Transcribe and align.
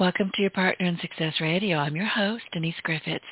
Welcome 0.00 0.30
to 0.36 0.42
your 0.42 0.52
Partner 0.52 0.86
in 0.86 0.96
Success 1.00 1.34
Radio. 1.40 1.76
I'm 1.76 1.96
your 1.96 2.06
host, 2.06 2.44
Denise 2.52 2.78
Griffiths, 2.84 3.24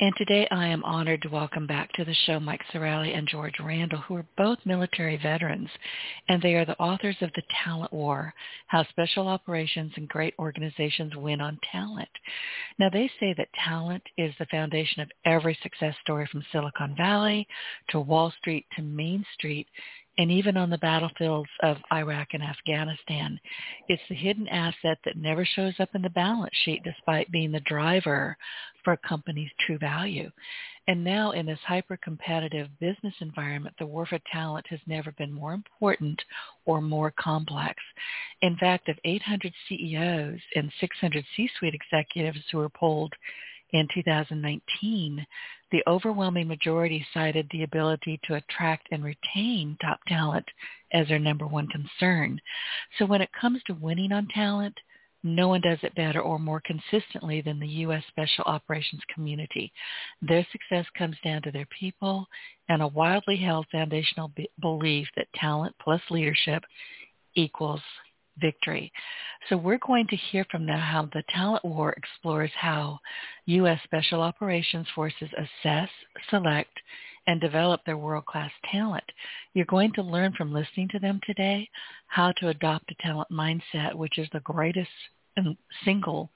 and 0.00 0.14
today 0.16 0.48
I 0.50 0.66
am 0.66 0.82
honored 0.82 1.20
to 1.22 1.28
welcome 1.28 1.66
back 1.66 1.92
to 1.92 2.06
the 2.06 2.14
show 2.24 2.40
Mike 2.40 2.62
Sarraille 2.72 3.14
and 3.14 3.28
George 3.28 3.52
Randle, 3.62 3.98
who 3.98 4.16
are 4.16 4.26
both 4.38 4.56
military 4.64 5.18
veterans, 5.18 5.68
and 6.30 6.40
they 6.40 6.54
are 6.54 6.64
the 6.64 6.78
authors 6.78 7.18
of 7.20 7.28
The 7.34 7.42
Talent 7.62 7.92
War, 7.92 8.32
How 8.68 8.82
Special 8.84 9.28
Operations 9.28 9.92
and 9.96 10.08
Great 10.08 10.32
Organizations 10.38 11.14
Win 11.16 11.42
on 11.42 11.58
Talent. 11.70 12.08
Now, 12.78 12.88
they 12.88 13.10
say 13.20 13.34
that 13.36 13.52
talent 13.62 14.02
is 14.16 14.32
the 14.38 14.46
foundation 14.46 15.02
of 15.02 15.10
every 15.26 15.58
success 15.62 15.94
story 16.00 16.26
from 16.32 16.42
Silicon 16.50 16.94
Valley 16.96 17.46
to 17.90 18.00
Wall 18.00 18.32
Street 18.38 18.64
to 18.76 18.82
Main 18.82 19.22
Street, 19.34 19.66
and 20.18 20.30
even 20.30 20.56
on 20.56 20.70
the 20.70 20.78
battlefields 20.78 21.50
of 21.62 21.76
Iraq 21.92 22.28
and 22.32 22.42
Afghanistan. 22.42 23.38
It's 23.88 24.02
the 24.08 24.14
hidden 24.14 24.48
asset 24.48 24.98
that 25.04 25.16
never 25.16 25.44
shows 25.44 25.74
up 25.78 25.90
in 25.94 26.02
the 26.02 26.10
balance 26.10 26.54
sheet 26.64 26.82
despite 26.84 27.30
being 27.30 27.52
the 27.52 27.60
driver 27.60 28.36
for 28.82 28.94
a 28.94 29.08
company's 29.08 29.50
true 29.66 29.78
value. 29.78 30.30
And 30.88 31.02
now 31.02 31.32
in 31.32 31.46
this 31.46 31.58
hyper-competitive 31.66 32.68
business 32.78 33.14
environment, 33.20 33.74
the 33.78 33.86
war 33.86 34.06
for 34.06 34.20
talent 34.32 34.66
has 34.68 34.78
never 34.86 35.10
been 35.12 35.32
more 35.32 35.52
important 35.52 36.22
or 36.64 36.80
more 36.80 37.12
complex. 37.18 37.74
In 38.42 38.56
fact, 38.56 38.88
of 38.88 38.96
800 39.04 39.52
CEOs 39.68 40.40
and 40.54 40.72
600 40.80 41.24
C-suite 41.36 41.74
executives 41.74 42.38
who 42.50 42.58
were 42.58 42.68
polled 42.68 43.12
in 43.72 43.88
2019, 43.94 45.26
the 45.72 45.82
overwhelming 45.86 46.48
majority 46.48 47.04
cited 47.12 47.48
the 47.50 47.64
ability 47.64 48.20
to 48.24 48.34
attract 48.34 48.88
and 48.92 49.04
retain 49.04 49.76
top 49.80 49.98
talent 50.06 50.46
as 50.92 51.08
their 51.08 51.18
number 51.18 51.46
one 51.46 51.66
concern. 51.68 52.40
So 52.98 53.06
when 53.06 53.22
it 53.22 53.30
comes 53.38 53.60
to 53.66 53.74
winning 53.74 54.12
on 54.12 54.28
talent, 54.28 54.74
no 55.22 55.48
one 55.48 55.60
does 55.60 55.78
it 55.82 55.94
better 55.96 56.20
or 56.20 56.38
more 56.38 56.62
consistently 56.64 57.40
than 57.40 57.58
the 57.58 57.66
U.S. 57.66 58.04
Special 58.08 58.44
Operations 58.44 59.02
community. 59.12 59.72
Their 60.22 60.46
success 60.52 60.86
comes 60.96 61.16
down 61.24 61.42
to 61.42 61.50
their 61.50 61.66
people 61.78 62.26
and 62.68 62.80
a 62.80 62.86
wildly 62.86 63.36
held 63.36 63.66
foundational 63.72 64.28
be- 64.36 64.48
belief 64.60 65.08
that 65.16 65.32
talent 65.34 65.74
plus 65.82 66.00
leadership 66.10 66.62
equals 67.34 67.80
victory. 68.40 68.92
So 69.48 69.56
we're 69.56 69.78
going 69.86 70.06
to 70.08 70.16
hear 70.16 70.44
from 70.50 70.66
them 70.66 70.78
how 70.78 71.08
the 71.12 71.22
talent 71.28 71.64
war 71.64 71.92
explores 71.92 72.50
how 72.54 72.98
U.S. 73.46 73.80
Special 73.84 74.20
Operations 74.20 74.86
Forces 74.94 75.30
assess, 75.36 75.88
select, 76.30 76.70
and 77.26 77.40
develop 77.40 77.80
their 77.84 77.96
world-class 77.96 78.50
talent. 78.70 79.04
You're 79.54 79.66
going 79.66 79.92
to 79.94 80.02
learn 80.02 80.32
from 80.36 80.52
listening 80.52 80.88
to 80.90 80.98
them 80.98 81.20
today 81.26 81.68
how 82.06 82.32
to 82.38 82.48
adopt 82.48 82.90
a 82.90 83.02
talent 83.02 83.28
mindset, 83.30 83.94
which 83.94 84.18
is 84.18 84.28
the 84.32 84.40
greatest 84.40 84.90
and 85.36 85.56
single 85.84 86.30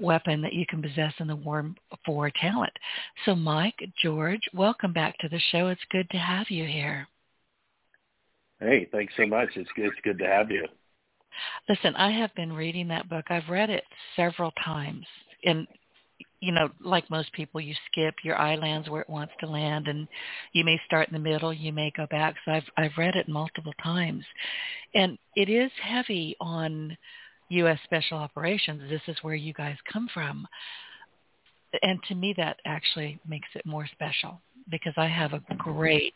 weapon 0.00 0.40
that 0.42 0.54
you 0.54 0.66
can 0.66 0.82
possess 0.82 1.12
in 1.20 1.28
the 1.28 1.36
war 1.36 1.70
for 2.04 2.30
talent. 2.40 2.72
So 3.24 3.34
Mike, 3.34 3.78
George, 4.02 4.40
welcome 4.52 4.92
back 4.92 5.16
to 5.18 5.28
the 5.28 5.40
show. 5.50 5.68
It's 5.68 5.80
good 5.90 6.08
to 6.10 6.18
have 6.18 6.50
you 6.50 6.64
here. 6.64 7.06
Hey, 8.60 8.88
thanks 8.90 9.12
so 9.16 9.26
much. 9.26 9.50
It's 9.56 9.70
good, 9.76 9.86
it's 9.86 10.00
good 10.02 10.18
to 10.18 10.26
have 10.26 10.50
you. 10.50 10.66
Listen, 11.68 11.94
I 11.96 12.10
have 12.12 12.34
been 12.34 12.52
reading 12.52 12.88
that 12.88 13.08
book. 13.08 13.26
I've 13.30 13.48
read 13.48 13.70
it 13.70 13.84
several 14.16 14.52
times. 14.64 15.06
And 15.44 15.66
you 16.40 16.52
know, 16.52 16.68
like 16.80 17.08
most 17.10 17.32
people, 17.32 17.60
you 17.60 17.74
skip 17.90 18.14
your 18.22 18.36
eye 18.36 18.56
lands 18.56 18.90
where 18.90 19.00
it 19.00 19.08
wants 19.08 19.32
to 19.40 19.46
land, 19.46 19.88
and 19.88 20.06
you 20.52 20.62
may 20.62 20.78
start 20.84 21.08
in 21.08 21.14
the 21.14 21.30
middle, 21.30 21.54
you 21.54 21.72
may 21.72 21.90
go 21.96 22.06
back. 22.10 22.34
So 22.44 22.52
I've 22.52 22.64
I've 22.76 22.98
read 22.98 23.16
it 23.16 23.28
multiple 23.28 23.72
times, 23.82 24.24
and 24.94 25.18
it 25.36 25.48
is 25.48 25.70
heavy 25.82 26.36
on 26.40 26.96
U.S. 27.48 27.78
Special 27.84 28.18
Operations. 28.18 28.82
This 28.90 29.00
is 29.08 29.16
where 29.22 29.34
you 29.34 29.54
guys 29.54 29.76
come 29.90 30.08
from, 30.12 30.46
and 31.82 31.98
to 32.08 32.14
me, 32.14 32.34
that 32.36 32.58
actually 32.66 33.18
makes 33.26 33.48
it 33.54 33.64
more 33.64 33.88
special 33.92 34.40
because 34.70 34.94
I 34.96 35.08
have 35.08 35.32
a 35.32 35.42
great 35.56 36.14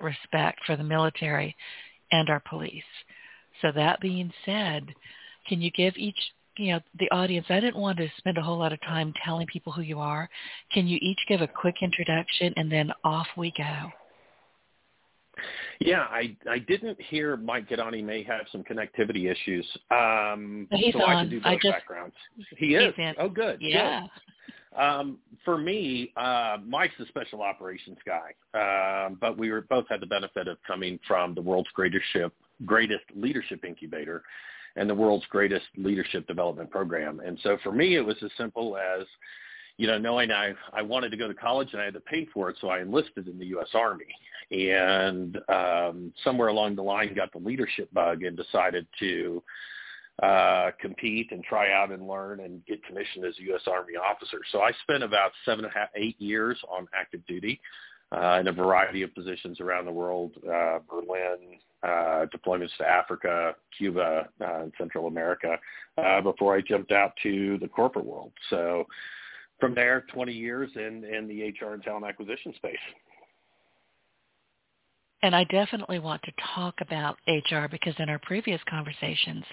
respect 0.00 0.60
for 0.66 0.76
the 0.76 0.84
military 0.84 1.56
and 2.12 2.28
our 2.28 2.42
police. 2.48 2.82
So 3.62 3.72
that 3.72 4.00
being 4.00 4.32
said, 4.44 4.86
can 5.48 5.60
you 5.60 5.70
give 5.70 5.94
each 5.96 6.18
you 6.56 6.72
know 6.72 6.80
the 6.98 7.10
audience 7.10 7.46
i 7.48 7.60
didn't 7.60 7.76
want 7.76 7.96
to 7.98 8.08
spend 8.18 8.36
a 8.36 8.42
whole 8.42 8.58
lot 8.58 8.72
of 8.72 8.80
time 8.82 9.12
telling 9.24 9.46
people 9.46 9.72
who 9.72 9.82
you 9.82 9.98
are 9.98 10.28
can 10.72 10.86
you 10.86 10.98
each 11.00 11.18
give 11.28 11.40
a 11.40 11.46
quick 11.46 11.76
introduction 11.80 12.52
and 12.56 12.70
then 12.70 12.92
off 13.04 13.26
we 13.36 13.52
go 13.56 13.90
yeah 15.80 16.00
i 16.10 16.36
i 16.50 16.58
didn't 16.58 17.00
hear 17.00 17.36
mike 17.36 17.68
get 17.68 17.78
on 17.78 17.94
he 17.94 18.02
may 18.02 18.22
have 18.22 18.42
some 18.52 18.62
connectivity 18.64 19.30
issues 19.30 19.66
um 19.90 20.66
he's 20.72 20.92
so 20.92 21.02
on. 21.02 21.16
i 21.16 21.22
can 21.22 21.30
do 21.30 21.40
both 21.40 21.60
just, 21.60 21.72
backgrounds 21.72 22.14
he 22.56 22.74
is 22.74 22.94
in. 22.98 23.14
oh 23.18 23.28
good 23.28 23.58
yeah 23.60 24.02
good. 24.74 24.82
um 24.82 25.18
for 25.44 25.56
me 25.56 26.12
uh 26.16 26.58
mike's 26.66 26.94
a 27.00 27.06
special 27.06 27.42
operations 27.42 27.98
guy 28.04 29.06
um 29.06 29.16
but 29.20 29.38
we 29.38 29.50
were 29.50 29.62
both 29.62 29.86
had 29.88 30.00
the 30.00 30.06
benefit 30.06 30.48
of 30.48 30.58
coming 30.66 30.98
from 31.06 31.34
the 31.34 31.40
world's 31.40 31.70
greatest 31.74 32.04
ship 32.12 32.34
greatest 32.66 33.04
leadership 33.14 33.64
incubator 33.64 34.22
and 34.76 34.88
the 34.88 34.94
world's 34.94 35.26
greatest 35.26 35.66
leadership 35.76 36.26
development 36.26 36.70
program. 36.70 37.20
And 37.20 37.38
so 37.42 37.58
for 37.62 37.72
me, 37.72 37.96
it 37.96 38.04
was 38.04 38.16
as 38.22 38.30
simple 38.36 38.76
as, 38.76 39.06
you 39.76 39.86
know, 39.86 39.98
knowing 39.98 40.30
I, 40.30 40.52
I 40.72 40.82
wanted 40.82 41.10
to 41.10 41.16
go 41.16 41.26
to 41.26 41.34
college 41.34 41.70
and 41.72 41.80
I 41.80 41.86
had 41.86 41.94
to 41.94 42.00
pay 42.00 42.26
for 42.32 42.50
it, 42.50 42.56
so 42.60 42.68
I 42.68 42.80
enlisted 42.80 43.26
in 43.28 43.38
the 43.38 43.46
U.S. 43.46 43.68
Army. 43.74 44.04
And 44.50 45.38
um, 45.48 46.12
somewhere 46.24 46.48
along 46.48 46.76
the 46.76 46.82
line, 46.82 47.14
got 47.14 47.32
the 47.32 47.38
leadership 47.38 47.92
bug 47.92 48.22
and 48.22 48.36
decided 48.36 48.86
to 48.98 49.42
uh, 50.22 50.70
compete 50.80 51.32
and 51.32 51.42
try 51.42 51.72
out 51.72 51.90
and 51.90 52.06
learn 52.06 52.40
and 52.40 52.64
get 52.66 52.84
commissioned 52.84 53.24
as 53.24 53.34
a 53.38 53.42
U.S. 53.44 53.62
Army 53.66 53.94
officer. 53.94 54.38
So 54.52 54.60
I 54.60 54.70
spent 54.82 55.02
about 55.02 55.32
seven 55.44 55.64
and 55.64 55.74
a 55.74 55.78
half, 55.78 55.88
eight 55.96 56.20
years 56.20 56.58
on 56.68 56.86
active 56.94 57.24
duty 57.26 57.60
uh, 58.12 58.38
in 58.40 58.48
a 58.48 58.52
variety 58.52 59.02
of 59.02 59.14
positions 59.14 59.60
around 59.60 59.84
the 59.84 59.92
world, 59.92 60.32
uh, 60.44 60.78
Berlin, 60.88 61.58
uh, 61.82 62.26
deployments 62.34 62.76
to 62.78 62.86
Africa, 62.86 63.54
Cuba, 63.76 64.28
uh, 64.40 64.62
and 64.62 64.72
Central 64.76 65.06
America 65.06 65.56
uh, 65.96 66.20
before 66.20 66.56
I 66.56 66.60
jumped 66.60 66.92
out 66.92 67.12
to 67.22 67.58
the 67.58 67.68
corporate 67.68 68.04
world. 68.04 68.32
So 68.50 68.86
from 69.60 69.74
there, 69.74 70.04
20 70.12 70.32
years 70.32 70.70
in, 70.74 71.04
in 71.04 71.28
the 71.28 71.42
HR 71.42 71.74
and 71.74 71.82
talent 71.82 72.04
acquisition 72.04 72.52
space. 72.56 72.76
And 75.22 75.36
I 75.36 75.44
definitely 75.44 75.98
want 75.98 76.22
to 76.22 76.32
talk 76.54 76.74
about 76.80 77.18
HR 77.28 77.66
because 77.70 77.94
in 77.98 78.08
our 78.08 78.18
previous 78.20 78.60
conversations, 78.68 79.44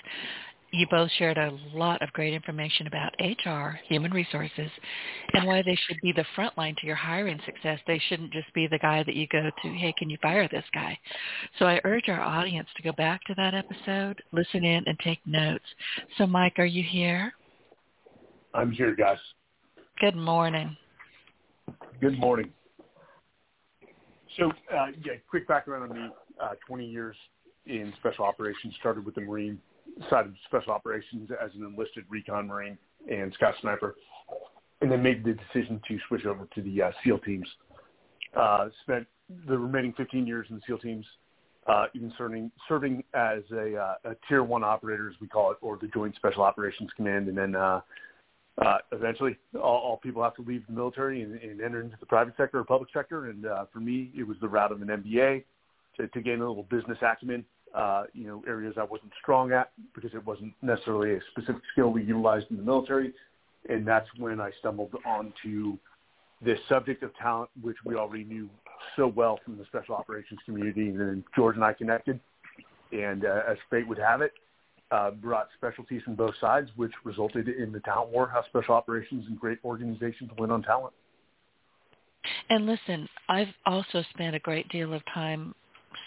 you 0.72 0.85
both 0.89 1.09
shared 1.17 1.38
a 1.38 1.57
lot 1.73 2.01
of 2.01 2.11
great 2.13 2.33
information 2.33 2.88
about 2.88 3.13
HR, 3.19 3.79
human 3.88 4.11
resources, 4.11 4.69
and 5.33 5.47
why 5.47 5.61
they 5.61 5.78
should 5.88 5.97
be 6.01 6.11
the 6.11 6.25
front 6.35 6.57
line 6.57 6.75
to 6.79 6.85
your 6.85 6.95
hiring 6.95 7.39
success. 7.45 7.79
They 7.88 8.01
shouldn't 8.09 8.33
just 8.33 8.53
be 8.53 8.67
the 8.67 8.79
guy 8.79 9.03
that 9.03 9.16
you 9.16 9.28
go 9.28 9.50
to, 9.63 9.69
hey, 9.69 9.94
can 9.97 10.09
you 10.09 10.17
fire 10.22 10.47
this 10.50 10.66
guy? 10.73 10.97
So 11.57 11.66
I 11.66 11.79
urge 11.85 12.09
our 12.09 12.22
audience 12.22 12.67
to 12.75 12.83
go 12.83 12.91
back 12.91 13.23
to 13.25 13.35
that 13.35 13.53
episode, 13.53 14.22
listen 14.31 14.66
in, 14.66 14.83
and 14.85 14.97
take 15.00 15.19
notes. 15.25 15.66
So 16.17 16.28
Mike, 16.28 16.55
are 16.57 16.66
you 16.66 16.84
here? 16.84 17.34
I'm 18.53 18.72
here, 18.72 18.95
guys. 18.95 19.20
Good 19.99 20.16
morning. 20.16 20.75
Good 22.02 22.20
morning. 22.20 22.52
So, 24.37 24.52
uh, 24.73 24.87
yeah, 25.03 25.13
quick 25.29 25.47
background 25.47 25.91
on 25.91 25.97
me. 25.97 26.09
Uh, 26.40 26.53
20 26.67 26.85
years 26.85 27.16
in 27.66 27.91
special 27.99 28.25
operations, 28.25 28.73
started 28.79 29.05
with 29.05 29.16
the 29.16 29.22
Marine 29.22 29.59
side 30.09 30.25
of 30.25 30.34
special 30.45 30.73
operations 30.73 31.29
as 31.43 31.51
an 31.55 31.63
enlisted 31.66 32.05
recon 32.09 32.47
marine 32.47 32.78
and 33.09 33.34
scout 33.34 33.55
sniper, 33.61 33.95
and 34.81 34.91
then 34.91 35.01
made 35.01 35.23
the 35.23 35.34
decision 35.34 35.81
to 35.87 35.97
switch 36.07 36.25
over 36.25 36.47
to 36.55 36.61
the 36.61 36.81
uh, 36.81 36.91
SEAL 37.03 37.19
teams. 37.19 37.47
Uh, 38.35 38.67
spent 38.84 39.07
the 39.47 39.57
remaining 39.57 39.93
15 39.93 40.28
years 40.28 40.47
in 40.49 40.57
the 40.57 40.61
SEAL 40.67 40.79
teams, 40.79 41.05
uh, 41.67 41.85
even 41.93 42.13
serving 42.17 42.51
serving 42.67 43.03
as 43.13 43.41
a, 43.51 43.75
uh, 43.75 44.11
a 44.11 44.16
tier 44.28 44.43
one 44.43 44.63
operator, 44.63 45.09
as 45.09 45.16
we 45.19 45.28
call 45.28 45.51
it, 45.51 45.57
or 45.61 45.78
the 45.81 45.87
Joint 45.87 46.16
Special 46.16 46.43
Operations 46.43 46.89
Command, 46.95 47.28
and 47.28 47.37
then 47.37 47.55
uh, 47.55 47.81
uh, 48.66 48.78
eventually 48.91 49.37
all, 49.55 49.78
all 49.78 49.97
people 49.97 50.23
have 50.23 50.35
to 50.35 50.41
leave 50.41 50.66
the 50.67 50.73
military 50.73 51.22
and, 51.22 51.39
and 51.41 51.61
enter 51.61 51.81
into 51.81 51.97
the 51.99 52.05
private 52.05 52.34
sector 52.37 52.59
or 52.59 52.63
public 52.63 52.89
sector. 52.93 53.28
And 53.28 53.45
uh, 53.45 53.66
for 53.72 53.79
me, 53.79 54.11
it 54.17 54.23
was 54.23 54.37
the 54.41 54.47
route 54.47 54.72
of 54.72 54.81
an 54.81 54.87
MBA 54.87 55.43
to, 55.97 56.07
to 56.07 56.22
gain 56.22 56.41
a 56.41 56.47
little 56.47 56.63
business 56.63 56.97
acumen 57.01 57.45
uh, 57.78 58.06
you 58.14 58.26
know, 58.26 58.44
areas 58.47 58.74
I 58.78 58.84
wasn't 58.84 59.12
strong 59.22 59.52
at 59.52 59.72
because 59.94 60.12
it 60.16 60.26
wasn't 60.26 60.53
necessarily 60.64 61.14
a 61.14 61.20
specific 61.32 61.62
skill 61.72 61.90
we 61.91 62.03
utilized 62.03 62.47
in 62.50 62.58
the 62.58 62.64
military. 62.64 63.14
and 63.70 63.88
that's 63.88 64.08
when 64.18 64.41
I 64.41 64.50
stumbled 64.59 64.91
onto 65.06 65.78
this 66.41 66.58
subject 66.68 67.03
of 67.03 67.16
talent, 67.18 67.50
which 67.62 67.78
we 67.85 67.96
already 67.96 68.24
knew 68.24 68.50
so 68.96 69.08
well 69.08 69.40
from 69.46 69.58
the 69.58 69.66
special 69.66 69.96
operations 69.96 70.40
community. 70.46 70.90
And 70.90 71.00
then 71.00 71.24
George 71.35 71.56
and 71.56 71.64
I 71.64 71.74
connected, 71.74 72.20
and 72.91 73.26
uh, 73.26 73.41
as 73.47 73.58
fate 73.70 73.88
would 73.88 74.00
have 74.00 74.22
it, 74.22 74.32
uh, 74.90 75.12
brought 75.12 75.50
specialties 75.58 76.02
from 76.03 76.16
both 76.16 76.34
sides, 76.41 76.70
which 76.78 76.94
resulted 77.03 77.47
in 77.47 77.72
the 77.72 77.80
talent 77.82 78.12
war, 78.12 78.28
how 78.32 78.44
special 78.46 78.73
operations 78.73 79.26
and 79.28 79.40
great 79.40 79.59
organizations 79.64 80.32
win 80.40 80.50
on 80.50 80.64
talent. 80.64 80.94
And 82.50 82.66
listen, 82.66 83.08
I've 83.30 83.53
also 83.66 84.03
spent 84.14 84.35
a 84.35 84.40
great 84.40 84.68
deal 84.70 84.94
of 84.94 85.02
time 85.14 85.53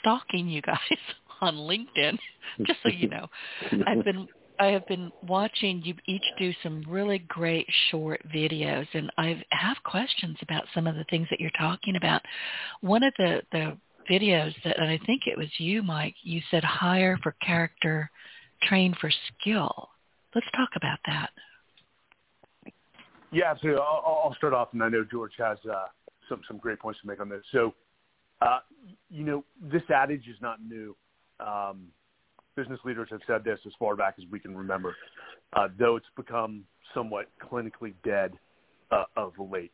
stalking 0.00 0.48
you 0.48 0.62
guys 0.62 0.78
on 1.40 1.56
LinkedIn, 1.56 2.18
just 2.66 2.80
so 2.82 2.88
you 2.88 3.08
know. 3.08 3.26
I've 3.86 4.04
been 4.04 4.28
I 4.60 4.66
have 4.66 4.86
been 4.86 5.10
watching 5.26 5.80
you 5.82 5.94
each 6.06 6.24
do 6.38 6.52
some 6.62 6.84
really 6.86 7.18
great 7.18 7.66
short 7.90 8.20
videos, 8.28 8.86
and 8.92 9.10
I 9.16 9.42
have 9.52 9.78
questions 9.84 10.36
about 10.42 10.64
some 10.74 10.86
of 10.86 10.96
the 10.96 11.04
things 11.04 11.28
that 11.30 11.40
you're 11.40 11.50
talking 11.58 11.96
about. 11.96 12.20
One 12.82 13.02
of 13.02 13.14
the 13.16 13.40
the 13.52 13.76
videos 14.10 14.52
that, 14.64 14.78
and 14.78 14.90
I 14.90 14.98
think 15.06 15.22
it 15.26 15.38
was 15.38 15.48
you, 15.58 15.82
Mike. 15.82 16.14
You 16.22 16.42
said 16.50 16.62
hire 16.62 17.18
for 17.22 17.34
character, 17.44 18.10
train 18.62 18.94
for 19.00 19.10
skill. 19.10 19.88
Let's 20.34 20.46
talk 20.54 20.70
about 20.76 20.98
that. 21.06 21.30
Yeah, 23.32 23.54
so 23.62 23.68
I'll, 23.70 24.22
I'll 24.24 24.34
start 24.34 24.52
off, 24.52 24.68
and 24.72 24.82
I 24.82 24.88
know 24.88 25.04
George 25.10 25.32
has 25.38 25.56
uh, 25.70 25.86
some 26.28 26.40
some 26.46 26.58
great 26.58 26.80
points 26.80 27.00
to 27.00 27.06
make 27.06 27.20
on 27.20 27.28
this. 27.28 27.42
So, 27.52 27.74
uh, 28.42 28.58
you 29.08 29.24
know, 29.24 29.44
this 29.72 29.82
adage 29.94 30.26
is 30.28 30.36
not 30.42 30.58
new. 30.62 30.96
Um, 31.44 31.88
business 32.56 32.80
leaders 32.84 33.08
have 33.10 33.20
said 33.26 33.44
this 33.44 33.58
as 33.66 33.72
far 33.78 33.96
back 33.96 34.16
as 34.18 34.24
we 34.30 34.38
can 34.38 34.56
remember, 34.56 34.94
uh, 35.54 35.68
though 35.78 35.96
it's 35.96 36.06
become 36.16 36.64
somewhat 36.94 37.26
clinically 37.42 37.94
dead 38.04 38.32
uh, 38.90 39.04
of 39.16 39.32
late. 39.38 39.72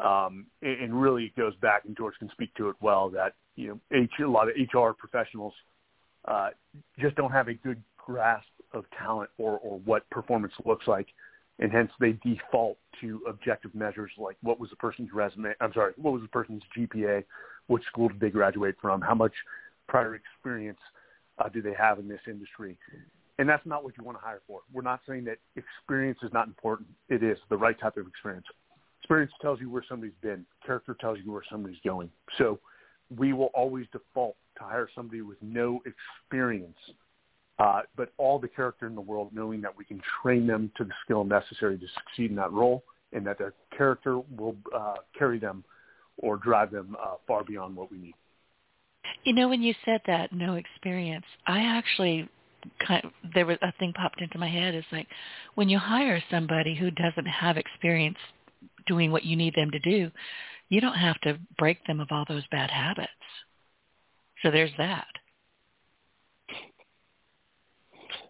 Um, 0.00 0.46
and, 0.62 0.80
and 0.80 1.00
really, 1.00 1.26
it 1.26 1.36
goes 1.36 1.54
back, 1.56 1.84
and 1.86 1.96
George 1.96 2.14
can 2.18 2.30
speak 2.30 2.54
to 2.54 2.68
it 2.68 2.76
well. 2.80 3.10
That 3.10 3.34
you 3.56 3.68
know, 3.68 3.80
H, 3.92 4.10
a 4.20 4.26
lot 4.26 4.48
of 4.48 4.54
HR 4.56 4.92
professionals 4.92 5.52
uh, 6.26 6.50
just 6.98 7.16
don't 7.16 7.32
have 7.32 7.48
a 7.48 7.54
good 7.54 7.82
grasp 7.98 8.48
of 8.72 8.84
talent 8.98 9.30
or, 9.38 9.58
or 9.58 9.78
what 9.80 10.08
performance 10.10 10.52
looks 10.64 10.86
like, 10.86 11.08
and 11.58 11.70
hence 11.70 11.90
they 12.00 12.12
default 12.24 12.78
to 13.00 13.20
objective 13.28 13.74
measures 13.74 14.10
like 14.16 14.36
what 14.42 14.58
was 14.58 14.70
the 14.70 14.76
person's 14.76 15.10
resume. 15.12 15.52
I'm 15.60 15.72
sorry, 15.72 15.92
what 15.96 16.12
was 16.12 16.22
the 16.22 16.28
person's 16.28 16.62
GPA, 16.76 17.24
which 17.66 17.84
school 17.84 18.08
did 18.08 18.20
they 18.20 18.30
graduate 18.30 18.76
from, 18.80 19.00
how 19.00 19.14
much 19.14 19.32
prior 19.90 20.14
experience 20.14 20.78
uh, 21.38 21.48
do 21.48 21.60
they 21.60 21.74
have 21.74 21.98
in 21.98 22.08
this 22.08 22.20
industry? 22.26 22.78
And 23.38 23.48
that's 23.48 23.64
not 23.66 23.82
what 23.84 23.94
you 23.98 24.04
want 24.04 24.18
to 24.18 24.24
hire 24.24 24.40
for. 24.46 24.60
We're 24.72 24.82
not 24.82 25.00
saying 25.08 25.24
that 25.24 25.38
experience 25.56 26.18
is 26.22 26.32
not 26.32 26.46
important. 26.46 26.88
It 27.08 27.22
is 27.22 27.38
the 27.48 27.56
right 27.56 27.78
type 27.78 27.96
of 27.96 28.06
experience. 28.06 28.46
Experience 29.02 29.32
tells 29.40 29.60
you 29.60 29.70
where 29.70 29.84
somebody's 29.88 30.14
been. 30.22 30.44
Character 30.64 30.96
tells 31.00 31.18
you 31.24 31.32
where 31.32 31.42
somebody's 31.50 31.78
going. 31.84 32.10
So 32.38 32.60
we 33.16 33.32
will 33.32 33.50
always 33.54 33.86
default 33.92 34.36
to 34.58 34.64
hire 34.64 34.88
somebody 34.94 35.22
with 35.22 35.38
no 35.40 35.80
experience, 35.86 36.76
uh, 37.58 37.80
but 37.96 38.12
all 38.18 38.38
the 38.38 38.48
character 38.48 38.86
in 38.86 38.94
the 38.94 39.00
world, 39.00 39.30
knowing 39.32 39.60
that 39.62 39.76
we 39.76 39.84
can 39.84 40.00
train 40.22 40.46
them 40.46 40.70
to 40.76 40.84
the 40.84 40.92
skill 41.04 41.24
necessary 41.24 41.78
to 41.78 41.86
succeed 41.94 42.30
in 42.30 42.36
that 42.36 42.52
role, 42.52 42.84
and 43.12 43.26
that 43.26 43.38
their 43.38 43.54
character 43.76 44.20
will 44.36 44.56
uh, 44.76 44.96
carry 45.18 45.38
them 45.38 45.64
or 46.18 46.36
drive 46.36 46.70
them 46.70 46.94
uh, 47.02 47.14
far 47.26 47.42
beyond 47.42 47.74
what 47.74 47.90
we 47.90 47.98
need. 47.98 48.14
You 49.24 49.34
know, 49.34 49.48
when 49.48 49.62
you 49.62 49.74
said 49.84 50.00
that, 50.06 50.32
no 50.32 50.54
experience, 50.54 51.26
I 51.46 51.60
actually 51.60 52.28
kind 52.86 53.04
of, 53.04 53.10
there 53.34 53.46
was 53.46 53.58
a 53.62 53.72
thing 53.78 53.92
popped 53.92 54.20
into 54.20 54.38
my 54.38 54.48
head. 54.48 54.74
It's 54.74 54.86
like 54.92 55.06
when 55.54 55.68
you 55.68 55.78
hire 55.78 56.22
somebody 56.30 56.74
who 56.74 56.90
doesn't 56.90 57.26
have 57.26 57.56
experience 57.56 58.18
doing 58.86 59.10
what 59.10 59.24
you 59.24 59.36
need 59.36 59.54
them 59.54 59.70
to 59.70 59.78
do, 59.78 60.10
you 60.68 60.80
don't 60.80 60.94
have 60.94 61.20
to 61.22 61.38
break 61.58 61.84
them 61.86 62.00
of 62.00 62.08
all 62.10 62.24
those 62.28 62.46
bad 62.50 62.70
habits. 62.70 63.10
So 64.42 64.50
there's 64.50 64.70
that. 64.78 65.06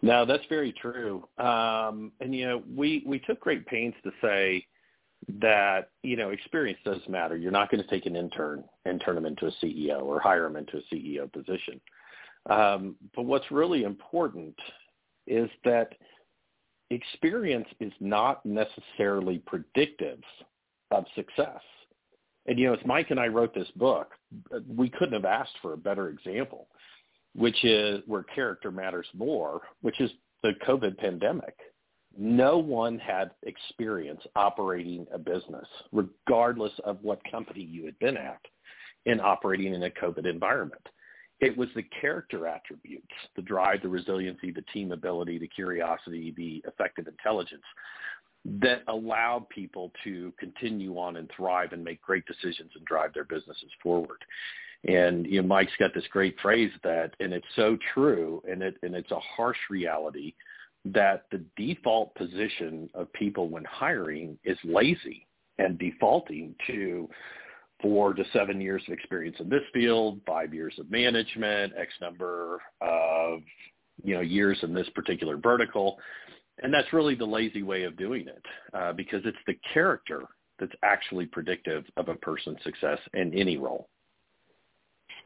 No, 0.01 0.25
that's 0.25 0.45
very 0.49 0.73
true. 0.73 1.27
Um, 1.37 2.11
and 2.19 2.33
you 2.33 2.47
know, 2.47 2.63
we 2.75 3.03
we 3.05 3.19
took 3.19 3.39
great 3.39 3.65
pains 3.67 3.93
to 4.03 4.11
say 4.21 4.65
that 5.39 5.89
you 6.03 6.15
know 6.15 6.29
experience 6.29 6.79
does 6.83 7.01
matter. 7.07 7.37
You're 7.37 7.51
not 7.51 7.69
going 7.69 7.83
to 7.83 7.89
take 7.89 8.05
an 8.05 8.15
intern 8.15 8.63
and 8.85 9.01
turn 9.03 9.15
them 9.15 9.25
into 9.25 9.47
a 9.47 9.51
CEO 9.63 10.01
or 10.03 10.19
hire 10.19 10.43
them 10.43 10.55
into 10.55 10.77
a 10.77 10.95
CEO 10.95 11.31
position. 11.31 11.79
Um, 12.49 12.95
but 13.15 13.23
what's 13.23 13.51
really 13.51 13.83
important 13.83 14.55
is 15.27 15.49
that 15.63 15.93
experience 16.89 17.67
is 17.79 17.93
not 17.99 18.45
necessarily 18.45 19.39
predictive 19.45 20.19
of 20.89 21.05
success. 21.15 21.61
And 22.47 22.57
you 22.57 22.67
know, 22.67 22.73
as 22.73 22.79
Mike 22.85 23.11
and 23.11 23.19
I 23.19 23.27
wrote 23.27 23.53
this 23.53 23.69
book, 23.75 24.11
we 24.67 24.89
couldn't 24.89 25.13
have 25.13 25.25
asked 25.25 25.55
for 25.61 25.73
a 25.73 25.77
better 25.77 26.09
example, 26.09 26.67
which 27.35 27.63
is 27.63 28.01
where 28.07 28.23
character 28.23 28.71
matters 28.71 29.07
more, 29.13 29.61
which 29.81 30.01
is 30.01 30.09
the 30.41 30.53
COVID 30.67 30.97
pandemic 30.97 31.55
no 32.17 32.57
one 32.57 32.99
had 32.99 33.31
experience 33.43 34.21
operating 34.35 35.05
a 35.13 35.17
business, 35.17 35.67
regardless 35.91 36.73
of 36.83 36.97
what 37.01 37.19
company 37.29 37.61
you 37.61 37.85
had 37.85 37.97
been 37.99 38.17
at, 38.17 38.41
in 39.05 39.19
operating 39.19 39.73
in 39.73 39.83
a 39.83 39.89
COVID 39.89 40.25
environment. 40.29 40.85
It 41.39 41.57
was 41.57 41.69
the 41.75 41.85
character 41.99 42.47
attributes, 42.47 43.07
the 43.35 43.41
drive, 43.41 43.81
the 43.81 43.89
resiliency, 43.89 44.51
the 44.51 44.61
team 44.73 44.91
ability, 44.91 45.39
the 45.39 45.47
curiosity, 45.47 46.33
the 46.37 46.63
effective 46.67 47.07
intelligence 47.07 47.63
that 48.45 48.83
allowed 48.87 49.47
people 49.49 49.91
to 50.03 50.33
continue 50.39 50.97
on 50.97 51.17
and 51.17 51.29
thrive 51.35 51.73
and 51.73 51.83
make 51.83 52.01
great 52.01 52.25
decisions 52.25 52.71
and 52.75 52.85
drive 52.85 53.13
their 53.13 53.23
businesses 53.23 53.69
forward. 53.81 54.23
And 54.87 55.27
you 55.27 55.41
know, 55.41 55.47
Mike's 55.47 55.71
got 55.79 55.93
this 55.93 56.07
great 56.09 56.35
phrase 56.41 56.71
that, 56.83 57.15
and 57.19 57.33
it's 57.33 57.45
so 57.55 57.77
true, 57.93 58.41
and 58.49 58.63
it 58.63 58.77
and 58.81 58.95
it's 58.95 59.11
a 59.11 59.19
harsh 59.19 59.59
reality 59.69 60.33
that 60.85 61.25
the 61.31 61.43
default 61.57 62.13
position 62.15 62.89
of 62.93 63.11
people 63.13 63.49
when 63.49 63.63
hiring 63.65 64.37
is 64.43 64.57
lazy 64.63 65.27
and 65.57 65.77
defaulting 65.77 66.55
to 66.67 67.07
four 67.81 68.13
to 68.13 68.23
seven 68.33 68.61
years 68.61 68.81
of 68.87 68.93
experience 68.93 69.37
in 69.39 69.49
this 69.49 69.63
field, 69.73 70.21
five 70.25 70.53
years 70.53 70.73
of 70.79 70.89
management, 70.89 71.73
X 71.77 71.93
number 72.01 72.61
of 72.81 73.41
you 74.03 74.15
know 74.15 74.21
years 74.21 74.57
in 74.63 74.73
this 74.73 74.89
particular 74.95 75.37
vertical, 75.37 75.99
and 76.59 76.73
that's 76.73 76.91
really 76.93 77.15
the 77.15 77.25
lazy 77.25 77.63
way 77.63 77.83
of 77.83 77.97
doing 77.97 78.27
it 78.27 78.45
uh, 78.73 78.93
because 78.93 79.21
it's 79.25 79.37
the 79.47 79.57
character 79.73 80.23
that's 80.59 80.73
actually 80.83 81.25
predictive 81.25 81.83
of 81.97 82.07
a 82.07 82.15
person's 82.15 82.61
success 82.63 82.99
in 83.13 83.33
any 83.33 83.57
role. 83.57 83.87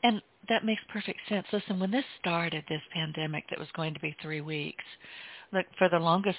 And 0.04 0.22
that 0.50 0.66
makes 0.66 0.82
perfect 0.90 1.20
sense. 1.28 1.46
Listen, 1.52 1.80
when 1.80 1.92
this 1.92 2.06
started, 2.20 2.64
this 2.70 2.82
pandemic 2.94 3.46
that 3.50 3.60
was 3.60 3.68
going 3.76 3.94
to 3.94 4.00
be 4.00 4.16
three 4.22 4.42
weeks, 4.42 4.84
like 5.56 5.68
for 5.78 5.90
the 5.90 6.00
longest 6.00 6.38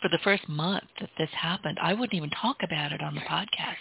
for 0.00 0.08
the 0.08 0.18
first 0.24 0.48
month 0.48 0.84
that 1.00 1.10
this 1.18 1.28
happened, 1.38 1.78
I 1.82 1.92
wouldn't 1.92 2.14
even 2.14 2.30
talk 2.30 2.56
about 2.62 2.92
it 2.92 3.02
on 3.02 3.14
the 3.14 3.20
podcast, 3.22 3.74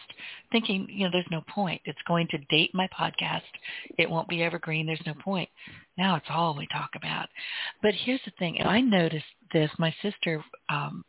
thinking, 0.51 0.87
you 0.89 1.05
know, 1.05 1.09
there's 1.11 1.25
no 1.31 1.41
point. 1.47 1.81
It's 1.85 2.01
going 2.07 2.27
to 2.31 2.37
date 2.49 2.71
my 2.73 2.87
podcast. 2.87 3.41
It 3.97 4.09
won't 4.09 4.27
be 4.27 4.43
evergreen. 4.43 4.85
There's 4.85 5.01
no 5.05 5.13
point. 5.13 5.49
Now 5.97 6.15
it's 6.15 6.25
all 6.29 6.55
we 6.55 6.67
talk 6.67 6.91
about. 6.95 7.29
But 7.81 7.93
here's 7.93 8.21
the 8.25 8.31
thing, 8.39 8.59
and 8.59 8.67
I 8.67 8.81
noticed 8.81 9.25
this. 9.53 9.69
My 9.77 9.93
sister 10.01 10.43
um, 10.69 11.05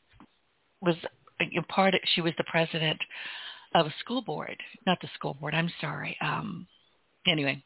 was 0.80 0.96
a 1.40 1.62
part. 1.62 1.94
Of, 1.94 2.00
she 2.14 2.20
was 2.20 2.34
the 2.38 2.44
president 2.44 3.00
of 3.74 3.86
a 3.86 3.94
school 4.00 4.22
board, 4.22 4.56
not 4.86 5.00
the 5.00 5.08
school 5.14 5.34
board. 5.34 5.54
I'm 5.54 5.72
sorry. 5.80 6.16
Um, 6.20 6.66
anyway, 7.26 7.62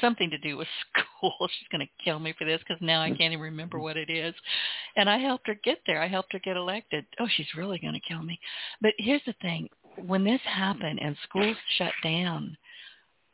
something 0.00 0.30
to 0.30 0.38
do 0.38 0.56
with 0.56 0.68
school. 1.18 1.34
She's 1.40 1.68
going 1.70 1.86
to 1.86 2.04
kill 2.04 2.18
me 2.18 2.34
for 2.38 2.44
this 2.44 2.60
because 2.60 2.80
now 2.80 3.02
I 3.02 3.08
can't 3.08 3.32
even 3.32 3.40
remember 3.40 3.78
what 3.78 3.96
it 3.96 4.10
is. 4.10 4.34
And 4.96 5.08
I 5.08 5.18
helped 5.18 5.46
her 5.46 5.56
get 5.64 5.78
there. 5.86 6.02
I 6.02 6.08
helped 6.08 6.32
her 6.32 6.40
get 6.40 6.56
elected. 6.56 7.04
Oh, 7.20 7.28
she's 7.36 7.54
really 7.56 7.78
going 7.78 7.94
to 7.94 8.00
kill 8.00 8.22
me. 8.22 8.38
But 8.80 8.94
here's 8.98 9.24
the 9.26 9.34
thing. 9.42 9.68
When 10.06 10.24
this 10.24 10.40
happened 10.44 11.00
and 11.02 11.16
schools 11.28 11.56
shut 11.76 11.92
down, 12.02 12.56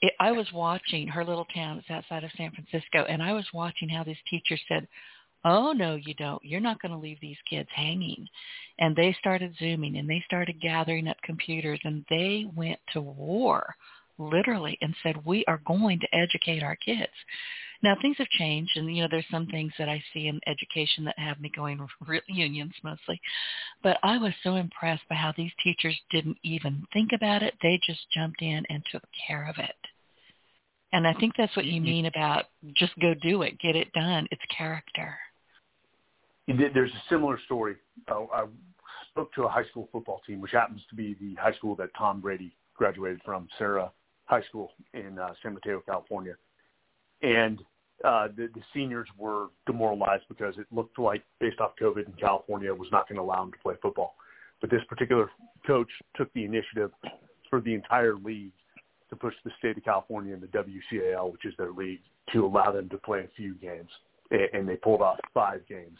it, 0.00 0.12
I 0.21 0.33
was 0.33 0.47
watching 0.53 1.09
her 1.09 1.25
little 1.25 1.47
town. 1.55 1.79
It's 1.79 1.91
outside 1.91 2.25
of 2.25 2.31
San 2.37 2.53
Francisco. 2.53 3.05
And 3.09 3.23
I 3.23 3.33
was 3.33 3.47
watching 3.53 3.88
how 3.88 4.05
these 4.05 4.17
teachers 4.29 4.61
said, 4.69 4.87
oh, 5.45 5.73
no, 5.73 5.95
you 5.95 6.15
don't. 6.15 6.45
You're 6.45 6.61
not 6.61 6.81
going 6.83 6.93
to 6.93 6.99
leave 6.99 7.19
these 7.21 7.37
kids 7.49 7.69
hanging. 7.75 8.27
And 8.79 8.95
they 8.95 9.17
started 9.19 9.55
Zooming 9.59 9.97
and 9.97 10.09
they 10.09 10.23
started 10.27 10.61
gathering 10.61 11.09
up 11.09 11.17
computers 11.23 11.81
and 11.85 12.05
they 12.11 12.47
went 12.55 12.79
to 12.93 13.00
war 13.00 13.75
literally 14.18 14.78
and 14.80 14.94
said, 15.02 15.25
we 15.25 15.44
are 15.46 15.60
going 15.66 16.00
to 16.00 16.14
educate 16.14 16.62
our 16.62 16.76
kids. 16.76 17.12
Now 17.82 17.96
things 18.00 18.16
have 18.18 18.28
changed 18.28 18.72
and 18.76 18.94
you 18.94 19.02
know 19.02 19.08
there's 19.10 19.25
some 19.30 19.46
things 19.46 19.72
that 19.78 19.88
I 19.88 20.02
see 20.12 20.26
in 20.26 20.40
education 20.46 21.04
that 21.04 21.18
have 21.18 21.40
me 21.40 21.50
going 21.54 21.87
unions 22.26 22.75
mostly. 22.82 23.20
But 23.82 23.98
I 24.02 24.18
was 24.18 24.32
so 24.42 24.56
impressed 24.56 25.08
by 25.08 25.14
how 25.14 25.32
these 25.37 25.52
teachers 25.62 25.98
didn't 26.10 26.38
even 26.42 26.84
think 26.92 27.10
about 27.14 27.42
it. 27.42 27.54
They 27.62 27.78
just 27.87 28.00
jumped 28.12 28.42
in 28.42 28.64
and 28.68 28.82
took 28.90 29.04
care 29.26 29.48
of 29.48 29.56
it. 29.58 29.76
And 30.92 31.06
I 31.06 31.12
think 31.14 31.34
that's 31.37 31.54
what 31.54 31.66
you 31.66 31.80
mean 31.80 32.06
about 32.06 32.46
just 32.75 32.98
go 32.98 33.12
do 33.14 33.42
it, 33.42 33.58
get 33.60 33.76
it 33.76 33.92
done. 33.92 34.26
It's 34.30 34.42
character. 34.56 35.16
There's 36.46 36.90
a 36.90 37.02
similar 37.10 37.38
story. 37.44 37.76
Oh, 38.10 38.30
I 38.32 38.46
spoke 39.10 39.32
to 39.34 39.42
a 39.42 39.48
high 39.48 39.66
school 39.66 39.88
football 39.92 40.22
team, 40.26 40.40
which 40.40 40.52
happens 40.52 40.80
to 40.88 40.96
be 40.96 41.14
the 41.20 41.34
high 41.34 41.52
school 41.52 41.76
that 41.76 41.90
Tom 41.96 42.22
Brady 42.22 42.56
graduated 42.75 43.20
from, 43.22 43.48
Serra 43.58 43.92
High 44.28 44.42
School 44.42 44.73
in 44.92 45.18
uh, 45.18 45.32
San 45.42 45.54
Mateo, 45.54 45.82
California. 45.87 46.35
And 47.23 47.61
uh, 48.04 48.28
the, 48.37 48.49
the 48.54 48.61
seniors 48.75 49.08
were 49.16 49.47
demoralized 49.66 50.25
because 50.28 50.54
it 50.58 50.66
looked 50.70 50.99
like, 50.99 51.23
based 51.40 51.61
off 51.61 51.73
COVID 51.80 52.06
in 52.06 52.12
California, 52.12 52.73
was 52.73 52.88
not 52.92 53.08
going 53.08 53.16
to 53.16 53.23
allow 53.23 53.40
them 53.40 53.52
to 53.52 53.58
play 53.58 53.75
football. 53.80 54.14
But 54.61 54.70
this 54.70 54.82
particular 54.88 55.30
coach 55.66 55.88
took 56.14 56.32
the 56.35 56.44
initiative 56.44 56.90
for 57.49 57.61
the 57.61 57.75
entire 57.75 58.16
league 58.16 58.52
to 59.08 59.16
push 59.16 59.35
the 59.44 59.50
state 59.58 59.78
of 59.78 59.85
California 59.85 60.35
and 60.35 60.42
the 60.42 60.49
WCAL, 60.49 61.32
which 61.32 61.47
is 61.47 61.54
their 61.56 61.73
league, 61.73 62.00
to 62.32 62.44
allow 62.44 62.70
them 62.70 62.88
to 62.90 62.99
play 62.99 63.20
a 63.20 63.28
few 63.37 63.54
games. 63.54 63.88
And 64.30 64.68
they 64.68 64.76
pulled 64.76 65.00
off 65.00 65.18
five 65.32 65.66
games. 65.66 65.97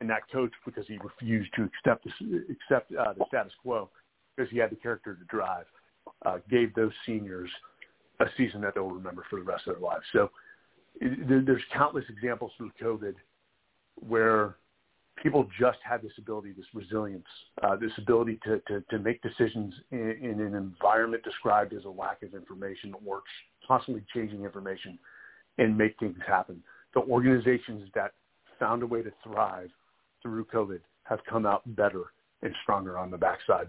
And 0.00 0.08
that 0.10 0.22
coach, 0.30 0.52
because 0.64 0.86
he 0.86 0.98
refused 0.98 1.50
to 1.56 1.64
accept 1.64 2.04
the, 2.04 2.44
accept 2.50 2.92
uh, 2.94 3.14
the 3.14 3.24
status 3.26 3.52
quo, 3.60 3.90
because 4.36 4.50
he 4.50 4.58
had 4.58 4.70
the 4.70 4.76
character 4.76 5.14
to 5.14 5.24
drive, 5.24 5.64
uh, 6.24 6.38
gave 6.50 6.74
those 6.74 6.92
seniors 7.06 7.50
a 8.20 8.26
season 8.36 8.60
that 8.60 8.74
they'll 8.74 8.88
remember 8.88 9.24
for 9.28 9.38
the 9.38 9.44
rest 9.44 9.66
of 9.66 9.74
their 9.74 9.82
lives. 9.82 10.04
So 10.12 10.30
there's 11.00 11.62
countless 11.72 12.04
examples 12.08 12.52
through 12.56 12.70
COVID 12.80 13.14
where 13.96 14.56
people 15.22 15.48
just 15.58 15.78
have 15.88 16.02
this 16.02 16.12
ability, 16.18 16.52
this 16.52 16.66
resilience, 16.74 17.26
uh, 17.62 17.76
this 17.76 17.90
ability 17.98 18.38
to, 18.44 18.60
to, 18.68 18.80
to 18.90 18.98
make 18.98 19.20
decisions 19.22 19.74
in, 19.90 20.16
in 20.22 20.40
an 20.40 20.54
environment 20.54 21.22
described 21.22 21.72
as 21.72 21.84
a 21.84 21.88
lack 21.88 22.22
of 22.22 22.34
information 22.34 22.94
or 23.04 23.22
constantly 23.66 24.04
changing 24.14 24.44
information 24.44 24.98
and 25.58 25.76
make 25.76 25.98
things 25.98 26.16
happen. 26.26 26.62
The 26.94 27.00
organizations 27.00 27.88
that 27.94 28.12
found 28.58 28.82
a 28.82 28.86
way 28.86 29.02
to 29.02 29.12
thrive 29.22 29.70
through 30.22 30.44
COVID 30.46 30.80
have 31.04 31.20
come 31.28 31.46
out 31.46 31.62
better 31.74 32.04
and 32.42 32.54
stronger 32.62 32.98
on 32.98 33.10
the 33.10 33.18
backside. 33.18 33.68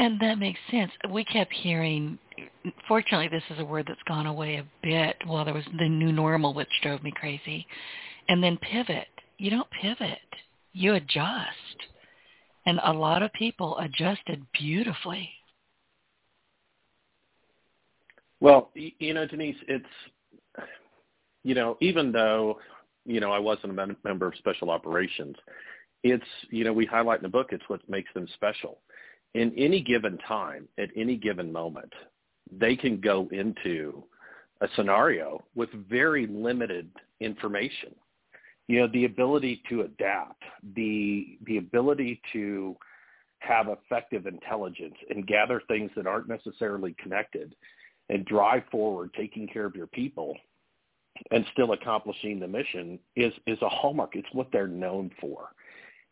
And 0.00 0.18
that 0.20 0.38
makes 0.38 0.58
sense. 0.70 0.90
We 1.10 1.24
kept 1.24 1.52
hearing, 1.52 2.18
fortunately, 2.88 3.28
this 3.28 3.42
is 3.50 3.58
a 3.60 3.64
word 3.64 3.84
that's 3.86 4.02
gone 4.08 4.24
away 4.24 4.56
a 4.56 4.64
bit. 4.82 5.14
Well, 5.28 5.44
there 5.44 5.52
was 5.52 5.66
the 5.78 5.90
new 5.90 6.10
normal, 6.10 6.54
which 6.54 6.68
drove 6.82 7.02
me 7.02 7.12
crazy. 7.14 7.66
And 8.28 8.42
then 8.42 8.56
pivot. 8.56 9.08
You 9.36 9.50
don't 9.50 9.68
pivot. 9.70 10.18
You 10.72 10.94
adjust. 10.94 11.76
And 12.64 12.80
a 12.82 12.92
lot 12.94 13.22
of 13.22 13.30
people 13.34 13.76
adjusted 13.76 14.42
beautifully. 14.58 15.28
Well, 18.40 18.70
you 18.74 19.12
know, 19.12 19.26
Denise, 19.26 19.56
it's, 19.68 19.84
you 21.44 21.54
know, 21.54 21.76
even 21.82 22.10
though, 22.10 22.58
you 23.04 23.20
know, 23.20 23.32
I 23.32 23.38
wasn't 23.38 23.78
a 23.78 23.96
member 24.02 24.28
of 24.28 24.34
special 24.38 24.70
operations, 24.70 25.36
it's, 26.02 26.24
you 26.48 26.64
know, 26.64 26.72
we 26.72 26.86
highlight 26.86 27.18
in 27.18 27.24
the 27.24 27.28
book, 27.28 27.48
it's 27.50 27.68
what 27.68 27.86
makes 27.86 28.10
them 28.14 28.26
special 28.34 28.78
in 29.34 29.52
any 29.56 29.80
given 29.80 30.18
time, 30.26 30.68
at 30.78 30.90
any 30.96 31.16
given 31.16 31.52
moment, 31.52 31.92
they 32.50 32.76
can 32.76 33.00
go 33.00 33.28
into 33.30 34.02
a 34.60 34.68
scenario 34.76 35.42
with 35.54 35.70
very 35.88 36.26
limited 36.26 36.90
information. 37.20 37.94
You 38.66 38.80
know, 38.80 38.88
the 38.92 39.04
ability 39.04 39.62
to 39.68 39.82
adapt, 39.82 40.42
the 40.74 41.38
the 41.46 41.58
ability 41.58 42.20
to 42.32 42.76
have 43.40 43.68
effective 43.68 44.26
intelligence 44.26 44.94
and 45.08 45.26
gather 45.26 45.62
things 45.66 45.90
that 45.96 46.06
aren't 46.06 46.28
necessarily 46.28 46.94
connected 47.02 47.54
and 48.10 48.24
drive 48.26 48.62
forward 48.70 49.10
taking 49.16 49.48
care 49.48 49.64
of 49.64 49.74
your 49.74 49.86
people 49.86 50.36
and 51.30 51.44
still 51.52 51.72
accomplishing 51.72 52.38
the 52.38 52.46
mission 52.46 52.98
is 53.16 53.32
is 53.46 53.58
a 53.62 53.68
hallmark. 53.68 54.14
It's 54.14 54.28
what 54.32 54.48
they're 54.52 54.68
known 54.68 55.10
for. 55.20 55.48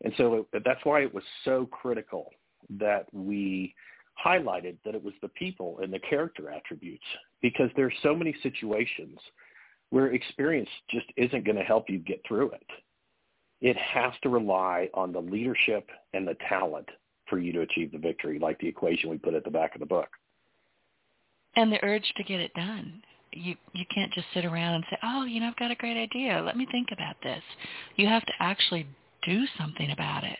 And 0.03 0.13
so 0.17 0.47
that's 0.53 0.83
why 0.83 1.01
it 1.01 1.13
was 1.13 1.23
so 1.43 1.65
critical 1.67 2.31
that 2.69 3.05
we 3.13 3.73
highlighted 4.23 4.77
that 4.85 4.95
it 4.95 5.03
was 5.03 5.13
the 5.21 5.29
people 5.29 5.79
and 5.81 5.93
the 5.93 5.99
character 5.99 6.49
attributes 6.49 7.03
because 7.41 7.69
there's 7.75 7.93
so 8.03 8.15
many 8.15 8.35
situations 8.43 9.17
where 9.91 10.13
experience 10.13 10.69
just 10.89 11.07
isn't 11.17 11.45
going 11.45 11.57
to 11.57 11.63
help 11.63 11.89
you 11.89 11.99
get 11.99 12.21
through 12.27 12.51
it. 12.51 12.67
It 13.61 13.77
has 13.77 14.13
to 14.23 14.29
rely 14.29 14.89
on 14.93 15.11
the 15.11 15.21
leadership 15.21 15.89
and 16.13 16.27
the 16.27 16.35
talent 16.47 16.87
for 17.29 17.39
you 17.39 17.51
to 17.53 17.61
achieve 17.61 17.91
the 17.91 17.97
victory, 17.97 18.39
like 18.39 18.59
the 18.59 18.67
equation 18.67 19.09
we 19.09 19.17
put 19.17 19.33
at 19.33 19.43
the 19.43 19.51
back 19.51 19.75
of 19.75 19.79
the 19.79 19.85
book. 19.85 20.09
And 21.55 21.71
the 21.71 21.83
urge 21.83 22.13
to 22.17 22.23
get 22.23 22.39
it 22.39 22.53
done. 22.53 23.01
You 23.31 23.55
you 23.73 23.85
can't 23.93 24.11
just 24.13 24.27
sit 24.33 24.45
around 24.45 24.75
and 24.75 24.83
say, 24.89 24.97
"Oh, 25.03 25.23
you 25.23 25.39
know, 25.39 25.47
I've 25.47 25.55
got 25.57 25.71
a 25.71 25.75
great 25.75 25.97
idea. 25.97 26.41
Let 26.41 26.57
me 26.57 26.65
think 26.71 26.89
about 26.91 27.15
this." 27.21 27.43
You 27.95 28.07
have 28.07 28.25
to 28.25 28.33
actually 28.39 28.87
do 29.23 29.45
something 29.57 29.91
about 29.91 30.23
it. 30.23 30.39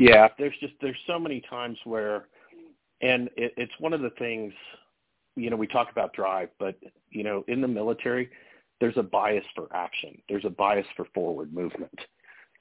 Yeah, 0.00 0.28
there's 0.38 0.54
just 0.60 0.72
there's 0.80 0.96
so 1.06 1.18
many 1.18 1.42
times 1.42 1.78
where, 1.84 2.26
and 3.02 3.28
it, 3.36 3.52
it's 3.56 3.72
one 3.78 3.92
of 3.92 4.00
the 4.00 4.10
things, 4.18 4.54
you 5.36 5.50
know, 5.50 5.56
we 5.56 5.66
talk 5.66 5.90
about 5.90 6.14
drive, 6.14 6.48
but 6.58 6.76
you 7.10 7.22
know, 7.22 7.44
in 7.48 7.60
the 7.60 7.68
military, 7.68 8.30
there's 8.80 8.96
a 8.96 9.02
bias 9.02 9.44
for 9.54 9.68
action. 9.74 10.20
There's 10.28 10.46
a 10.46 10.50
bias 10.50 10.86
for 10.96 11.04
forward 11.14 11.52
movement. 11.52 11.98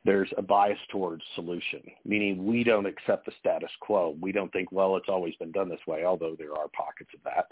There's 0.03 0.29
a 0.37 0.41
bias 0.41 0.79
towards 0.91 1.23
solution, 1.35 1.81
meaning 2.05 2.45
we 2.45 2.63
don't 2.63 2.85
accept 2.85 3.25
the 3.25 3.33
status 3.39 3.71
quo. 3.81 4.17
We 4.21 4.31
don't 4.31 4.51
think, 4.51 4.71
well, 4.71 4.97
it's 4.97 5.09
always 5.09 5.35
been 5.35 5.51
done 5.51 5.69
this 5.69 5.85
way, 5.87 6.05
although 6.05 6.35
there 6.37 6.53
are 6.53 6.67
pockets 6.69 7.09
of 7.13 7.23
that. 7.23 7.45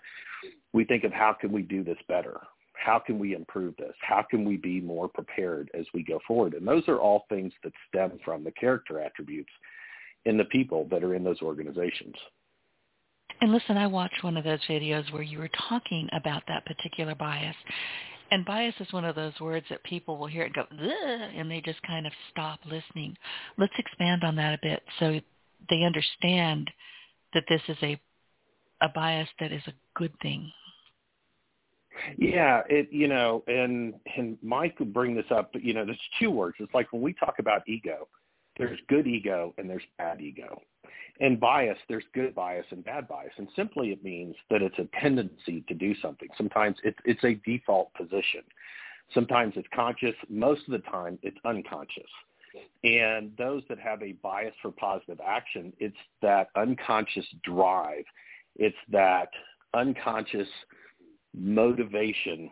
We 0.73 0.85
think 0.85 1.03
of 1.03 1.11
how 1.11 1.33
can 1.33 1.51
we 1.51 1.61
do 1.61 1.83
this 1.83 1.97
better? 2.07 2.39
How 2.83 2.99
can 2.99 3.19
we 3.19 3.35
improve 3.35 3.75
this? 3.77 3.93
How 4.01 4.23
can 4.29 4.45
we 4.45 4.57
be 4.57 4.79
more 4.81 5.07
prepared 5.07 5.69
as 5.73 5.85
we 5.93 6.03
go 6.03 6.19
forward? 6.27 6.53
And 6.53 6.67
those 6.67 6.87
are 6.87 6.99
all 6.99 7.25
things 7.29 7.53
that 7.63 7.73
stem 7.87 8.19
from 8.23 8.43
the 8.43 8.51
character 8.51 8.99
attributes 8.99 9.51
in 10.25 10.37
the 10.37 10.45
people 10.45 10.87
that 10.91 11.03
are 11.03 11.15
in 11.15 11.23
those 11.23 11.41
organizations. 11.41 12.15
And 13.41 13.51
listen, 13.51 13.77
I 13.77 13.87
watched 13.87 14.23
one 14.23 14.37
of 14.37 14.43
those 14.43 14.59
videos 14.69 15.11
where 15.13 15.21
you 15.21 15.37
were 15.39 15.49
talking 15.69 16.09
about 16.13 16.43
that 16.47 16.65
particular 16.65 17.15
bias. 17.15 17.55
And 18.31 18.45
bias 18.45 18.75
is 18.79 18.91
one 18.91 19.05
of 19.05 19.15
those 19.15 19.39
words 19.39 19.65
that 19.69 19.83
people 19.83 20.17
will 20.17 20.27
hear 20.27 20.43
and 20.43 20.53
go, 20.53 20.65
and 20.71 21.49
they 21.49 21.61
just 21.61 21.81
kind 21.83 22.05
of 22.05 22.13
stop 22.31 22.59
listening. 22.65 23.15
Let's 23.57 23.73
expand 23.77 24.23
on 24.23 24.35
that 24.35 24.55
a 24.55 24.59
bit 24.61 24.83
so 24.99 25.19
they 25.69 25.83
understand 25.83 26.69
that 27.33 27.43
this 27.47 27.61
is 27.67 27.77
a 27.81 27.99
a 28.81 28.89
bias 28.89 29.29
that 29.39 29.51
is 29.51 29.63
a 29.67 29.73
good 29.95 30.13
thing. 30.21 30.51
Yeah, 32.17 32.61
it 32.69 32.87
you 32.91 33.07
know, 33.07 33.43
and 33.47 33.95
and 34.15 34.37
Mike 34.41 34.79
would 34.79 34.93
bring 34.93 35.15
this 35.15 35.25
up, 35.29 35.51
but 35.53 35.63
you 35.63 35.73
know, 35.73 35.85
there's 35.85 35.99
two 36.19 36.31
words. 36.31 36.55
It's 36.59 36.73
like 36.73 36.91
when 36.93 37.01
we 37.01 37.13
talk 37.13 37.39
about 37.39 37.67
ego, 37.67 38.07
there's 38.57 38.79
good 38.87 39.07
ego 39.07 39.53
and 39.57 39.69
there's 39.69 39.83
bad 39.97 40.21
ego. 40.21 40.61
And 41.19 41.39
bias, 41.39 41.77
there's 41.89 42.03
good 42.13 42.35
bias 42.35 42.65
and 42.69 42.83
bad 42.83 43.07
bias. 43.07 43.33
And 43.37 43.47
simply 43.55 43.89
it 43.89 44.03
means 44.03 44.35
that 44.49 44.61
it's 44.61 44.77
a 44.77 44.87
tendency 44.99 45.63
to 45.67 45.73
do 45.73 45.95
something. 46.01 46.27
Sometimes 46.37 46.77
it's, 46.83 46.99
it's 47.05 47.23
a 47.23 47.35
default 47.45 47.93
position. 47.95 48.41
Sometimes 49.13 49.53
it's 49.55 49.67
conscious. 49.73 50.15
Most 50.29 50.61
of 50.67 50.73
the 50.73 50.89
time 50.89 51.17
it's 51.23 51.37
unconscious. 51.45 52.09
And 52.83 53.31
those 53.37 53.63
that 53.69 53.79
have 53.79 54.01
a 54.01 54.13
bias 54.13 54.53
for 54.61 54.71
positive 54.71 55.19
action, 55.25 55.73
it's 55.79 55.97
that 56.21 56.47
unconscious 56.55 57.25
drive. 57.43 58.03
It's 58.55 58.77
that 58.91 59.29
unconscious 59.73 60.47
motivation 61.35 62.49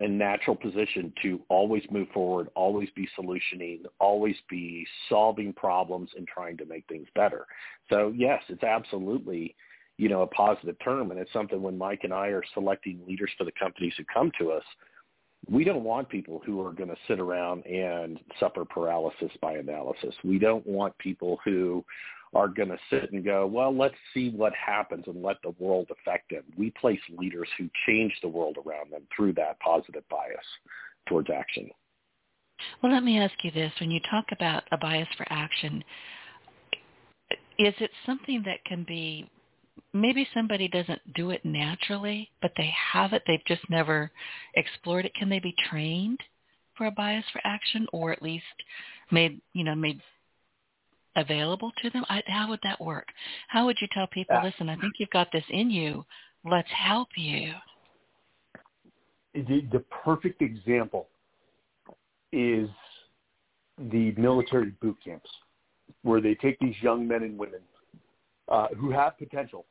and 0.00 0.18
natural 0.18 0.54
position 0.54 1.12
to 1.22 1.40
always 1.48 1.82
move 1.90 2.08
forward, 2.14 2.48
always 2.54 2.88
be 2.94 3.08
solutioning, 3.18 3.80
always 3.98 4.36
be 4.48 4.86
solving 5.08 5.52
problems 5.52 6.10
and 6.16 6.26
trying 6.28 6.56
to 6.56 6.66
make 6.66 6.84
things 6.88 7.08
better. 7.14 7.46
So 7.90 8.12
yes, 8.14 8.42
it's 8.48 8.62
absolutely, 8.62 9.56
you 9.96 10.08
know, 10.08 10.22
a 10.22 10.26
positive 10.26 10.76
term. 10.84 11.10
And 11.10 11.18
it's 11.18 11.32
something 11.32 11.60
when 11.60 11.76
Mike 11.76 12.00
and 12.04 12.12
I 12.12 12.28
are 12.28 12.44
selecting 12.54 13.00
leaders 13.08 13.30
for 13.36 13.44
the 13.44 13.52
companies 13.58 13.94
who 13.96 14.04
come 14.12 14.30
to 14.38 14.52
us, 14.52 14.62
we 15.50 15.64
don't 15.64 15.84
want 15.84 16.08
people 16.08 16.42
who 16.44 16.64
are 16.64 16.72
going 16.72 16.90
to 16.90 16.96
sit 17.06 17.18
around 17.18 17.64
and 17.64 18.18
suffer 18.38 18.64
paralysis 18.64 19.30
by 19.40 19.54
analysis. 19.54 20.14
We 20.22 20.38
don't 20.38 20.66
want 20.66 20.96
people 20.98 21.38
who 21.44 21.84
are 22.34 22.48
going 22.48 22.68
to 22.68 22.78
sit 22.90 23.12
and 23.12 23.24
go, 23.24 23.46
well, 23.46 23.74
let's 23.74 23.94
see 24.14 24.30
what 24.30 24.52
happens 24.54 25.04
and 25.06 25.22
let 25.22 25.36
the 25.42 25.54
world 25.58 25.88
affect 25.90 26.30
them. 26.30 26.42
We 26.56 26.70
place 26.70 27.00
leaders 27.16 27.48
who 27.56 27.68
change 27.86 28.12
the 28.22 28.28
world 28.28 28.56
around 28.56 28.92
them 28.92 29.02
through 29.14 29.34
that 29.34 29.58
positive 29.60 30.04
bias 30.08 30.44
towards 31.08 31.30
action. 31.30 31.70
Well, 32.82 32.92
let 32.92 33.04
me 33.04 33.18
ask 33.18 33.34
you 33.42 33.50
this. 33.50 33.72
When 33.80 33.90
you 33.90 34.00
talk 34.10 34.26
about 34.32 34.64
a 34.72 34.78
bias 34.78 35.08
for 35.16 35.26
action, 35.30 35.82
is 37.58 37.74
it 37.80 37.90
something 38.04 38.42
that 38.46 38.64
can 38.64 38.84
be 38.86 39.28
maybe 39.92 40.26
somebody 40.34 40.68
doesn't 40.68 41.00
do 41.14 41.30
it 41.30 41.44
naturally, 41.44 42.30
but 42.42 42.52
they 42.56 42.72
have 42.92 43.12
it, 43.12 43.22
they've 43.26 43.44
just 43.46 43.68
never 43.70 44.10
explored 44.54 45.04
it. 45.04 45.14
Can 45.14 45.28
they 45.28 45.38
be 45.38 45.54
trained 45.70 46.18
for 46.76 46.86
a 46.86 46.92
bias 46.92 47.24
for 47.32 47.40
action 47.44 47.86
or 47.92 48.12
at 48.12 48.22
least 48.22 48.44
made, 49.10 49.40
you 49.52 49.64
know, 49.64 49.74
made 49.74 50.00
available 51.18 51.72
to 51.82 51.90
them? 51.90 52.04
I, 52.08 52.22
how 52.26 52.48
would 52.48 52.60
that 52.62 52.80
work? 52.80 53.08
How 53.48 53.66
would 53.66 53.76
you 53.80 53.88
tell 53.92 54.06
people, 54.06 54.36
uh, 54.36 54.44
listen, 54.44 54.68
I 54.68 54.76
think 54.76 54.94
you've 54.98 55.10
got 55.10 55.30
this 55.32 55.44
in 55.50 55.70
you. 55.70 56.04
Let's 56.44 56.68
help 56.70 57.08
you. 57.16 57.52
The, 59.34 59.66
the 59.72 59.84
perfect 60.04 60.40
example 60.40 61.08
is 62.32 62.68
the 63.90 64.12
military 64.16 64.72
boot 64.80 64.96
camps 65.04 65.30
where 66.02 66.20
they 66.20 66.34
take 66.34 66.58
these 66.60 66.74
young 66.80 67.06
men 67.06 67.22
and 67.22 67.38
women 67.38 67.60
uh, 68.48 68.68
who 68.78 68.90
have 68.90 69.18
potential, 69.18 69.66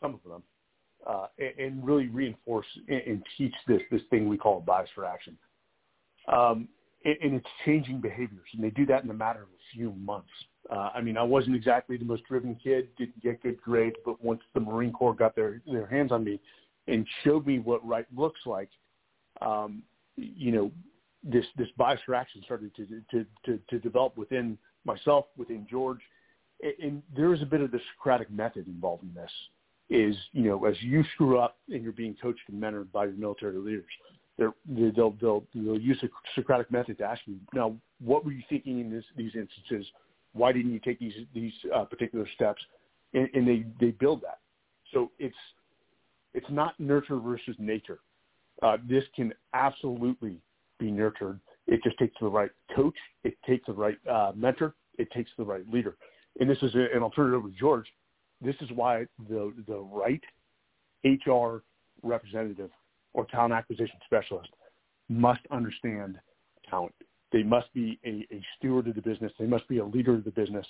some 0.00 0.14
of 0.14 0.20
them, 0.28 0.42
uh, 1.06 1.26
and, 1.38 1.58
and 1.58 1.86
really 1.86 2.08
reinforce 2.08 2.66
and, 2.88 3.00
and 3.06 3.22
teach 3.38 3.54
this 3.68 3.80
this 3.90 4.02
thing 4.10 4.28
we 4.28 4.36
call 4.36 4.60
bias 4.60 4.88
for 4.94 5.04
action. 5.04 5.36
Um, 6.28 6.68
and, 7.04 7.16
and 7.22 7.34
it's 7.34 7.46
changing 7.64 8.00
behaviors, 8.00 8.48
and 8.52 8.62
they 8.62 8.70
do 8.70 8.84
that 8.86 9.04
in 9.04 9.10
a 9.10 9.14
matter 9.14 9.42
of 9.42 9.48
a 9.48 9.76
few 9.76 9.92
months. 9.92 10.28
Uh, 10.70 10.90
I 10.94 11.00
mean, 11.00 11.16
I 11.16 11.22
wasn't 11.22 11.56
exactly 11.56 11.96
the 11.96 12.04
most 12.04 12.24
driven 12.24 12.56
kid, 12.56 12.88
didn't 12.96 13.22
get 13.22 13.42
good 13.42 13.60
grades, 13.60 13.96
but 14.04 14.22
once 14.22 14.40
the 14.54 14.60
Marine 14.60 14.92
Corps 14.92 15.14
got 15.14 15.36
their 15.36 15.60
their 15.66 15.86
hands 15.86 16.12
on 16.12 16.24
me 16.24 16.40
and 16.88 17.06
showed 17.22 17.46
me 17.46 17.58
what 17.58 17.86
right 17.86 18.06
looks 18.16 18.40
like, 18.46 18.70
um, 19.40 19.82
you 20.16 20.50
know, 20.52 20.72
this 21.22 21.44
this 21.56 21.68
bias 21.76 22.00
for 22.04 22.14
action 22.14 22.42
started 22.44 22.74
to 22.74 22.86
to 23.10 23.26
to, 23.44 23.60
to 23.70 23.78
develop 23.78 24.16
within 24.16 24.58
myself, 24.84 25.26
within 25.36 25.66
George, 25.70 26.00
and, 26.80 27.02
there 27.16 27.34
is 27.34 27.42
a 27.42 27.46
bit 27.46 27.60
of 27.60 27.70
the 27.70 27.80
Socratic 27.94 28.30
method 28.30 28.66
involved 28.66 29.02
in 29.02 29.14
this 29.14 29.30
is, 29.88 30.16
you 30.32 30.44
know, 30.44 30.64
as 30.64 30.74
you 30.82 31.04
screw 31.14 31.38
up 31.38 31.58
and 31.68 31.82
you're 31.82 31.92
being 31.92 32.16
coached 32.20 32.40
and 32.48 32.60
mentored 32.60 32.90
by 32.92 33.04
your 33.04 33.14
military 33.14 33.58
leaders, 33.58 33.84
they're, 34.36 34.52
they'll, 34.66 35.14
they'll, 35.20 35.44
they'll 35.54 35.78
use 35.78 35.98
the 36.02 36.10
Socratic 36.34 36.70
method 36.70 36.98
to 36.98 37.04
ask 37.04 37.20
you, 37.26 37.36
now, 37.54 37.74
what 38.04 38.24
were 38.24 38.32
you 38.32 38.42
thinking 38.48 38.80
in 38.80 38.90
this, 38.90 39.04
these 39.16 39.32
instances? 39.34 39.86
Why 40.36 40.52
didn't 40.52 40.72
you 40.72 40.80
take 40.80 40.98
these, 40.98 41.14
these 41.34 41.52
uh, 41.74 41.84
particular 41.84 42.26
steps? 42.34 42.62
And, 43.14 43.28
and 43.34 43.46
they, 43.46 43.64
they 43.80 43.92
build 43.92 44.22
that. 44.22 44.38
So 44.92 45.10
it's, 45.18 45.36
it's 46.34 46.46
not 46.50 46.78
nurture 46.78 47.18
versus 47.18 47.56
nature. 47.58 48.00
Uh, 48.62 48.76
this 48.88 49.04
can 49.14 49.32
absolutely 49.54 50.38
be 50.78 50.90
nurtured. 50.90 51.40
It 51.66 51.82
just 51.82 51.98
takes 51.98 52.14
the 52.20 52.28
right 52.28 52.50
coach. 52.74 52.96
It 53.24 53.36
takes 53.46 53.66
the 53.66 53.72
right 53.72 53.98
uh, 54.10 54.32
mentor. 54.34 54.74
It 54.98 55.10
takes 55.12 55.30
the 55.36 55.44
right 55.44 55.68
leader. 55.70 55.96
And 56.38 56.48
this 56.48 56.58
is, 56.62 56.74
a, 56.74 56.86
and 56.94 57.02
I'll 57.02 57.10
turn 57.10 57.32
it 57.32 57.36
over 57.36 57.48
to 57.48 57.54
George 57.54 57.86
this 58.40 58.54
is 58.60 58.68
why 58.74 59.06
the 59.28 59.52
the 59.66 59.78
right 59.78 60.22
HR 61.04 61.62
representative 62.02 62.70
or 63.14 63.26
talent 63.26 63.54
acquisition 63.54 63.98
specialist 64.04 64.50
must 65.08 65.40
understand 65.50 66.18
talent. 66.68 66.94
They 67.32 67.42
must 67.42 67.72
be 67.74 67.98
a, 68.04 68.26
a 68.34 68.42
steward 68.58 68.88
of 68.88 68.94
the 68.94 69.02
business. 69.02 69.32
They 69.38 69.46
must 69.46 69.66
be 69.68 69.78
a 69.78 69.84
leader 69.84 70.14
of 70.14 70.24
the 70.24 70.30
business 70.30 70.66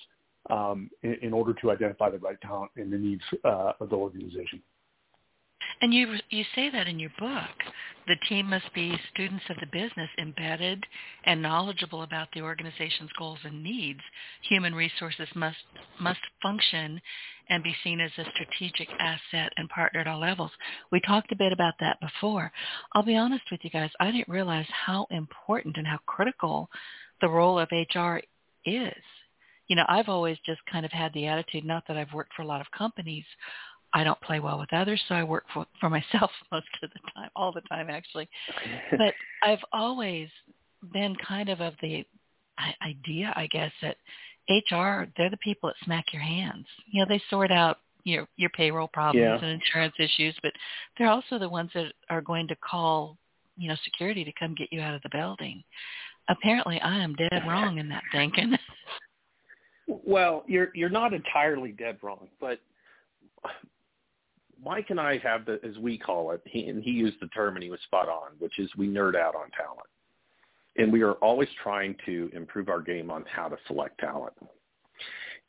um, 0.51 0.91
in, 1.03 1.17
in, 1.23 1.33
order 1.33 1.53
to 1.55 1.71
identify 1.71 2.11
the 2.11 2.19
right 2.19 2.41
talent 2.41 2.71
and 2.77 2.93
the 2.93 2.97
needs 2.99 3.23
uh, 3.45 3.73
of 3.81 3.91
the 3.91 3.97
organization. 3.97 4.63
And 5.81 5.93
you 5.93 6.15
you 6.31 6.45
say 6.55 6.71
that 6.71 6.89
in 6.89 6.99
your 6.99 7.13
book. 7.19 7.51
The 8.07 8.17
team 8.29 8.51
must 8.51 8.73
be 8.73 8.99
students 9.13 9.45
of 9.51 9.57
the 9.57 9.67
business, 9.67 10.09
embedded 10.19 10.85
and 11.25 11.43
knowledgeable 11.43 12.03
about 12.03 12.29
the 12.33 12.41
organization's 12.41 13.11
goals 13.19 13.41
and 13.43 13.65
needs. 13.65 14.01
Human 14.43 14.75
resources 14.75 15.29
must 15.35 15.57
must 16.01 16.21
function 16.41 17.01
and 17.49 17.63
be 17.63 17.75
seen 17.83 18.01
as 18.01 18.13
a 18.19 18.31
strategic 18.31 18.89
asset 18.99 19.53
and 19.57 19.69
partner 19.69 20.01
at 20.01 20.07
all 20.07 20.21
levels. 20.21 20.51
We 20.91 21.01
talked 21.01 21.33
a 21.33 21.37
bit 21.37 21.53
about 21.53 21.75
that 21.81 22.01
before. 22.01 22.53
I'll 22.95 23.03
be 23.03 23.17
honest 23.17 23.45
with 23.51 23.61
you 23.63 23.71
guys, 23.71 23.91
I 24.01 24.11
didn't 24.11 24.29
realize 24.29 24.67
how 24.71 25.07
important 25.11 25.77
and 25.77 25.87
how 25.87 25.99
critical 26.07 26.69
the 27.21 27.29
role 27.29 27.59
of 27.59 27.69
HR 27.71 28.19
is. 28.65 29.03
You 29.69 29.77
know, 29.77 29.85
I've 29.89 30.09
always 30.09 30.39
just 30.47 30.61
kind 30.71 30.85
of 30.85 30.93
had 30.93 31.13
the 31.13 31.27
attitude, 31.27 31.65
not 31.65 31.85
that 31.89 31.97
I've 31.97 32.13
worked 32.13 32.35
for 32.35 32.43
a 32.43 32.47
lot 32.47 32.61
of 32.61 32.71
companies, 32.77 33.25
I 33.93 34.05
don't 34.05 34.21
play 34.21 34.41
well 34.41 34.59
with 34.59 34.73
others, 34.73 35.03
so 35.09 35.15
I 35.15 35.25
work 35.25 35.45
for, 35.53 35.67
for 35.81 35.89
myself 35.91 36.31
most 36.53 36.67
of 36.83 36.91
the 36.91 37.01
time, 37.15 37.31
all 37.35 37.53
the 37.53 37.63
time 37.63 37.89
actually. 37.91 38.29
but 38.91 39.15
I've 39.43 39.65
always 39.73 40.29
been 40.93 41.17
kind 41.27 41.49
of 41.49 41.61
of 41.61 41.75
the 41.81 42.05
idea, 42.83 43.33
I 43.37 43.47
guess, 43.49 43.73
that 43.83 43.97
HR, 44.49 45.09
they're 45.17 45.31
the 45.31 45.39
people 45.43 45.69
that 45.69 45.85
smack 45.85 46.07
your 46.13 46.23
hands. 46.23 46.67
You 46.91 47.01
know, 47.01 47.07
they 47.09 47.21
sort 47.29 47.51
out 47.51 47.79
your 48.05 48.29
your 48.37 48.51
payroll 48.51 48.89
problems 48.89 49.41
yeah. 49.43 49.49
and 49.49 49.61
insurance 49.61 49.95
issues, 49.99 50.37
but 50.43 50.53
they're 50.97 51.09
also 51.09 51.39
the 51.39 51.49
ones 51.49 51.71
that 51.75 51.93
are 52.09 52.21
going 52.21 52.47
to 52.49 52.57
call, 52.57 53.17
you 53.57 53.69
know, 53.69 53.77
security 53.85 54.25
to 54.25 54.33
come 54.39 54.55
get 54.55 54.73
you 54.73 54.81
out 54.81 54.95
of 54.95 55.03
the 55.03 55.09
building. 55.11 55.63
Apparently, 56.29 56.81
I 56.81 57.03
am 57.03 57.15
dead 57.15 57.43
wrong 57.47 57.79
in 57.79 57.89
that 57.89 58.03
thinking. 58.13 58.57
Well, 59.89 60.43
you're 60.49 60.71
you're 60.75 60.89
not 60.89 61.15
entirely 61.15 61.71
dead 61.71 61.99
wrong, 62.03 62.27
but 62.41 62.59
Mike 64.65 64.87
and 64.91 65.01
I 65.01 65.19
have 65.19 65.45
the, 65.45 65.61
as 65.65 65.77
we 65.79 65.99
call 65.99 66.33
it, 66.33 66.41
he, 66.45 66.67
and 66.67 66.83
he 66.83 66.91
used 66.91 67.17
the 67.21 67.29
term 67.29 67.55
and 67.55 67.63
he 67.63 67.71
was 67.71 67.81
spot 67.83 68.09
on, 68.09 68.33
which 68.39 68.59
is 68.59 68.71
we 68.77 68.89
nerd 68.89 69.15
out 69.15 69.35
on 69.35 69.51
talent. 69.51 69.87
And 70.77 70.93
we 70.93 71.03
are 71.03 71.13
always 71.15 71.49
trying 71.63 71.97
to 72.07 72.31
improve 72.35 72.69
our 72.69 72.83
game 72.83 73.11
on 73.11 73.25
how 73.33 73.49
to 73.49 73.57
select 73.67 73.99
talent. 73.99 74.35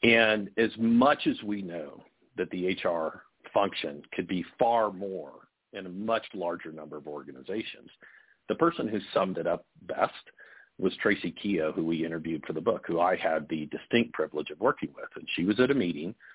And 0.03 0.49
as 0.57 0.71
much 0.77 1.27
as 1.27 1.41
we 1.43 1.61
know 1.61 2.03
that 2.37 2.49
the 2.51 2.77
HR 2.83 3.23
function 3.53 4.01
could 4.13 4.27
be 4.27 4.45
far 4.59 4.91
more 4.91 5.31
in 5.73 5.85
a 5.85 5.89
much 5.89 6.25
larger 6.33 6.71
number 6.71 6.97
of 6.97 7.07
organizations, 7.07 7.89
the 8.47 8.55
person 8.55 8.87
who 8.87 8.99
summed 9.13 9.37
it 9.37 9.47
up 9.47 9.65
best 9.83 10.13
was 10.77 10.93
Tracy 11.01 11.31
Keogh, 11.31 11.73
who 11.73 11.83
we 11.83 12.05
interviewed 12.05 12.43
for 12.45 12.53
the 12.53 12.61
book, 12.61 12.85
who 12.87 12.99
I 12.99 13.15
had 13.15 13.49
the 13.49 13.65
distinct 13.65 14.13
privilege 14.13 14.51
of 14.51 14.59
working 14.59 14.89
with. 14.95 15.09
And 15.15 15.27
she 15.35 15.43
was 15.43 15.59
at 15.59 15.71
a 15.71 15.75
meeting– 15.75 16.13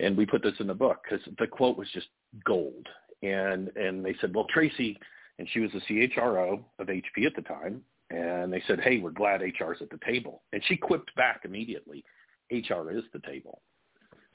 and 0.00 0.16
we 0.16 0.26
put 0.26 0.42
this 0.42 0.54
in 0.60 0.66
the 0.66 0.74
book 0.74 0.98
because 1.04 1.24
the 1.38 1.46
quote 1.46 1.76
was 1.76 1.88
just 1.92 2.08
gold. 2.44 2.86
And 3.22 3.70
and 3.76 4.04
they 4.04 4.14
said, 4.20 4.34
well, 4.34 4.46
Tracy, 4.52 4.98
and 5.38 5.48
she 5.52 5.60
was 5.60 5.70
the 5.72 5.80
CHRO 5.80 6.62
of 6.78 6.86
HP 6.86 7.26
at 7.26 7.36
the 7.36 7.42
time, 7.42 7.82
and 8.10 8.52
they 8.52 8.62
said, 8.66 8.80
hey, 8.80 8.98
we're 8.98 9.10
glad 9.10 9.40
HR's 9.40 9.80
at 9.80 9.90
the 9.90 10.00
table. 10.04 10.42
And 10.52 10.62
she 10.66 10.76
quipped 10.76 11.14
back 11.14 11.42
immediately, 11.44 12.04
HR 12.50 12.90
is 12.90 13.04
the 13.12 13.20
table. 13.26 13.62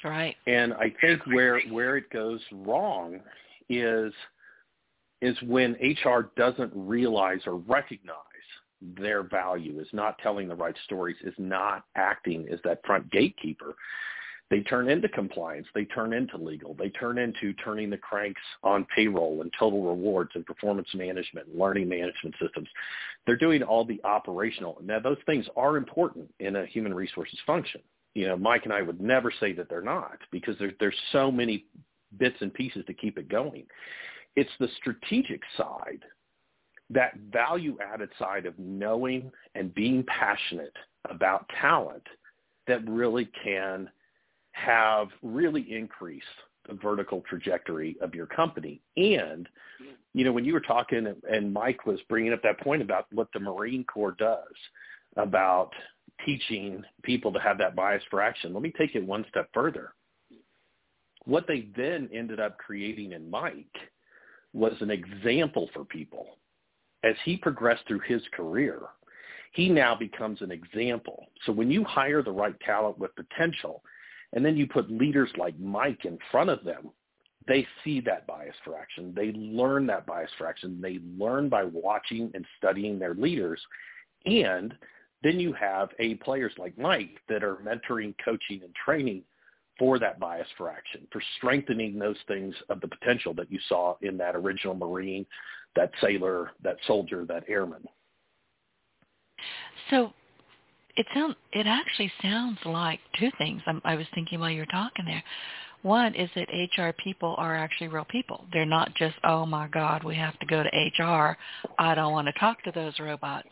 Right. 0.04 0.36
And 0.46 0.74
I 0.74 0.94
think 1.02 1.26
where 1.28 1.60
where 1.70 1.98
it 1.98 2.10
goes 2.12 2.42
wrong 2.52 3.20
is 3.70 4.14
is 5.22 5.36
when 5.42 5.74
HR 5.82 6.32
doesn't 6.38 6.72
realize 6.76 7.40
or 7.48 7.56
recognize 7.56 8.16
their 8.82 9.24
value, 9.24 9.80
is 9.80 9.88
not 9.92 10.20
telling 10.20 10.48
the 10.48 10.56
right 10.56 10.76
stories, 10.86 11.16
is 11.24 11.34
not 11.40 11.86
acting 11.96 12.48
as 12.52 12.60
that 12.64 12.86
front 12.86 13.10
gatekeeper 13.12 13.76
they 14.50 14.62
turn 14.62 14.90
into 14.90 15.10
compliance. 15.10 15.68
They 15.76 15.86
turn 15.86 16.14
into 16.14 16.38
legal. 16.38 16.74
They 16.74 16.90
turn 16.90 17.18
into 17.18 17.54
turning 17.54 17.90
the 17.90 17.98
cranks 17.98 18.42
on 18.64 18.88
payroll 18.96 19.42
and 19.42 19.52
total 19.60 19.84
rewards 19.84 20.32
and 20.36 20.46
performance 20.46 20.88
management 20.94 21.48
and 21.48 21.60
learning 21.60 21.90
management 21.90 22.34
systems. 22.42 22.70
They're 23.26 23.36
doing 23.36 23.62
all 23.62 23.84
the 23.84 24.00
operational. 24.06 24.78
Now, 24.82 25.00
those 25.00 25.18
things 25.26 25.46
are 25.58 25.76
important 25.76 26.34
in 26.40 26.56
a 26.56 26.66
human 26.66 26.94
resources 26.94 27.38
function. 27.46 27.82
You 28.16 28.28
know, 28.28 28.38
Mike 28.38 28.62
and 28.64 28.74
I 28.74 28.82
would 28.82 29.02
never 29.02 29.34
say 29.38 29.52
that 29.54 29.70
they're 29.70 29.82
not 29.82 30.18
because 30.32 30.58
there, 30.60 30.72
there's 30.80 30.96
so 31.12 31.30
many 31.30 31.66
bits 32.18 32.38
and 32.40 32.54
pieces 32.54 32.86
to 32.88 32.94
keep 32.94 33.18
it 33.18 33.28
going. 33.28 33.66
It's 34.38 34.50
the 34.62 34.70
strategic 34.78 35.42
side, 35.58 36.04
that 36.90 37.18
value-added 37.34 38.10
side 38.18 38.46
of 38.46 38.58
knowing 38.58 39.30
and 39.56 39.76
being 39.76 40.06
passionate 40.08 40.76
about 41.10 41.50
talent 41.60 42.08
that 42.66 42.88
really 42.88 43.30
can– 43.44 43.90
have 44.58 45.10
really 45.22 45.62
increased 45.74 46.26
the 46.68 46.74
vertical 46.74 47.24
trajectory 47.30 47.96
of 48.02 48.16
your 48.16 48.26
company. 48.26 48.82
And, 48.98 49.48
you 50.14 50.26
know, 50.26 50.32
when 50.32 50.46
you 50.46 50.54
were 50.54 50.60
talking 50.60 51.14
and 51.32 51.54
Mike 51.54 51.86
was 51.86 52.00
bringing 52.10 52.34
up 52.34 52.42
that 52.44 52.60
point 52.60 52.82
about 52.82 53.06
what 53.12 53.28
the 53.34 53.40
Marine 53.40 53.84
Corps 53.84 54.16
does 54.18 54.42
about 55.16 55.72
teaching 56.26 56.84
people 57.04 57.32
to 57.32 57.40
have 57.40 57.58
that 57.60 57.76
bias 57.76 58.04
for 58.10 58.22
action, 58.22 58.54
let 58.54 58.64
me 58.64 58.74
take 58.78 58.96
it 58.96 59.06
one 59.06 59.26
step 59.30 59.48
further. 59.54 59.94
What 61.26 61.46
they 61.48 61.68
then 61.76 62.10
ended 62.14 62.40
up 62.40 62.58
creating 62.58 63.12
in 63.12 63.30
Mike 63.30 63.66
was 64.54 64.74
an 64.80 64.90
example 64.90 65.70
for 65.74 65.86
people. 65.86 66.38
As 67.04 67.16
he 67.26 67.38
progressed 67.38 67.84
through 67.88 68.02
his 68.08 68.24
career, 68.34 68.80
he 69.54 69.70
now 69.70 69.94
becomes 69.94 70.42
an 70.42 70.52
example. 70.52 71.28
So 71.46 71.52
when 71.52 71.70
you 71.70 71.84
hire 71.84 72.24
the 72.24 72.32
right 72.32 72.60
talent 72.62 72.98
with 72.98 73.12
potential– 73.16 73.84
and 74.34 74.46
then 74.46 74.58
you 74.58 74.68
put 74.68 74.92
leaders 74.92 75.30
like 75.38 75.60
Mike 75.60 76.06
in 76.06 76.18
front 76.32 76.50
of 76.50 76.64
them, 76.64 76.90
they 77.48 77.66
see 77.84 78.02
that 78.02 78.28
bias 78.28 78.56
for 78.64 78.78
action. 78.78 79.14
They 79.16 79.32
learn 79.32 79.88
that 79.88 80.06
bias 80.06 80.32
for 80.38 80.48
action. 80.48 80.80
They 80.82 81.00
learn 81.18 81.48
by 81.48 81.64
watching 81.64 82.30
and 82.34 82.46
studying 82.58 83.00
their 83.00 83.14
leaders. 83.14 83.62
And 84.26 84.74
then 85.24 85.40
you 85.40 85.54
have 85.54 85.90
A 86.00 86.16
players 86.16 86.52
like 86.58 86.78
Mike 86.78 87.18
that 87.30 87.44
are 87.44 87.56
mentoring, 87.58 88.14
coaching, 88.24 88.62
and 88.64 88.76
training 88.76 89.24
for 89.80 90.00
that 90.00 90.20
bias 90.20 90.48
for 90.58 90.70
action, 90.70 91.08
for 91.12 91.22
strengthening 91.38 91.98
those 91.98 92.18
things 92.28 92.54
of 92.70 92.82
the 92.82 92.88
potential 92.88 93.34
that 93.36 93.52
you 93.52 93.60
saw 93.70 93.96
in 94.02 94.18
that 94.18 94.36
original 94.36 94.74
Marine, 94.74 95.26
that 95.76 95.92
sailor, 96.02 96.52
that 96.64 96.78
soldier, 96.86 97.26
that 97.26 97.44
airman. 97.48 97.86
So 99.90 100.12
it 100.98 101.06
sounds 101.14 101.36
it 101.54 101.68
actually 101.68 102.12
sounds 102.22 102.58
like 102.66 103.00
two 103.20 103.30
things. 103.38 103.62
I'm, 103.68 103.82
I 103.86 103.96
was 103.96 104.08
thinking 104.14 104.40
while 104.40 104.50
you 104.50 104.60
were 104.60 104.66
talking 104.66 105.06
there. 105.06 105.24
One 105.84 106.16
is 106.16 106.30
that 106.36 106.50
HR 106.50 106.92
people 107.02 107.36
are 107.38 107.56
actually 107.56 107.88
real 107.88 108.06
people. 108.06 108.46
They're 108.52 108.66
not 108.66 108.94
just, 108.96 109.16
oh 109.24 109.46
my 109.46 109.68
God, 109.68 110.04
we 110.04 110.16
have 110.16 110.38
to 110.40 110.46
go 110.48 110.64
to 110.64 111.04
HR. 111.04 111.38
I 111.78 111.94
don't 111.94 112.12
want 112.12 112.28
to 112.28 112.40
talk 112.40 112.64
to 112.64 112.72
those 112.72 113.00
robots. 113.00 113.48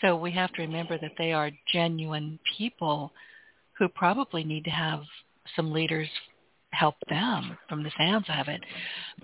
So 0.00 0.16
we 0.16 0.30
have 0.30 0.52
to 0.52 0.62
remember 0.62 0.96
that 0.96 1.12
they 1.18 1.32
are 1.32 1.50
genuine 1.72 2.38
people 2.56 3.12
who 3.78 3.88
probably 3.88 4.44
need 4.44 4.64
to 4.64 4.70
have 4.70 5.00
some 5.56 5.72
leaders 5.72 6.08
help 6.70 6.94
them 7.08 7.56
from 7.68 7.82
the 7.82 7.90
sounds 7.98 8.26
of 8.28 8.48
it. 8.48 8.60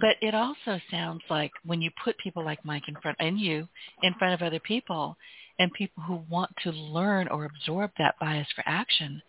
But 0.00 0.16
it 0.20 0.34
also 0.34 0.80
sounds 0.90 1.22
like 1.30 1.52
when 1.64 1.80
you 1.80 1.90
put 2.02 2.18
people 2.18 2.44
like 2.44 2.64
Mike 2.64 2.88
in 2.88 2.96
front 2.96 3.16
and 3.20 3.38
you 3.38 3.68
in 4.02 4.14
front 4.18 4.34
of 4.34 4.44
other 4.44 4.60
people 4.60 5.16
and 5.58 5.72
people 5.72 6.02
who 6.02 6.22
want 6.28 6.50
to 6.64 6.70
learn 6.70 7.28
or 7.28 7.44
absorb 7.44 7.90
that 7.98 8.14
bias 8.20 8.48
for 8.54 8.64
action, 8.66 9.22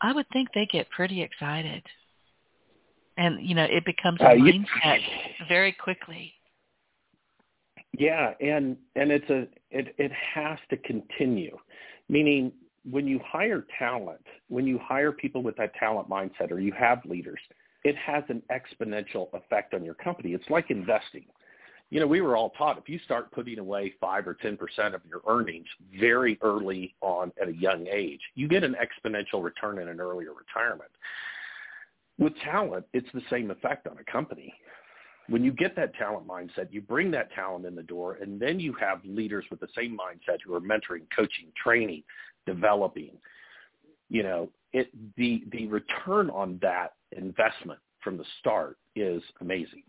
I 0.00 0.12
would 0.12 0.26
think 0.32 0.48
they 0.54 0.66
get 0.66 0.90
pretty 0.90 1.22
excited. 1.22 1.82
And 3.16 3.46
you 3.46 3.54
know, 3.54 3.64
it 3.64 3.84
becomes 3.84 4.20
a 4.20 4.26
uh, 4.26 4.34
mindset 4.34 5.00
very 5.48 5.72
quickly. 5.72 6.32
Yeah, 7.98 8.32
and 8.40 8.76
and 8.94 9.10
it's 9.10 9.28
a 9.30 9.46
it 9.70 9.94
it 9.98 10.12
has 10.34 10.58
to 10.70 10.76
continue. 10.78 11.56
Meaning 12.08 12.52
when 12.88 13.06
you 13.06 13.20
hire 13.26 13.64
talent, 13.78 14.24
when 14.48 14.66
you 14.66 14.78
hire 14.82 15.12
people 15.12 15.42
with 15.42 15.56
that 15.56 15.74
talent 15.74 16.08
mindset 16.08 16.50
or 16.50 16.60
you 16.60 16.72
have 16.72 17.04
leaders, 17.04 17.40
it 17.84 17.96
has 17.96 18.22
an 18.28 18.42
exponential 18.50 19.32
effect 19.32 19.74
on 19.74 19.84
your 19.84 19.94
company. 19.94 20.34
It's 20.34 20.48
like 20.50 20.70
investing. 20.70 21.24
You 21.90 22.00
know, 22.00 22.06
we 22.06 22.20
were 22.20 22.36
all 22.36 22.50
taught 22.50 22.78
if 22.78 22.88
you 22.88 22.98
start 23.04 23.30
putting 23.30 23.58
away 23.58 23.94
5 24.00 24.26
or 24.26 24.34
10% 24.34 24.58
of 24.94 25.02
your 25.08 25.20
earnings 25.28 25.66
very 25.98 26.36
early 26.42 26.94
on 27.00 27.32
at 27.40 27.48
a 27.48 27.54
young 27.54 27.86
age, 27.86 28.20
you 28.34 28.48
get 28.48 28.64
an 28.64 28.74
exponential 28.74 29.42
return 29.42 29.78
in 29.78 29.88
an 29.88 30.00
earlier 30.00 30.32
retirement. 30.32 30.90
With 32.18 32.32
talent, 32.38 32.86
it's 32.92 33.08
the 33.14 33.22
same 33.30 33.50
effect 33.50 33.86
on 33.86 33.98
a 33.98 34.10
company. 34.10 34.52
When 35.28 35.44
you 35.44 35.52
get 35.52 35.76
that 35.76 35.94
talent 35.94 36.26
mindset, 36.26 36.72
you 36.72 36.80
bring 36.80 37.10
that 37.12 37.32
talent 37.32 37.66
in 37.66 37.74
the 37.74 37.82
door, 37.82 38.14
and 38.20 38.40
then 38.40 38.58
you 38.58 38.72
have 38.74 39.04
leaders 39.04 39.44
with 39.50 39.60
the 39.60 39.68
same 39.76 39.96
mindset 39.96 40.38
who 40.44 40.54
are 40.54 40.60
mentoring, 40.60 41.02
coaching, 41.14 41.48
training, 41.62 42.02
developing. 42.46 43.12
You 44.08 44.22
know, 44.22 44.50
it 44.72 44.88
the 45.16 45.44
the 45.50 45.66
return 45.66 46.30
on 46.30 46.58
that 46.62 46.94
investment 47.16 47.80
from 48.02 48.16
the 48.16 48.24
start 48.38 48.78
is 48.94 49.22
amazing. 49.40 49.82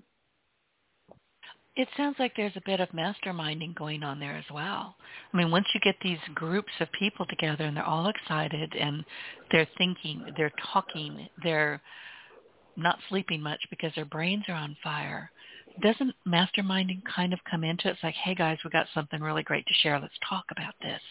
It 1.77 1.87
sounds 1.95 2.15
like 2.17 2.33
there's 2.35 2.55
a 2.55 2.61
bit 2.65 2.79
of 2.79 2.89
masterminding 2.89 3.75
going 3.75 4.01
on 4.01 4.19
there 4.19 4.35
as 4.35 4.51
well. 4.51 4.95
I 5.31 5.37
mean, 5.37 5.51
once 5.51 5.67
you 5.75 5.79
get 5.79 5.95
these 6.01 6.17
groups 6.33 6.71
of 6.79 6.91
people 6.97 7.23
together 7.27 7.65
and 7.65 7.77
they're 7.77 7.85
all 7.85 8.09
excited 8.09 8.73
and 8.75 9.05
they're 9.51 9.67
thinking, 9.77 10.25
they're 10.35 10.51
talking, 10.73 11.29
they're 11.43 11.79
not 12.77 12.97
sleeping 13.09 13.41
much 13.41 13.59
because 13.69 13.91
their 13.95 14.05
brains 14.05 14.43
are 14.47 14.55
on 14.55 14.75
fire. 14.83 15.29
Doesn't 15.83 16.15
masterminding 16.27 17.03
kind 17.15 17.31
of 17.31 17.39
come 17.49 17.63
into 17.63 17.87
it? 17.87 17.91
It's 17.91 18.03
like, 18.03 18.15
hey 18.15 18.33
guys, 18.33 18.57
we 18.65 18.71
got 18.71 18.87
something 18.95 19.21
really 19.21 19.43
great 19.43 19.67
to 19.67 19.73
share. 19.75 19.99
Let's 19.99 20.15
talk 20.27 20.45
about 20.49 20.73
this. 20.81 21.01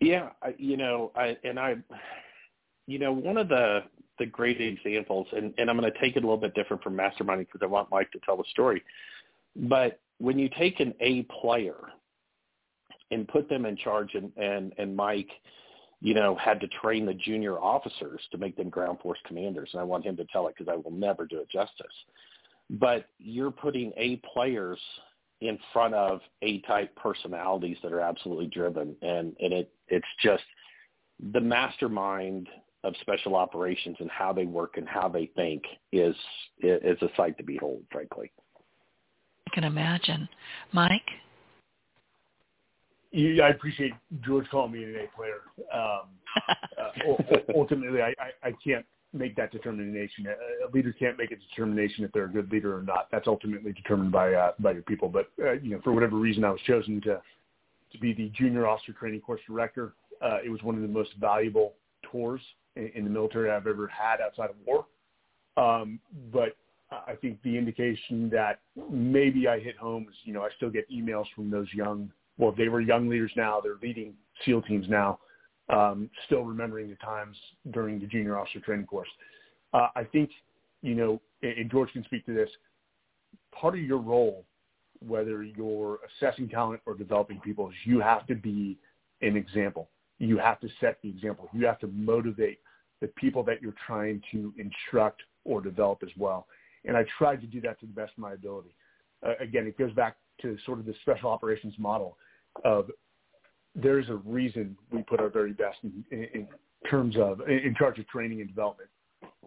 Yeah, 0.00 0.30
you 0.58 0.76
know, 0.76 1.12
I 1.14 1.36
and 1.44 1.60
I, 1.60 1.76
you 2.88 2.98
know, 2.98 3.12
one 3.12 3.38
of 3.38 3.48
the 3.48 3.84
the 4.18 4.26
great 4.26 4.60
examples, 4.60 5.26
and, 5.32 5.52
and 5.58 5.68
I'm 5.68 5.78
going 5.78 5.90
to 5.90 5.98
take 5.98 6.16
it 6.16 6.24
a 6.24 6.26
little 6.26 6.36
bit 6.36 6.54
different 6.54 6.82
from 6.82 6.96
masterminding 6.96 7.46
because 7.46 7.60
I 7.62 7.66
want 7.66 7.90
Mike 7.90 8.10
to 8.12 8.18
tell 8.24 8.36
the 8.36 8.44
story. 8.50 8.82
But 9.54 10.00
when 10.18 10.38
you 10.38 10.48
take 10.58 10.80
an 10.80 10.94
A 11.00 11.22
player 11.40 11.76
and 13.10 13.28
put 13.28 13.48
them 13.48 13.66
in 13.66 13.76
charge, 13.76 14.14
and 14.14 14.32
and 14.36 14.72
and 14.78 14.96
Mike 14.96 15.30
you 16.00 16.14
know, 16.14 16.36
had 16.36 16.60
to 16.60 16.68
train 16.68 17.06
the 17.06 17.14
junior 17.14 17.58
officers 17.58 18.20
to 18.30 18.38
make 18.38 18.56
them 18.56 18.68
ground 18.68 18.98
force 19.00 19.18
commanders. 19.26 19.70
And 19.72 19.80
I 19.80 19.84
want 19.84 20.04
him 20.04 20.16
to 20.16 20.24
tell 20.26 20.46
it 20.48 20.54
because 20.56 20.70
I 20.72 20.76
will 20.76 20.96
never 20.96 21.26
do 21.26 21.40
it 21.40 21.48
justice. 21.48 21.86
But 22.68 23.06
you're 23.18 23.50
putting 23.50 23.92
A 23.96 24.20
players 24.32 24.78
in 25.40 25.58
front 25.72 25.94
of 25.94 26.20
A 26.42 26.60
type 26.62 26.94
personalities 26.96 27.76
that 27.82 27.92
are 27.92 28.00
absolutely 28.00 28.46
driven. 28.46 28.94
And, 29.02 29.34
and 29.40 29.52
it, 29.52 29.72
it's 29.88 30.06
just 30.22 30.44
the 31.32 31.40
mastermind 31.40 32.48
of 32.86 32.94
special 33.00 33.34
operations 33.34 33.96
and 34.00 34.10
how 34.10 34.32
they 34.32 34.44
work 34.46 34.76
and 34.76 34.88
how 34.88 35.08
they 35.08 35.30
think 35.36 35.62
is, 35.92 36.14
is 36.60 37.00
a 37.02 37.08
sight 37.16 37.36
to 37.38 37.44
behold, 37.44 37.82
frankly. 37.90 38.30
I 39.46 39.54
can 39.54 39.64
imagine. 39.64 40.28
Mike? 40.72 41.08
you, 43.16 43.42
I 43.42 43.48
appreciate 43.48 43.92
George 44.24 44.46
calling 44.50 44.72
me 44.72 44.84
an 44.84 44.96
A 44.96 45.16
player. 45.16 45.40
Um, 45.72 46.08
uh, 46.78 47.52
ultimately, 47.54 48.02
I, 48.02 48.08
I, 48.18 48.48
I 48.48 48.52
can't 48.64 48.84
make 49.12 49.34
that 49.36 49.50
determination. 49.50 50.26
A 50.26 50.70
leader 50.74 50.92
can't 50.92 51.16
make 51.16 51.30
a 51.30 51.36
determination 51.36 52.04
if 52.04 52.12
they're 52.12 52.26
a 52.26 52.30
good 52.30 52.50
leader 52.52 52.76
or 52.76 52.82
not. 52.82 53.08
That's 53.10 53.26
ultimately 53.26 53.72
determined 53.72 54.12
by 54.12 54.34
uh, 54.34 54.52
by 54.58 54.72
your 54.72 54.82
people. 54.82 55.08
But 55.08 55.28
uh, 55.42 55.52
you 55.52 55.70
know, 55.70 55.80
for 55.82 55.92
whatever 55.92 56.16
reason, 56.16 56.44
I 56.44 56.50
was 56.50 56.60
chosen 56.66 57.00
to 57.02 57.22
to 57.92 57.98
be 57.98 58.12
the 58.12 58.30
junior 58.36 58.66
officer 58.66 58.92
training 58.92 59.20
course 59.20 59.40
director. 59.46 59.94
Uh, 60.22 60.38
it 60.44 60.50
was 60.50 60.62
one 60.62 60.74
of 60.74 60.82
the 60.82 60.88
most 60.88 61.10
valuable 61.18 61.74
in, 62.76 62.90
in 62.94 63.04
the 63.04 63.10
military 63.10 63.50
I've 63.50 63.66
ever 63.66 63.86
had 63.88 64.20
outside 64.20 64.50
of 64.50 64.56
war. 64.66 64.86
Um, 65.56 66.00
but 66.32 66.56
I 66.90 67.14
think 67.20 67.42
the 67.42 67.56
indication 67.56 68.30
that 68.30 68.60
maybe 68.90 69.48
I 69.48 69.58
hit 69.58 69.76
home 69.76 70.06
is, 70.08 70.14
you 70.24 70.32
know, 70.32 70.42
I 70.42 70.48
still 70.56 70.70
get 70.70 70.88
emails 70.90 71.26
from 71.34 71.50
those 71.50 71.66
young 71.72 72.10
well, 72.38 72.54
they 72.56 72.68
were 72.68 72.80
young 72.80 73.08
leaders 73.08 73.32
now. 73.36 73.60
They're 73.60 73.78
leading 73.82 74.14
SEAL 74.44 74.62
teams 74.62 74.88
now, 74.88 75.18
um, 75.68 76.10
still 76.26 76.42
remembering 76.44 76.88
the 76.90 76.96
times 76.96 77.36
during 77.70 77.98
the 77.98 78.06
junior 78.06 78.38
officer 78.38 78.60
training 78.60 78.86
course. 78.86 79.08
Uh, 79.72 79.88
I 79.96 80.04
think, 80.04 80.30
you 80.82 80.94
know, 80.94 81.20
and 81.42 81.70
George 81.70 81.92
can 81.92 82.04
speak 82.04 82.26
to 82.26 82.34
this, 82.34 82.50
part 83.52 83.74
of 83.74 83.80
your 83.80 83.98
role, 83.98 84.44
whether 85.06 85.42
you're 85.42 86.00
assessing 86.20 86.48
talent 86.48 86.80
or 86.86 86.94
developing 86.94 87.40
people, 87.40 87.68
is 87.68 87.74
you 87.84 88.00
have 88.00 88.26
to 88.26 88.34
be 88.34 88.78
an 89.22 89.36
example. 89.36 89.88
You 90.18 90.38
have 90.38 90.60
to 90.60 90.68
set 90.80 90.98
the 91.02 91.08
example. 91.08 91.48
You 91.52 91.66
have 91.66 91.78
to 91.80 91.88
motivate 91.88 92.58
the 93.00 93.08
people 93.08 93.42
that 93.44 93.60
you're 93.60 93.74
trying 93.86 94.22
to 94.32 94.52
instruct 94.58 95.22
or 95.44 95.60
develop 95.60 96.02
as 96.02 96.10
well. 96.16 96.46
And 96.84 96.96
I 96.96 97.04
tried 97.18 97.40
to 97.42 97.46
do 97.46 97.60
that 97.62 97.78
to 97.80 97.86
the 97.86 97.92
best 97.92 98.12
of 98.12 98.18
my 98.18 98.32
ability. 98.32 98.74
Uh, 99.26 99.32
again, 99.40 99.66
it 99.66 99.76
goes 99.76 99.92
back 99.92 100.16
to 100.42 100.56
sort 100.64 100.78
of 100.78 100.86
the 100.86 100.94
special 101.02 101.30
operations 101.30 101.74
model 101.78 102.16
of 102.64 102.90
there's 103.74 104.08
a 104.08 104.16
reason 104.24 104.76
we 104.90 105.02
put 105.02 105.20
our 105.20 105.28
very 105.28 105.52
best 105.52 105.76
in, 105.82 106.04
in 106.10 106.48
terms 106.90 107.16
of 107.18 107.40
in 107.48 107.74
charge 107.78 107.98
of 107.98 108.06
training 108.08 108.40
and 108.40 108.48
development 108.48 108.88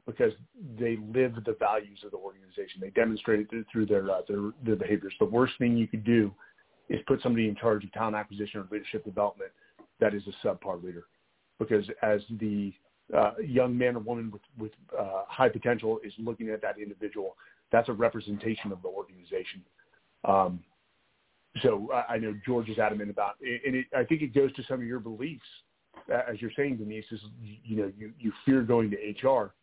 because 0.05 0.33
they 0.79 0.97
live 1.13 1.33
the 1.45 1.55
values 1.59 1.99
of 2.03 2.11
the 2.11 2.17
organization. 2.17 2.79
They 2.81 2.89
demonstrate 2.89 3.47
it 3.51 3.65
through 3.71 3.85
their, 3.87 4.09
uh, 4.09 4.21
their 4.27 4.51
their 4.63 4.75
behaviors. 4.75 5.13
The 5.19 5.25
worst 5.25 5.53
thing 5.57 5.77
you 5.77 5.87
could 5.87 6.03
do 6.03 6.31
is 6.89 6.99
put 7.07 7.21
somebody 7.21 7.47
in 7.47 7.55
charge 7.55 7.83
of 7.83 7.91
talent 7.91 8.15
acquisition 8.15 8.61
or 8.61 8.67
leadership 8.71 9.03
development 9.05 9.51
that 9.99 10.13
is 10.13 10.23
a 10.27 10.47
subpar 10.47 10.83
leader, 10.83 11.05
because 11.59 11.85
as 12.01 12.21
the 12.39 12.73
uh, 13.15 13.33
young 13.43 13.77
man 13.77 13.95
or 13.95 13.99
woman 13.99 14.31
with 14.31 14.41
with 14.57 14.71
uh, 14.97 15.23
high 15.27 15.49
potential 15.49 15.99
is 16.03 16.13
looking 16.17 16.49
at 16.49 16.61
that 16.61 16.77
individual, 16.77 17.35
that's 17.71 17.89
a 17.89 17.93
representation 17.93 18.71
of 18.71 18.81
the 18.81 18.87
organization. 18.87 19.61
Um, 20.25 20.59
so 21.61 21.89
I, 21.93 22.13
I 22.13 22.17
know 22.17 22.35
George 22.45 22.69
is 22.69 22.77
adamant 22.77 23.09
about, 23.09 23.35
and 23.41 23.75
it, 23.75 23.85
I 23.95 24.03
think 24.03 24.21
it 24.21 24.33
goes 24.33 24.53
to 24.53 24.63
some 24.63 24.81
of 24.81 24.85
your 24.85 24.99
beliefs, 24.99 25.45
as 26.09 26.41
you're 26.41 26.51
saying, 26.55 26.77
Denise. 26.77 27.05
Is 27.11 27.21
you 27.63 27.77
know 27.77 27.91
you 27.97 28.11
you 28.19 28.31
fear 28.45 28.61
going 28.61 28.91
to 28.91 29.27
HR. 29.27 29.53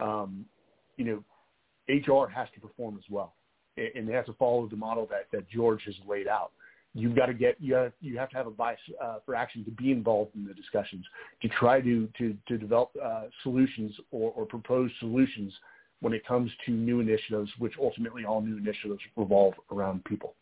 Um, 0.00 0.46
you 0.96 1.04
know, 1.04 1.24
HR 1.88 2.30
has 2.30 2.48
to 2.54 2.60
perform 2.60 2.96
as 2.98 3.04
well, 3.10 3.34
and 3.76 4.08
they 4.08 4.12
have 4.12 4.26
to 4.26 4.34
follow 4.34 4.68
the 4.68 4.76
model 4.76 5.06
that 5.10 5.26
that 5.32 5.48
George 5.48 5.82
has 5.86 5.94
laid 6.06 6.28
out. 6.28 6.52
You've 6.94 7.16
got 7.16 7.26
to 7.26 7.34
get 7.34 7.56
you 7.58 7.74
have 7.74 7.92
you 8.00 8.18
have 8.18 8.30
to 8.30 8.36
have 8.36 8.46
a 8.46 8.50
bias 8.50 8.78
uh, 9.02 9.18
for 9.24 9.34
action 9.34 9.64
to 9.64 9.70
be 9.70 9.92
involved 9.92 10.34
in 10.34 10.44
the 10.44 10.52
discussions 10.52 11.04
to 11.40 11.48
try 11.48 11.80
to 11.80 12.08
to 12.18 12.36
to 12.48 12.58
develop 12.58 12.90
uh, 13.02 13.24
solutions 13.42 13.94
or, 14.10 14.32
or 14.32 14.44
propose 14.44 14.90
solutions 15.00 15.52
when 16.00 16.12
it 16.12 16.26
comes 16.26 16.50
to 16.66 16.72
new 16.72 17.00
initiatives, 17.00 17.50
which 17.58 17.74
ultimately 17.80 18.24
all 18.24 18.42
new 18.42 18.58
initiatives 18.58 19.00
revolve 19.16 19.54
around 19.70 20.04
people. 20.04 20.34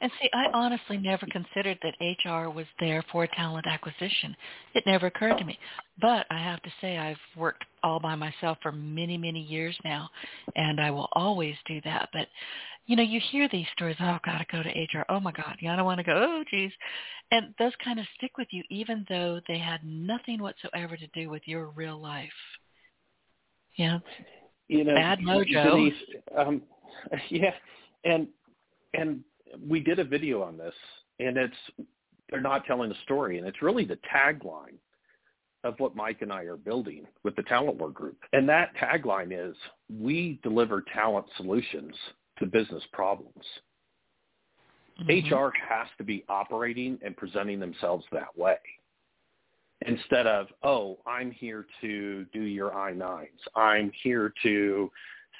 And 0.00 0.10
see, 0.20 0.28
I 0.32 0.46
honestly 0.52 0.96
never 0.96 1.26
considered 1.26 1.78
that 1.82 2.24
HR 2.24 2.50
was 2.50 2.66
there 2.78 3.04
for 3.10 3.26
talent 3.26 3.66
acquisition. 3.66 4.36
It 4.74 4.84
never 4.86 5.06
occurred 5.06 5.38
to 5.38 5.44
me. 5.44 5.58
But 6.00 6.26
I 6.30 6.38
have 6.38 6.62
to 6.62 6.70
say 6.80 6.96
I've 6.96 7.16
worked 7.36 7.64
all 7.82 7.98
by 7.98 8.14
myself 8.14 8.58
for 8.62 8.70
many, 8.70 9.16
many 9.16 9.40
years 9.40 9.76
now, 9.84 10.08
and 10.54 10.80
I 10.80 10.90
will 10.90 11.08
always 11.12 11.56
do 11.66 11.80
that. 11.84 12.10
But, 12.12 12.28
you 12.86 12.96
know, 12.96 13.02
you 13.02 13.20
hear 13.30 13.48
these 13.50 13.66
stories, 13.74 13.96
oh, 14.00 14.04
I've 14.04 14.22
got 14.22 14.38
to 14.38 14.46
go 14.52 14.62
to 14.62 14.68
HR. 14.68 15.04
Oh, 15.08 15.20
my 15.20 15.32
God, 15.32 15.56
yeah, 15.60 15.72
I 15.72 15.76
don't 15.76 15.84
want 15.84 15.98
to 15.98 16.04
go. 16.04 16.12
Oh, 16.14 16.44
geez. 16.48 16.72
And 17.30 17.54
those 17.58 17.72
kind 17.84 17.98
of 17.98 18.06
stick 18.16 18.38
with 18.38 18.48
you, 18.50 18.62
even 18.70 19.04
though 19.08 19.40
they 19.48 19.58
had 19.58 19.80
nothing 19.84 20.40
whatsoever 20.40 20.96
to 20.96 21.06
do 21.08 21.28
with 21.28 21.42
your 21.46 21.66
real 21.70 22.00
life. 22.00 22.30
Yeah. 23.76 23.98
You 24.68 24.84
know, 24.84 24.94
bad 24.94 25.18
mojo. 25.20 25.64
Denise, 25.64 25.94
um, 26.36 26.62
yeah, 27.30 27.52
and 28.04 28.28
and 28.94 29.22
we 29.66 29.80
did 29.80 29.98
a 29.98 30.04
video 30.04 30.42
on 30.42 30.56
this, 30.56 30.74
and 31.18 31.36
it's 31.36 31.86
they're 32.30 32.40
not 32.40 32.64
telling 32.66 32.90
a 32.90 33.02
story, 33.04 33.38
and 33.38 33.46
it's 33.46 33.62
really 33.62 33.84
the 33.84 33.98
tagline 34.14 34.76
of 35.64 35.74
what 35.78 35.96
Mike 35.96 36.22
and 36.22 36.32
I 36.32 36.42
are 36.42 36.56
building 36.56 37.04
with 37.24 37.34
the 37.36 37.42
Talent 37.42 37.78
War 37.78 37.90
Group. 37.90 38.18
And 38.32 38.48
that 38.48 38.76
tagline 38.76 39.32
is, 39.32 39.56
we 39.90 40.38
deliver 40.42 40.84
talent 40.94 41.26
solutions 41.36 41.94
to 42.38 42.46
business 42.46 42.82
problems. 42.92 43.44
Mm-hmm. 45.00 45.34
HR 45.34 45.52
has 45.68 45.88
to 45.98 46.04
be 46.04 46.24
operating 46.28 46.98
and 47.04 47.16
presenting 47.16 47.58
themselves 47.58 48.04
that 48.12 48.36
way 48.36 48.56
instead 49.86 50.26
of, 50.26 50.48
oh, 50.62 50.98
I'm 51.06 51.30
here 51.30 51.66
to 51.80 52.24
do 52.32 52.40
your 52.42 52.74
I-9s. 52.74 53.26
I'm 53.54 53.92
here 54.02 54.32
to 54.42 54.90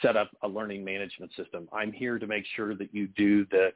set 0.02 0.16
up 0.16 0.30
a 0.42 0.48
learning 0.48 0.84
management 0.84 1.32
system. 1.36 1.68
I'm 1.72 1.92
here 1.92 2.18
to 2.18 2.26
make 2.26 2.44
sure 2.56 2.74
that 2.74 2.94
you 2.94 3.08
do 3.16 3.46
the, 3.50 3.68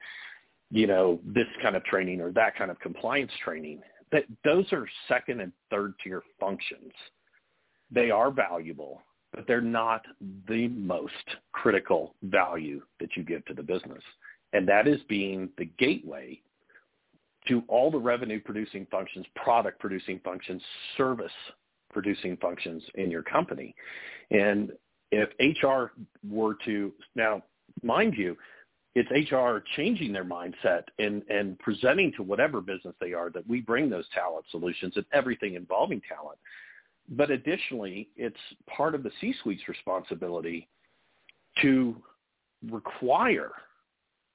you 0.70 0.86
know, 0.86 1.20
this 1.24 1.46
kind 1.62 1.76
of 1.76 1.84
training 1.84 2.20
or 2.20 2.32
that 2.32 2.56
kind 2.56 2.70
of 2.70 2.78
compliance 2.80 3.32
training. 3.44 3.80
That 4.10 4.24
those 4.44 4.70
are 4.72 4.86
second 5.08 5.40
and 5.40 5.52
third 5.70 5.94
tier 6.02 6.22
functions. 6.38 6.92
They 7.90 8.10
are 8.10 8.30
valuable, 8.30 9.02
but 9.34 9.46
they're 9.46 9.60
not 9.60 10.04
the 10.48 10.68
most 10.68 11.12
critical 11.52 12.14
value 12.22 12.82
that 13.00 13.16
you 13.16 13.22
give 13.22 13.44
to 13.46 13.54
the 13.54 13.62
business 13.62 14.02
and 14.52 14.68
that 14.68 14.86
is 14.86 15.00
being 15.08 15.48
the 15.58 15.64
gateway 15.78 16.40
to 17.48 17.62
all 17.68 17.90
the 17.90 17.98
revenue 17.98 18.40
producing 18.40 18.86
functions, 18.90 19.26
product 19.34 19.80
producing 19.80 20.20
functions, 20.24 20.62
service 20.96 21.32
producing 21.90 22.36
functions 22.36 22.82
in 22.94 23.10
your 23.10 23.22
company. 23.22 23.74
And 24.30 24.72
if 25.12 25.28
HR 25.38 25.92
were 26.28 26.56
to 26.64 26.92
now, 27.14 27.42
mind 27.82 28.14
you, 28.16 28.36
it's 28.94 29.30
HR 29.30 29.62
changing 29.76 30.12
their 30.12 30.24
mindset 30.24 30.84
and, 30.98 31.22
and 31.28 31.58
presenting 31.58 32.12
to 32.16 32.22
whatever 32.22 32.60
business 32.60 32.94
they 33.00 33.12
are 33.12 33.30
that 33.30 33.46
we 33.46 33.60
bring 33.60 33.88
those 33.88 34.04
talent 34.14 34.44
solutions 34.50 34.94
and 34.96 35.04
everything 35.12 35.54
involving 35.54 36.02
talent. 36.08 36.38
But 37.10 37.30
additionally, 37.30 38.08
it's 38.16 38.36
part 38.66 38.94
of 38.94 39.02
the 39.02 39.10
C-suite's 39.20 39.68
responsibility 39.68 40.68
to 41.60 41.96
require 42.70 43.52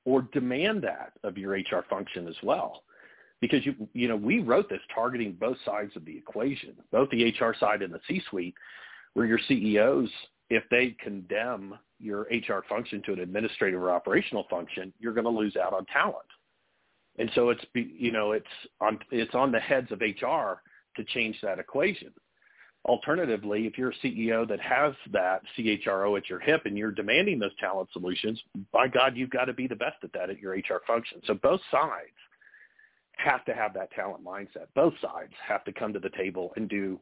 or 0.06 0.24
demand 0.34 0.84
that 0.84 1.14
of 1.24 1.38
your 1.38 1.54
HR 1.54 1.86
function 1.90 2.28
as 2.28 2.36
well. 2.44 2.84
Because 3.42 3.64
you 3.66 3.76
you 3.94 4.08
know, 4.08 4.16
we 4.16 4.40
wrote 4.40 4.70
this 4.70 4.82
targeting 4.94 5.34
both 5.34 5.58
sides 5.64 5.96
of 5.96 6.06
the 6.06 6.18
equation, 6.18 6.74
both 6.92 7.10
the 7.12 7.26
HR 7.40 7.56
side 7.60 7.84
and 7.84 7.94
the 7.94 8.00
C-suite, 8.08 8.56
where 9.14 9.28
your 9.28 9.40
CEOs, 9.48 10.10
if 10.50 10.64
they 10.70 10.96
condemn 11.04 11.78
your 12.00 12.28
HR 12.32 12.64
function 12.70 13.02
to 13.06 13.14
an 13.14 13.20
administrative 13.20 13.82
or 13.82 13.92
operational 13.92 14.46
function, 14.50 14.94
you're 15.00 15.14
going 15.14 15.26
to 15.26 15.32
lose 15.32 15.56
out 15.56 15.74
on 15.74 15.86
talent. 15.86 16.26
And 17.18 17.32
so 17.34 17.50
it's 17.50 17.66
you 17.74 18.12
know 18.12 18.34
it's 18.34 18.46
on 18.80 19.00
it's 19.12 19.34
on 19.34 19.52
the 19.52 19.60
heads 19.60 19.92
of 19.92 20.02
HR 20.02 20.62
to 20.96 21.04
change 21.14 21.38
that 21.42 21.60
equation. 21.60 22.12
Alternatively, 22.86 23.66
if 23.66 23.78
you're 23.78 23.90
a 23.90 24.06
CEO 24.06 24.48
that 24.48 24.62
has 24.62 24.94
that 25.12 25.42
CHRO 25.58 26.18
at 26.18 26.30
your 26.30 26.40
hip 26.40 26.62
and 26.66 26.78
you're 26.78 26.92
demanding 26.92 27.38
those 27.40 27.56
talent 27.60 27.90
solutions, 27.92 28.40
by 28.72 28.88
God, 28.88 29.18
you've 29.18 29.32
got 29.32 29.46
to 29.46 29.54
be 29.54 29.68
the 29.68 29.76
best 29.76 29.98
at 30.04 30.14
that 30.14 30.30
at 30.30 30.40
your 30.40 30.54
HR 30.54 30.82
function. 30.86 31.22
So 31.26 31.34
both 31.34 31.60
sides 31.70 32.14
have 33.18 33.44
to 33.46 33.54
have 33.54 33.74
that 33.74 33.92
talent 33.92 34.24
mindset. 34.24 34.68
Both 34.76 34.94
sides 35.02 35.34
have 35.46 35.66
to 35.66 35.74
come 35.74 35.92
to 35.94 36.00
the 36.00 36.12
table 36.12 36.54
and 36.56 36.70
do 36.70 37.00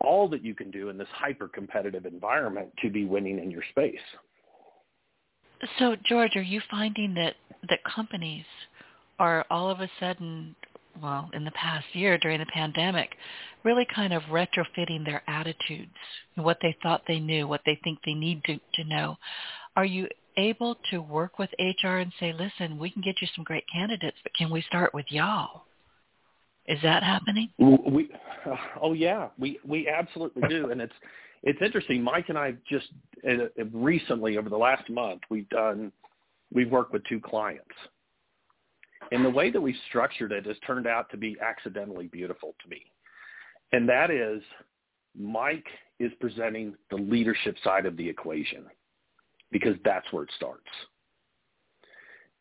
all 0.00 0.28
that 0.28 0.44
you 0.44 0.54
can 0.54 0.70
do 0.70 0.88
in 0.88 0.98
this 0.98 1.08
hyper 1.12 1.48
competitive 1.48 2.06
environment 2.06 2.68
to 2.82 2.90
be 2.90 3.04
winning 3.04 3.38
in 3.38 3.50
your 3.50 3.62
space. 3.70 3.98
So 5.78 5.96
George, 6.04 6.36
are 6.36 6.42
you 6.42 6.60
finding 6.70 7.14
that 7.14 7.34
that 7.68 7.78
companies 7.84 8.44
are 9.18 9.46
all 9.50 9.70
of 9.70 9.80
a 9.80 9.88
sudden 9.98 10.54
well, 11.02 11.28
in 11.32 11.44
the 11.44 11.50
past 11.52 11.86
year 11.92 12.18
during 12.18 12.38
the 12.38 12.46
pandemic, 12.46 13.16
really 13.64 13.86
kind 13.94 14.12
of 14.12 14.22
retrofitting 14.24 15.04
their 15.04 15.22
attitudes, 15.26 15.90
what 16.36 16.58
they 16.62 16.76
thought 16.82 17.02
they 17.06 17.18
knew, 17.18 17.48
what 17.48 17.62
they 17.66 17.78
think 17.82 17.98
they 18.04 18.14
need 18.14 18.42
to, 18.44 18.58
to 18.74 18.84
know. 18.84 19.16
Are 19.76 19.84
you 19.84 20.08
able 20.36 20.76
to 20.90 20.98
work 20.98 21.38
with 21.38 21.50
HR 21.58 21.98
and 21.98 22.12
say, 22.20 22.32
listen, 22.32 22.78
we 22.78 22.90
can 22.90 23.02
get 23.02 23.20
you 23.20 23.28
some 23.34 23.44
great 23.44 23.64
candidates, 23.72 24.16
but 24.22 24.34
can 24.34 24.50
we 24.50 24.62
start 24.62 24.94
with 24.94 25.06
y'all? 25.08 25.64
Is 26.66 26.78
that 26.82 27.02
happening? 27.02 27.50
We, 27.58 28.10
oh 28.80 28.94
yeah, 28.94 29.28
we 29.38 29.58
we 29.66 29.88
absolutely 29.88 30.42
do, 30.48 30.70
and 30.70 30.80
it's 30.80 30.94
it's 31.42 31.60
interesting. 31.60 32.02
Mike 32.02 32.26
and 32.28 32.38
I 32.38 32.54
just 32.68 32.86
uh, 33.28 33.64
recently 33.72 34.38
over 34.38 34.48
the 34.48 34.56
last 34.56 34.88
month 34.88 35.20
we've 35.30 35.48
done 35.50 35.92
we've 36.52 36.70
worked 36.70 36.92
with 36.92 37.04
two 37.04 37.20
clients 37.20 37.74
and 39.12 39.24
the 39.24 39.30
way 39.30 39.50
that 39.50 39.60
we 39.60 39.76
structured 39.88 40.32
it 40.32 40.46
has 40.46 40.56
turned 40.66 40.86
out 40.86 41.10
to 41.10 41.16
be 41.16 41.36
accidentally 41.40 42.06
beautiful 42.06 42.54
to 42.62 42.68
me. 42.68 42.82
And 43.72 43.88
that 43.88 44.10
is 44.10 44.42
Mike 45.18 45.66
is 45.98 46.12
presenting 46.20 46.74
the 46.90 46.96
leadership 46.96 47.56
side 47.62 47.86
of 47.86 47.96
the 47.96 48.08
equation 48.08 48.64
because 49.50 49.76
that's 49.84 50.10
where 50.12 50.24
it 50.24 50.30
starts. 50.36 50.66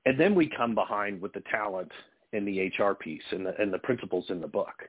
And 0.05 0.19
then 0.19 0.35
we 0.35 0.51
come 0.55 0.75
behind 0.75 1.21
with 1.21 1.33
the 1.33 1.43
talent 1.51 1.91
and 2.33 2.47
the 2.47 2.71
HR 2.77 2.93
piece 2.93 3.23
and 3.31 3.45
the, 3.45 3.59
and 3.61 3.73
the 3.73 3.79
principles 3.79 4.25
in 4.29 4.41
the 4.41 4.47
book. 4.47 4.83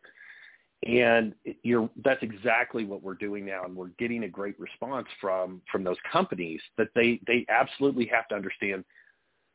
And 0.86 1.34
you're, 1.62 1.88
that's 2.04 2.22
exactly 2.22 2.84
what 2.84 3.02
we're 3.02 3.14
doing 3.14 3.46
now, 3.46 3.64
and 3.64 3.74
we're 3.74 3.92
getting 3.98 4.24
a 4.24 4.28
great 4.28 4.58
response 4.60 5.06
from 5.20 5.62
from 5.70 5.82
those 5.82 5.96
companies 6.12 6.60
that 6.76 6.88
they 6.94 7.20
they 7.26 7.46
absolutely 7.48 8.06
have 8.06 8.28
to 8.28 8.34
understand 8.34 8.84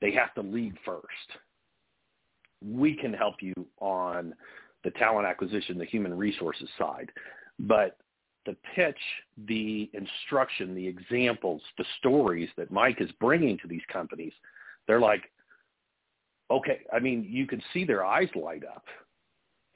they 0.01 0.11
have 0.11 0.33
to 0.35 0.41
lead 0.41 0.75
first 0.83 1.39
we 2.61 2.95
can 2.95 3.13
help 3.13 3.35
you 3.41 3.53
on 3.79 4.33
the 4.83 4.91
talent 4.91 5.27
acquisition, 5.27 5.77
the 5.77 5.85
human 5.85 6.17
resources 6.17 6.69
side. 6.77 7.11
But 7.59 7.97
the 8.45 8.55
pitch, 8.75 8.99
the 9.47 9.89
instruction, 9.93 10.73
the 10.75 10.87
examples, 10.87 11.61
the 11.77 11.85
stories 11.99 12.49
that 12.57 12.71
Mike 12.71 13.01
is 13.01 13.09
bringing 13.19 13.57
to 13.59 13.67
these 13.67 13.81
companies, 13.91 14.33
they're 14.87 14.99
like, 14.99 15.23
okay, 16.51 16.81
I 16.93 16.99
mean, 16.99 17.25
you 17.29 17.45
can 17.45 17.61
see 17.73 17.85
their 17.85 18.03
eyes 18.05 18.29
light 18.35 18.63
up. 18.65 18.85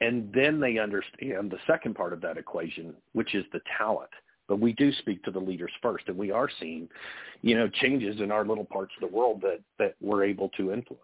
And 0.01 0.31
then 0.33 0.59
they 0.59 0.79
understand 0.79 1.49
the 1.49 1.59
second 1.65 1.95
part 1.95 2.13
of 2.13 2.21
that 2.21 2.38
equation, 2.38 2.93
which 3.13 3.36
is 3.36 3.45
the 3.53 3.62
talent. 3.77 4.09
But 4.49 4.59
we 4.59 4.73
do 4.73 4.91
speak 4.93 5.23
to 5.23 5.31
the 5.31 5.39
leaders 5.39 5.71
first, 5.81 6.05
and 6.07 6.17
we 6.17 6.29
are 6.29 6.49
seeing, 6.59 6.89
you 7.41 7.55
know, 7.55 7.69
changes 7.69 8.19
in 8.19 8.29
our 8.29 8.45
little 8.45 8.65
parts 8.65 8.91
of 9.01 9.09
the 9.09 9.15
world 9.15 9.41
that, 9.41 9.62
that 9.79 9.95
we're 10.01 10.25
able 10.25 10.49
to 10.57 10.73
influence. 10.73 10.99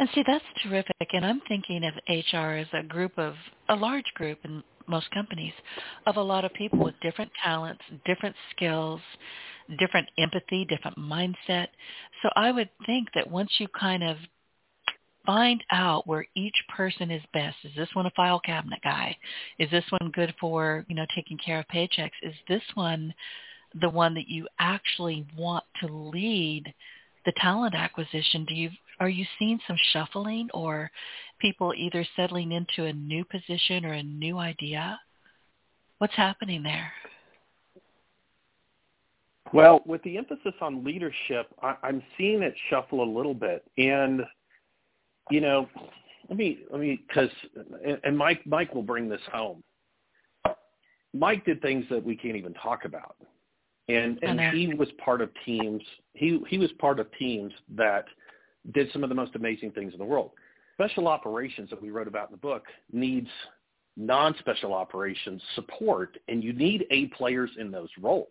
And 0.00 0.08
see, 0.14 0.24
that's 0.26 0.44
terrific. 0.64 1.08
And 1.12 1.24
I'm 1.24 1.40
thinking 1.46 1.84
of 1.84 1.94
HR 2.08 2.56
as 2.56 2.66
a 2.72 2.82
group 2.82 3.16
of, 3.16 3.34
a 3.68 3.76
large 3.76 4.10
group 4.14 4.38
in 4.44 4.64
most 4.88 5.10
companies, 5.12 5.52
of 6.06 6.16
a 6.16 6.22
lot 6.22 6.44
of 6.44 6.52
people 6.54 6.80
with 6.80 6.94
different 7.00 7.30
talents, 7.44 7.82
different 8.04 8.34
skills, 8.50 9.00
different 9.78 10.08
empathy, 10.18 10.64
different 10.64 10.98
mindset. 10.98 11.68
So 12.22 12.30
I 12.34 12.50
would 12.50 12.70
think 12.86 13.08
that 13.14 13.30
once 13.30 13.50
you 13.58 13.68
kind 13.78 14.02
of 14.02 14.16
find 15.28 15.62
out 15.70 16.06
where 16.06 16.24
each 16.34 16.56
person 16.74 17.10
is 17.10 17.20
best. 17.34 17.54
Is 17.62 17.72
this 17.76 17.90
one 17.92 18.06
a 18.06 18.10
file 18.16 18.40
cabinet 18.40 18.78
guy? 18.82 19.14
Is 19.58 19.70
this 19.70 19.84
one 19.90 20.10
good 20.12 20.34
for, 20.40 20.86
you 20.88 20.94
know, 20.94 21.04
taking 21.14 21.36
care 21.36 21.58
of 21.58 21.66
paychecks? 21.68 22.12
Is 22.22 22.32
this 22.48 22.62
one 22.72 23.12
the 23.78 23.90
one 23.90 24.14
that 24.14 24.26
you 24.26 24.48
actually 24.58 25.26
want 25.36 25.64
to 25.82 25.86
lead 25.86 26.72
the 27.26 27.32
talent 27.36 27.74
acquisition? 27.74 28.46
Do 28.46 28.54
you 28.54 28.70
are 29.00 29.10
you 29.10 29.26
seeing 29.38 29.60
some 29.66 29.76
shuffling 29.92 30.48
or 30.54 30.90
people 31.38 31.74
either 31.76 32.06
settling 32.16 32.52
into 32.52 32.88
a 32.88 32.92
new 32.94 33.22
position 33.26 33.84
or 33.84 33.92
a 33.92 34.02
new 34.02 34.38
idea? 34.38 34.98
What's 35.98 36.14
happening 36.14 36.62
there? 36.62 36.90
Well, 39.52 39.82
with 39.84 40.02
the 40.04 40.16
emphasis 40.16 40.54
on 40.62 40.82
leadership, 40.84 41.48
I, 41.62 41.74
I'm 41.82 42.02
seeing 42.16 42.42
it 42.42 42.54
shuffle 42.70 43.02
a 43.02 43.10
little 43.16 43.34
bit, 43.34 43.64
and 43.76 44.22
you 45.30 45.40
know, 45.40 45.68
let 46.28 46.38
me 46.38 46.60
let 46.70 46.80
me 46.80 47.02
because 47.06 47.30
and 48.04 48.16
Mike 48.16 48.40
Mike 48.46 48.74
will 48.74 48.82
bring 48.82 49.08
this 49.08 49.20
home. 49.32 49.62
Mike 51.14 51.44
did 51.44 51.62
things 51.62 51.84
that 51.90 52.04
we 52.04 52.16
can't 52.16 52.36
even 52.36 52.54
talk 52.54 52.84
about, 52.84 53.16
and 53.88 54.18
and 54.22 54.40
he 54.54 54.74
was 54.74 54.88
part 55.02 55.20
of 55.20 55.30
teams. 55.44 55.82
He 56.14 56.40
he 56.48 56.58
was 56.58 56.70
part 56.72 57.00
of 57.00 57.06
teams 57.18 57.52
that 57.76 58.04
did 58.72 58.90
some 58.92 59.02
of 59.02 59.08
the 59.08 59.14
most 59.14 59.34
amazing 59.34 59.72
things 59.72 59.92
in 59.92 59.98
the 59.98 60.04
world. 60.04 60.32
Special 60.74 61.08
operations 61.08 61.70
that 61.70 61.80
we 61.80 61.90
wrote 61.90 62.06
about 62.06 62.28
in 62.28 62.32
the 62.32 62.38
book 62.38 62.64
needs 62.92 63.28
non-special 63.96 64.72
operations 64.72 65.42
support, 65.54 66.16
and 66.28 66.44
you 66.44 66.52
need 66.52 66.86
A 66.90 67.06
players 67.06 67.50
in 67.58 67.70
those 67.70 67.88
roles. 68.00 68.28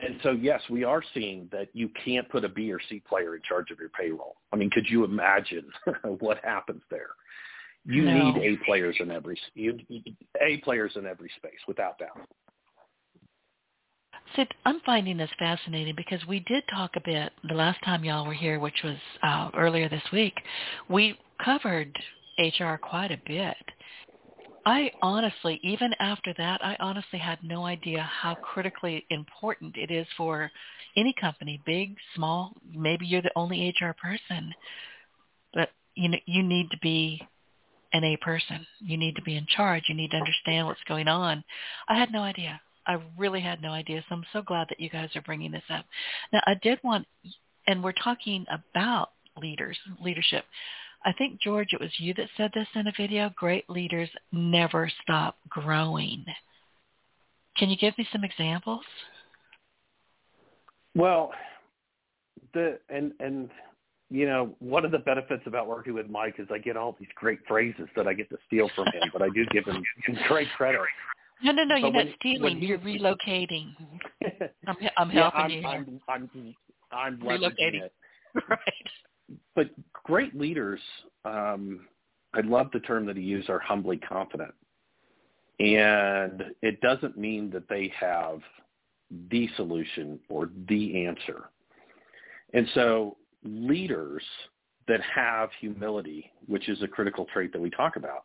And 0.00 0.18
so, 0.22 0.32
yes, 0.32 0.60
we 0.68 0.82
are 0.82 1.02
seeing 1.14 1.48
that 1.52 1.68
you 1.72 1.88
can't 2.04 2.28
put 2.28 2.44
a 2.44 2.48
B 2.48 2.72
or 2.72 2.80
C 2.88 3.00
player 3.08 3.36
in 3.36 3.42
charge 3.42 3.70
of 3.70 3.78
your 3.78 3.90
payroll. 3.90 4.36
I 4.52 4.56
mean, 4.56 4.70
could 4.70 4.86
you 4.88 5.04
imagine 5.04 5.66
what 6.18 6.38
happens 6.44 6.82
there? 6.90 7.10
You 7.84 8.02
no. 8.02 8.32
need 8.32 8.42
A 8.60 8.64
players 8.64 8.96
in 8.98 9.10
every 9.10 9.38
you, 9.54 9.78
A 10.40 10.56
players 10.58 10.92
in 10.96 11.06
every 11.06 11.30
space, 11.36 11.60
without 11.68 11.98
doubt. 11.98 12.26
Sid, 14.34 14.48
I'm 14.64 14.80
finding 14.80 15.16
this 15.16 15.30
fascinating 15.38 15.94
because 15.96 16.26
we 16.26 16.40
did 16.40 16.64
talk 16.68 16.92
a 16.96 17.00
bit 17.04 17.32
the 17.46 17.54
last 17.54 17.78
time 17.84 18.04
y'all 18.04 18.26
were 18.26 18.32
here, 18.32 18.58
which 18.58 18.82
was 18.82 18.96
uh, 19.22 19.50
earlier 19.56 19.88
this 19.88 20.02
week. 20.12 20.34
We 20.88 21.16
covered 21.44 21.96
HR 22.38 22.76
quite 22.76 23.12
a 23.12 23.20
bit. 23.26 23.56
I 24.66 24.90
honestly, 25.02 25.60
even 25.62 25.92
after 25.98 26.34
that, 26.38 26.64
I 26.64 26.76
honestly 26.80 27.18
had 27.18 27.38
no 27.42 27.66
idea 27.66 28.02
how 28.02 28.34
critically 28.36 29.04
important 29.10 29.76
it 29.76 29.90
is 29.90 30.06
for 30.16 30.50
any 30.96 31.14
company, 31.20 31.60
big, 31.66 31.96
small, 32.14 32.52
maybe 32.74 33.06
you're 33.06 33.22
the 33.22 33.32
only 33.36 33.74
HR 33.78 33.92
person, 33.92 34.54
but 35.52 35.70
you 35.94 36.08
know, 36.08 36.18
you 36.26 36.42
need 36.42 36.70
to 36.70 36.78
be 36.82 37.20
an 37.92 38.04
A 38.04 38.16
person. 38.16 38.66
You 38.80 38.96
need 38.96 39.16
to 39.16 39.22
be 39.22 39.36
in 39.36 39.46
charge. 39.46 39.84
You 39.88 39.94
need 39.94 40.10
to 40.10 40.16
understand 40.16 40.66
what's 40.66 40.82
going 40.88 41.08
on. 41.08 41.44
I 41.88 41.98
had 41.98 42.12
no 42.12 42.20
idea. 42.20 42.60
I 42.86 42.98
really 43.16 43.40
had 43.40 43.62
no 43.62 43.70
idea. 43.70 44.04
So 44.08 44.16
I'm 44.16 44.24
so 44.32 44.42
glad 44.42 44.68
that 44.68 44.80
you 44.80 44.90
guys 44.90 45.10
are 45.14 45.22
bringing 45.22 45.52
this 45.52 45.62
up. 45.70 45.86
Now, 46.32 46.40
I 46.46 46.54
did 46.62 46.80
want, 46.82 47.06
and 47.66 47.82
we're 47.82 47.92
talking 47.92 48.44
about 48.50 49.10
leaders, 49.40 49.78
leadership. 50.02 50.44
I 51.04 51.12
think, 51.12 51.40
George, 51.40 51.68
it 51.72 51.80
was 51.80 51.90
you 51.98 52.14
that 52.14 52.28
said 52.36 52.50
this 52.54 52.68
in 52.74 52.86
a 52.86 52.92
video. 52.96 53.30
Great 53.36 53.68
leaders 53.68 54.08
never 54.32 54.90
stop 55.02 55.36
growing. 55.48 56.24
Can 57.56 57.68
you 57.68 57.76
give 57.76 57.96
me 57.98 58.06
some 58.10 58.24
examples? 58.24 58.84
Well, 60.94 61.32
the 62.52 62.78
and 62.88 63.12
and 63.20 63.50
you 64.10 64.26
know 64.26 64.54
one 64.60 64.84
of 64.84 64.92
the 64.92 64.98
benefits 64.98 65.42
about 65.46 65.66
working 65.66 65.94
with 65.94 66.08
Mike 66.08 66.36
is 66.38 66.48
I 66.52 66.58
get 66.58 66.76
all 66.76 66.96
these 66.98 67.08
great 67.16 67.40
phrases 67.46 67.88
that 67.96 68.06
I 68.06 68.14
get 68.14 68.28
to 68.30 68.38
steal 68.46 68.70
from 68.74 68.86
him, 68.86 69.10
but 69.12 69.22
I 69.22 69.28
do 69.34 69.44
give 69.46 69.64
him 69.64 69.84
great 70.28 70.48
credit. 70.56 70.80
No, 71.42 71.52
no, 71.52 71.64
no. 71.64 71.74
But 71.74 71.80
you're 71.80 71.90
when, 71.92 72.06
not 72.06 72.14
stealing. 72.20 72.62
You're 72.62 72.78
relocating. 72.78 73.74
I'm, 74.66 74.76
I'm 74.96 75.10
yeah, 75.10 75.30
helping 75.30 75.40
I'm, 75.40 75.50
you. 75.50 75.66
I'm, 75.66 76.00
I'm, 76.08 76.54
I'm 76.92 77.18
relocating. 77.18 77.82
It. 77.82 77.92
right. 78.48 78.58
But 79.54 79.70
great 79.92 80.38
leaders, 80.38 80.80
um, 81.24 81.86
I 82.34 82.40
love 82.40 82.68
the 82.72 82.80
term 82.80 83.06
that 83.06 83.16
he 83.16 83.22
used, 83.22 83.48
are 83.50 83.60
humbly 83.60 83.98
confident. 83.98 84.52
And 85.60 86.44
it 86.62 86.80
doesn't 86.80 87.16
mean 87.16 87.50
that 87.50 87.68
they 87.68 87.92
have 87.98 88.40
the 89.30 89.48
solution 89.56 90.18
or 90.28 90.50
the 90.68 91.06
answer. 91.06 91.50
And 92.52 92.68
so 92.74 93.16
leaders 93.44 94.22
that 94.88 95.00
have 95.02 95.50
humility, 95.60 96.30
which 96.46 96.68
is 96.68 96.82
a 96.82 96.88
critical 96.88 97.26
trait 97.32 97.52
that 97.52 97.60
we 97.60 97.70
talk 97.70 97.96
about, 97.96 98.24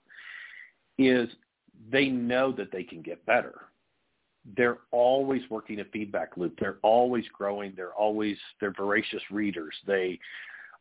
is 0.98 1.30
they 1.92 2.08
know 2.08 2.52
that 2.52 2.72
they 2.72 2.84
can 2.84 3.02
get 3.02 3.26
better. 3.26 3.62
They're 4.58 4.80
always 4.92 5.42
working 5.50 5.80
a 5.80 5.86
feedback 5.86 6.36
loop. 6.36 6.56
They're 6.60 6.80
always 6.82 7.26
growing. 7.34 7.74
They're 7.76 7.94
always 7.94 8.38
they're 8.60 8.74
voracious 8.74 9.22
readers. 9.32 9.76
They 9.86 10.20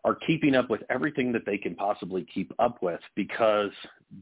are 0.09 0.15
keeping 0.27 0.55
up 0.55 0.71
with 0.71 0.81
everything 0.89 1.33
that 1.33 1.45
they 1.45 1.59
can 1.59 1.75
possibly 1.75 2.27
keep 2.35 2.51
up 2.59 2.83
with 2.83 3.01
because 3.15 3.73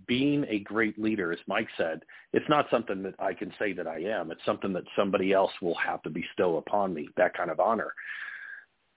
being 0.09 0.45
a 0.49 0.59
great 0.59 0.99
leader, 0.99 1.33
as 1.33 1.39
Mike 1.47 1.69
said, 1.77 2.03
it's 2.33 2.49
not 2.49 2.67
something 2.73 3.05
that 3.05 3.15
I 3.21 3.33
can 3.33 3.53
say 3.57 3.73
that 3.75 3.87
I 3.87 4.01
am. 4.01 4.33
It's 4.33 4.45
something 4.45 4.73
that 4.73 4.83
somebody 4.97 5.33
else 5.33 5.53
will 5.63 5.77
have 5.77 6.03
to 6.03 6.11
bestow 6.11 6.57
upon 6.57 6.93
me, 6.93 7.09
that 7.17 7.37
kind 7.37 7.53
of 7.53 7.61
honor. 7.61 7.93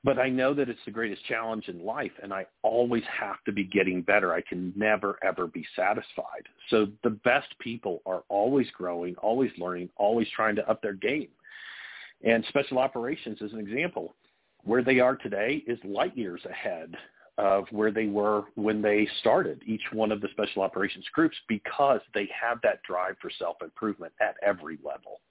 But 0.04 0.18
I 0.18 0.30
know 0.30 0.56
that 0.56 0.68
it's 0.68 0.80
the 0.84 0.92
greatest 0.92 1.24
challenge 1.26 1.68
in 1.68 1.86
life, 1.86 2.14
and 2.24 2.34
I 2.34 2.48
always 2.64 3.04
have 3.20 3.36
to 3.46 3.52
be 3.52 3.66
getting 3.66 4.02
better. 4.02 4.34
I 4.34 4.42
can 4.42 4.74
never, 4.76 5.20
ever 5.22 5.46
be 5.46 5.64
satisfied. 5.76 6.48
So 6.72 6.88
the 7.04 7.12
best 7.12 7.50
people 7.60 8.02
are 8.08 8.24
always 8.30 8.66
growing, 8.72 9.14
always 9.18 9.52
learning, 9.60 9.90
always 9.96 10.28
trying 10.36 10.56
to 10.56 10.68
up 10.68 10.82
their 10.82 10.94
game. 10.94 11.28
And 12.24 12.44
special 12.50 12.80
operations 12.80 13.42
is 13.42 13.54
an 13.54 13.60
example 13.60 14.16
where 14.64 14.84
they 14.84 15.00
are 15.00 15.16
today 15.16 15.64
is 15.68 15.80
light 15.84 16.18
years 16.18 16.42
ahead 16.50 16.96
of 17.38 17.66
where 17.72 17.92
they 17.92 18.08
were 18.08 18.44
when 18.56 18.82
they 18.82 19.08
started 19.22 19.62
each 19.66 19.82
one 19.94 20.12
of 20.12 20.20
the 20.20 20.28
special 20.32 20.62
operations 20.62 21.06
groups 21.14 21.38
because 21.48 22.02
they 22.14 22.30
have 22.40 22.60
that 22.64 22.84
drive 22.84 23.16
for 23.22 23.32
self-improvement 23.40 24.12
at 24.20 24.36
every 24.46 24.78
level. 24.84 25.22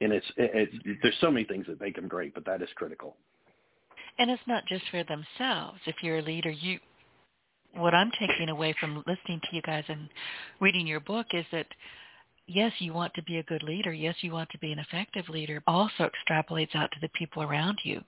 And 0.00 0.12
it's, 0.12 0.26
it's 0.36 0.72
there's 1.02 1.14
so 1.20 1.30
many 1.30 1.44
things 1.44 1.66
that 1.68 1.80
make 1.80 1.96
them 1.96 2.08
great, 2.08 2.34
but 2.34 2.44
that 2.46 2.62
is 2.62 2.68
critical. 2.76 3.16
And 4.18 4.30
it's 4.30 4.42
not 4.46 4.64
just 4.66 4.84
for 4.90 5.04
themselves. 5.04 5.78
If 5.86 5.96
you're 6.02 6.18
a 6.18 6.22
leader, 6.22 6.50
you 6.50 6.78
what 7.74 7.94
I'm 7.94 8.10
taking 8.18 8.48
away 8.48 8.74
from 8.78 9.02
listening 9.06 9.40
to 9.40 9.56
you 9.56 9.62
guys 9.62 9.84
and 9.88 10.08
reading 10.60 10.86
your 10.86 11.00
book 11.00 11.26
is 11.32 11.46
that 11.52 11.66
yes, 12.52 12.72
you 12.78 12.92
want 12.92 13.14
to 13.14 13.22
be 13.22 13.38
a 13.38 13.42
good 13.44 13.62
leader. 13.62 13.92
Yes, 13.92 14.14
you 14.20 14.32
want 14.32 14.50
to 14.50 14.58
be 14.58 14.72
an 14.72 14.78
effective 14.78 15.28
leader. 15.28 15.62
Also 15.66 16.08
extrapolates 16.08 16.74
out 16.74 16.90
to 16.92 17.00
the 17.00 17.08
people 17.10 17.42
around 17.42 17.78
you. 17.84 18.00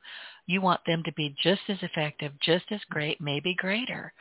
You 0.46 0.60
want 0.60 0.80
them 0.86 1.02
to 1.04 1.12
be 1.12 1.34
just 1.42 1.62
as 1.68 1.78
effective, 1.82 2.32
just 2.40 2.64
as 2.70 2.80
great, 2.90 3.20
maybe 3.20 3.54
greater. 3.54 4.12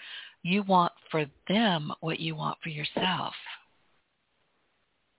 You 0.41 0.63
want 0.63 0.91
for 1.11 1.25
them 1.47 1.91
what 2.01 2.19
you 2.19 2.35
want 2.35 2.57
for 2.61 2.69
yourself. 2.69 3.33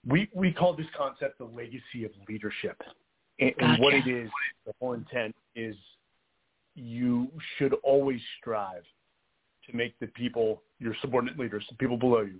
We 0.06 0.28
we 0.34 0.52
call 0.52 0.74
this 0.74 0.86
concept 0.96 1.38
the 1.38 1.44
legacy 1.44 2.04
of 2.04 2.10
leadership. 2.28 2.80
And, 3.40 3.52
gotcha. 3.58 3.72
and 3.72 3.82
what 3.82 3.94
it 3.94 4.06
is, 4.06 4.30
the 4.66 4.72
whole 4.80 4.92
intent 4.92 5.34
is 5.56 5.74
you 6.74 7.28
should 7.56 7.74
always 7.82 8.20
strive 8.38 8.84
to 9.66 9.76
make 9.76 9.98
the 9.98 10.06
people, 10.08 10.62
your 10.78 10.94
subordinate 11.00 11.38
leaders, 11.38 11.64
the 11.70 11.76
people 11.76 11.96
below 11.96 12.20
you, 12.20 12.38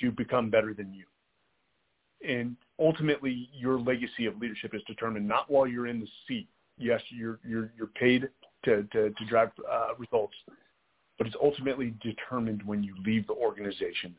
to 0.00 0.10
become 0.10 0.48
better 0.48 0.72
than 0.72 0.92
you 0.94 1.04
and 2.26 2.56
ultimately 2.78 3.48
your 3.52 3.78
legacy 3.78 4.26
of 4.26 4.38
leadership 4.38 4.74
is 4.74 4.82
determined 4.86 5.26
not 5.26 5.50
while 5.50 5.66
you're 5.66 5.86
in 5.86 6.00
the 6.00 6.08
seat. 6.26 6.48
Yes, 6.78 7.00
you're 7.10 7.38
you're 7.46 7.70
you're 7.76 7.88
paid 7.88 8.28
to 8.64 8.82
to, 8.92 9.10
to 9.10 9.26
drive 9.28 9.50
uh, 9.70 9.94
results, 9.98 10.34
but 11.18 11.26
it's 11.26 11.36
ultimately 11.42 11.94
determined 12.02 12.62
when 12.64 12.82
you 12.82 12.94
leave 13.04 13.26
the 13.26 13.34
organization, 13.34 14.14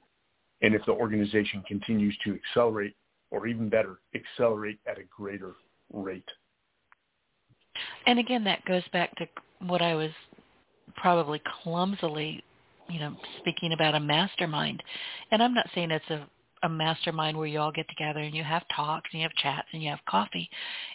and 0.62 0.74
if 0.74 0.86
the 0.86 0.92
organization 0.92 1.64
continues 1.68 2.18
to 2.24 2.36
accelerate, 2.36 2.96
or 3.32 3.48
even 3.48 3.70
better, 3.70 4.00
accelerate 4.16 4.80
at 4.88 4.98
a 4.98 5.04
greater 5.16 5.54
rate. 5.92 6.30
And 8.06 8.20
again, 8.20 8.44
that 8.44 8.64
goes 8.66 8.84
back 8.92 9.16
to 9.16 9.28
what 9.60 9.82
I 9.82 9.96
was 9.96 10.12
probably 10.96 11.42
clumsily, 11.64 12.44
you 12.90 13.00
know, 13.00 13.16
speaking 13.40 13.74
about 13.74 13.96
a 13.96 14.00
mastermind. 14.00 14.84
And 15.32 15.42
I'm 15.42 15.54
not 15.54 15.68
saying 15.74 15.92
it's 15.92 16.10
a 16.10 16.28
a 16.64 16.70
mastermind 16.70 17.38
where 17.38 17.48
you 17.48 17.60
all 17.60 17.72
get 17.72 17.88
together 17.90 18.20
and 18.20 18.34
you 18.34 18.44
have 18.44 18.64
talks 18.76 19.10
and 19.12 19.22
you 19.22 19.28
have 19.28 19.36
chats 19.36 19.68
and 19.74 19.84
you 19.84 19.90
have 19.90 20.00
coffee. 20.08 20.50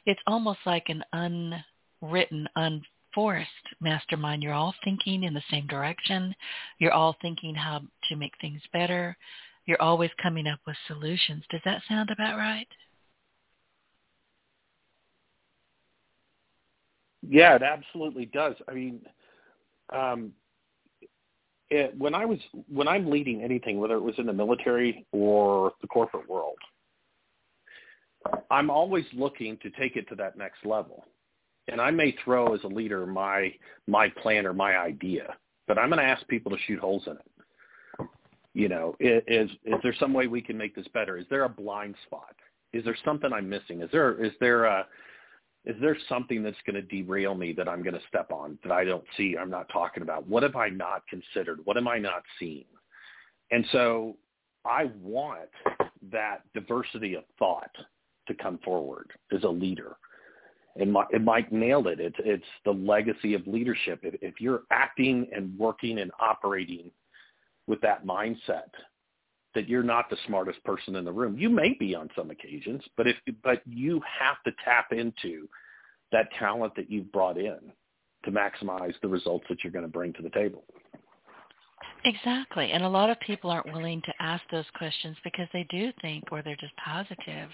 It's 0.07 0.21
almost 0.27 0.61
like 0.67 0.89
an 0.89 1.05
unwritten, 1.13 2.49
unforced 2.57 3.49
mastermind. 3.81 4.43
You're 4.43 4.55
all 4.55 4.75
thinking 4.83 5.23
in 5.23 5.35
the 5.35 5.43
same 5.51 5.67
direction. 5.67 6.35
You're 6.79 6.93
all 6.93 7.17
thinking 7.21 7.55
how 7.55 7.83
to 8.09 8.17
make 8.17 8.33
things 8.41 8.63
better. 8.73 9.17
You're 9.67 9.83
always 9.83 10.11
coming 10.23 10.47
up 10.47 10.61
with 10.67 10.77
solutions. 10.87 11.45
Does 11.51 11.61
that 11.65 11.83
sound 11.89 12.11
about 12.11 12.39
right? 12.39 12.69
Yeah, 17.29 17.57
it 17.57 17.63
absolutely 17.63 18.27
does. 18.27 18.55
I 18.69 18.73
mean, 18.73 19.01
um, 19.95 20.33
it, 21.71 21.97
when 21.99 22.15
I 22.15 22.25
was 22.25 22.39
when 22.69 22.89
I'm 22.89 23.11
leading 23.11 23.43
anything, 23.43 23.79
whether 23.79 23.95
it 23.95 24.03
was 24.03 24.15
in 24.19 24.27
the 24.27 24.33
military 24.33 25.07
or 25.13 25.73
the 25.81 25.87
corporate 25.87 26.29
world, 26.29 26.57
I'm 28.51 28.71
always 28.71 29.05
looking 29.13 29.59
to 29.59 29.71
take 29.71 29.97
it 29.97 30.09
to 30.09 30.15
that 30.17 30.39
next 30.39 30.65
level. 30.65 31.05
And 31.71 31.81
I 31.81 31.91
may 31.91 32.17
throw 32.25 32.55
as 32.55 32.61
a 32.65 32.69
leader 32.69 33.07
my 33.07 33.53
my 33.87 34.09
plan 34.23 34.47
or 34.47 34.55
my 34.55 34.77
idea, 34.77 35.35
but 35.67 35.79
I'm 35.79 35.91
going 35.91 36.01
to 36.01 36.05
ask 36.05 36.27
people 36.29 36.51
to 36.53 36.59
shoot 36.67 36.79
holes 36.79 37.03
in 37.07 37.13
it. 37.13 38.09
You 38.55 38.69
know, 38.69 38.97
is 38.99 39.51
is 39.65 39.75
there 39.83 39.95
some 40.01 40.15
way 40.15 40.27
we 40.27 40.41
can 40.41 40.57
make 40.57 40.75
this 40.75 40.89
better? 40.95 41.19
Is 41.19 41.27
there 41.29 41.45
a 41.45 41.49
blind 41.49 41.95
spot? 42.07 42.35
Is 42.73 42.85
there 42.85 42.97
something 43.05 43.33
I'm 43.33 43.49
missing? 43.49 43.83
Is 43.83 43.91
there 43.93 44.25
is 44.25 44.33
there 44.41 44.65
a 44.65 44.87
is 45.65 45.77
there 45.81 45.97
something 46.09 46.43
that's 46.43 46.57
going 46.67 46.77
to 46.77 46.83
derail 46.83 47.35
me 47.35 47.53
that 47.53 47.69
I'm 47.69 47.83
going 47.83 47.95
to 47.95 48.07
step 48.09 48.31
on 48.31 48.59
that 48.63 48.73
I 48.73 48.85
don't 48.85 49.05
see, 49.17 49.37
I'm 49.39 49.51
not 49.51 49.69
talking 49.73 50.03
about? 50.03 50.27
What 50.27 50.43
have 50.43 50.57
I 50.57 50.69
not 50.69 51.03
considered? 51.09 51.61
What 51.65 51.77
am 51.77 51.89
I 51.89 51.99
not 51.99 52.23
seeing? 52.39 52.65
And 53.51 53.65
so 53.73 54.17
I 54.65 54.91
want 55.03 55.51
that 56.11 56.43
diversity 56.55 57.15
of 57.15 57.25
thought 57.39 57.71
to 58.29 58.35
come 58.35 58.59
forward 58.65 59.11
as 59.35 59.43
a 59.45 59.49
leader. 59.49 59.97
And, 60.77 60.97
and 61.13 61.25
Mike 61.25 61.51
nailed 61.51 61.87
it. 61.87 61.99
It's, 61.99 62.17
it's 62.21 62.45
the 62.65 62.73
legacy 62.73 63.35
of 63.35 63.47
leadership. 63.47 64.01
If, 64.03 64.15
if 64.23 64.41
you're 64.41 64.63
acting 64.71 65.29
and 65.35 65.59
working 65.59 65.99
and 65.99 66.11
operating 66.21 66.91
with 67.67 67.81
that 67.81 68.07
mindset, 68.07 68.71
that 69.55 69.69
you're 69.69 69.83
not 69.83 70.11
the 70.11 70.17
smartest 70.27 70.63
person 70.65 70.97
in 70.97 71.05
the 71.05 71.13
room. 71.13 71.37
You 71.39 71.49
may 71.49 71.75
be 71.79 71.95
on 71.95 72.11
some 72.15 72.31
occasions, 72.31 72.83
but 72.97 73.07
if 73.07 73.17
but 73.43 73.63
you 73.67 74.01
have 74.21 74.43
to 74.45 74.53
tap 74.65 74.93
into 74.93 75.49
that 76.13 76.29
talent 76.39 76.75
that 76.77 76.91
you've 76.91 77.13
brought 77.13 77.39
in 77.39 77.59
to 78.25 78.31
maximize 78.31 78.95
the 79.03 79.09
results 79.09 79.45
that 79.49 79.63
you're 79.63 79.73
going 79.73 79.85
to 79.85 79.91
bring 79.91 80.13
to 80.15 80.23
the 80.23 80.31
table. 80.31 80.65
Exactly. 82.05 82.71
And 82.71 82.85
a 82.85 82.89
lot 82.89 83.11
of 83.11 83.19
people 83.21 83.51
aren't 83.51 83.73
willing 83.73 84.01
to 84.03 84.13
ask 84.21 84.43
those 84.51 84.65
questions 84.77 85.17
because 85.25 85.49
they 85.53 85.67
do 85.69 85.93
think 86.01 86.25
or 86.31 86.43
they're 86.43 86.57
just 86.57 86.77
positive 86.77 87.51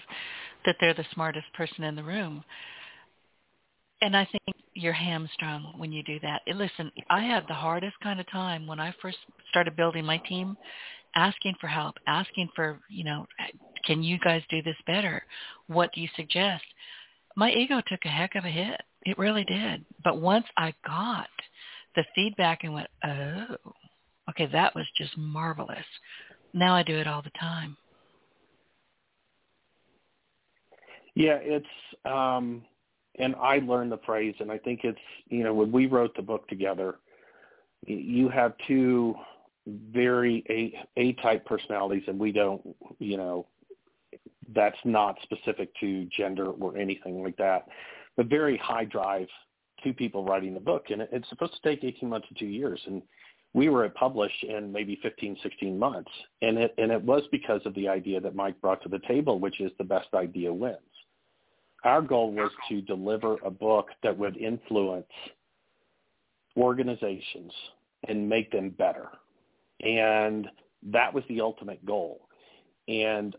that 0.65 0.75
they're 0.79 0.93
the 0.93 1.05
smartest 1.13 1.45
person 1.53 1.83
in 1.83 1.95
the 1.95 2.03
room. 2.03 2.43
And 4.01 4.15
I 4.15 4.25
think 4.25 4.57
you're 4.73 4.93
hamstrung 4.93 5.73
when 5.77 5.91
you 5.91 6.03
do 6.03 6.19
that. 6.21 6.41
Listen, 6.47 6.91
I 7.09 7.21
had 7.21 7.45
the 7.47 7.53
hardest 7.53 7.95
kind 8.03 8.19
of 8.19 8.29
time 8.29 8.67
when 8.67 8.79
I 8.79 8.93
first 9.01 9.17
started 9.49 9.75
building 9.75 10.05
my 10.05 10.17
team 10.17 10.57
asking 11.15 11.55
for 11.59 11.67
help, 11.67 11.95
asking 12.07 12.49
for, 12.55 12.79
you 12.89 13.03
know, 13.03 13.25
can 13.85 14.03
you 14.03 14.19
guys 14.19 14.41
do 14.49 14.61
this 14.61 14.77
better? 14.85 15.23
What 15.67 15.91
do 15.93 16.01
you 16.01 16.09
suggest? 16.15 16.63
My 17.35 17.51
ego 17.51 17.81
took 17.87 17.99
a 18.05 18.09
heck 18.09 18.35
of 18.35 18.45
a 18.45 18.49
hit. 18.49 18.81
It 19.05 19.17
really 19.17 19.43
did. 19.43 19.85
But 20.03 20.19
once 20.19 20.45
I 20.57 20.73
got 20.85 21.27
the 21.95 22.03
feedback 22.15 22.63
and 22.63 22.73
went, 22.73 22.87
oh, 23.03 23.55
okay, 24.29 24.47
that 24.51 24.75
was 24.75 24.85
just 24.97 25.17
marvelous. 25.17 25.85
Now 26.53 26.75
I 26.75 26.83
do 26.83 26.95
it 26.95 27.07
all 27.07 27.21
the 27.21 27.31
time. 27.39 27.77
Yeah, 31.15 31.37
it's 31.41 31.65
um 32.03 32.63
and 33.17 33.35
I 33.35 33.59
learned 33.59 33.91
the 33.91 33.99
phrase 34.05 34.35
and 34.39 34.51
I 34.51 34.57
think 34.57 34.81
it's 34.83 34.99
you 35.29 35.43
know 35.43 35.53
when 35.53 35.71
we 35.71 35.85
wrote 35.85 36.15
the 36.15 36.21
book 36.21 36.47
together 36.49 36.95
you 37.87 38.29
have 38.29 38.53
two 38.67 39.15
very 39.67 40.43
A 40.49 40.99
A 40.99 41.13
type 41.21 41.45
personalities 41.45 42.03
and 42.07 42.19
we 42.19 42.31
don't 42.31 42.61
you 42.99 43.17
know 43.17 43.47
that's 44.53 44.77
not 44.83 45.17
specific 45.23 45.69
to 45.79 46.05
gender 46.15 46.47
or 46.47 46.77
anything 46.77 47.23
like 47.23 47.37
that. 47.37 47.67
But 48.15 48.27
very 48.27 48.57
high 48.57 48.85
drive 48.85 49.27
two 49.83 49.93
people 49.93 50.23
writing 50.23 50.53
the 50.53 50.59
book 50.59 50.85
and 50.89 51.01
it's 51.11 51.27
supposed 51.29 51.53
to 51.53 51.69
take 51.69 51.83
18 51.83 52.07
months 52.07 52.27
to 52.29 52.35
2 52.35 52.45
years. 52.45 52.79
And 52.85 53.01
we 53.53 53.69
were 53.69 53.85
at 53.85 53.95
publish 53.95 54.31
in 54.43 54.71
maybe 54.71 54.99
15 55.01 55.37
16 55.41 55.79
months. 55.79 56.11
And 56.41 56.57
it 56.57 56.73
and 56.77 56.91
it 56.91 57.01
was 57.01 57.23
because 57.31 57.61
of 57.65 57.73
the 57.73 57.87
idea 57.87 58.19
that 58.21 58.35
Mike 58.35 58.59
brought 58.61 58.83
to 58.83 58.89
the 58.89 59.01
table 59.07 59.39
which 59.39 59.59
is 59.59 59.71
the 59.77 59.83
best 59.83 60.09
idea 60.13 60.53
wins. 60.53 60.77
Our 61.83 62.01
goal 62.01 62.31
was 62.31 62.51
to 62.69 62.81
deliver 62.81 63.37
a 63.43 63.51
book 63.51 63.89
that 64.03 64.17
would 64.17 64.37
influence 64.37 65.05
organizations 66.57 67.51
and 68.07 68.27
make 68.27 68.51
them 68.51 68.69
better. 68.69 69.09
And 69.85 70.47
that 70.91 71.13
was 71.13 71.23
the 71.29 71.41
ultimate 71.41 71.85
goal. 71.85 72.27
And 72.87 73.35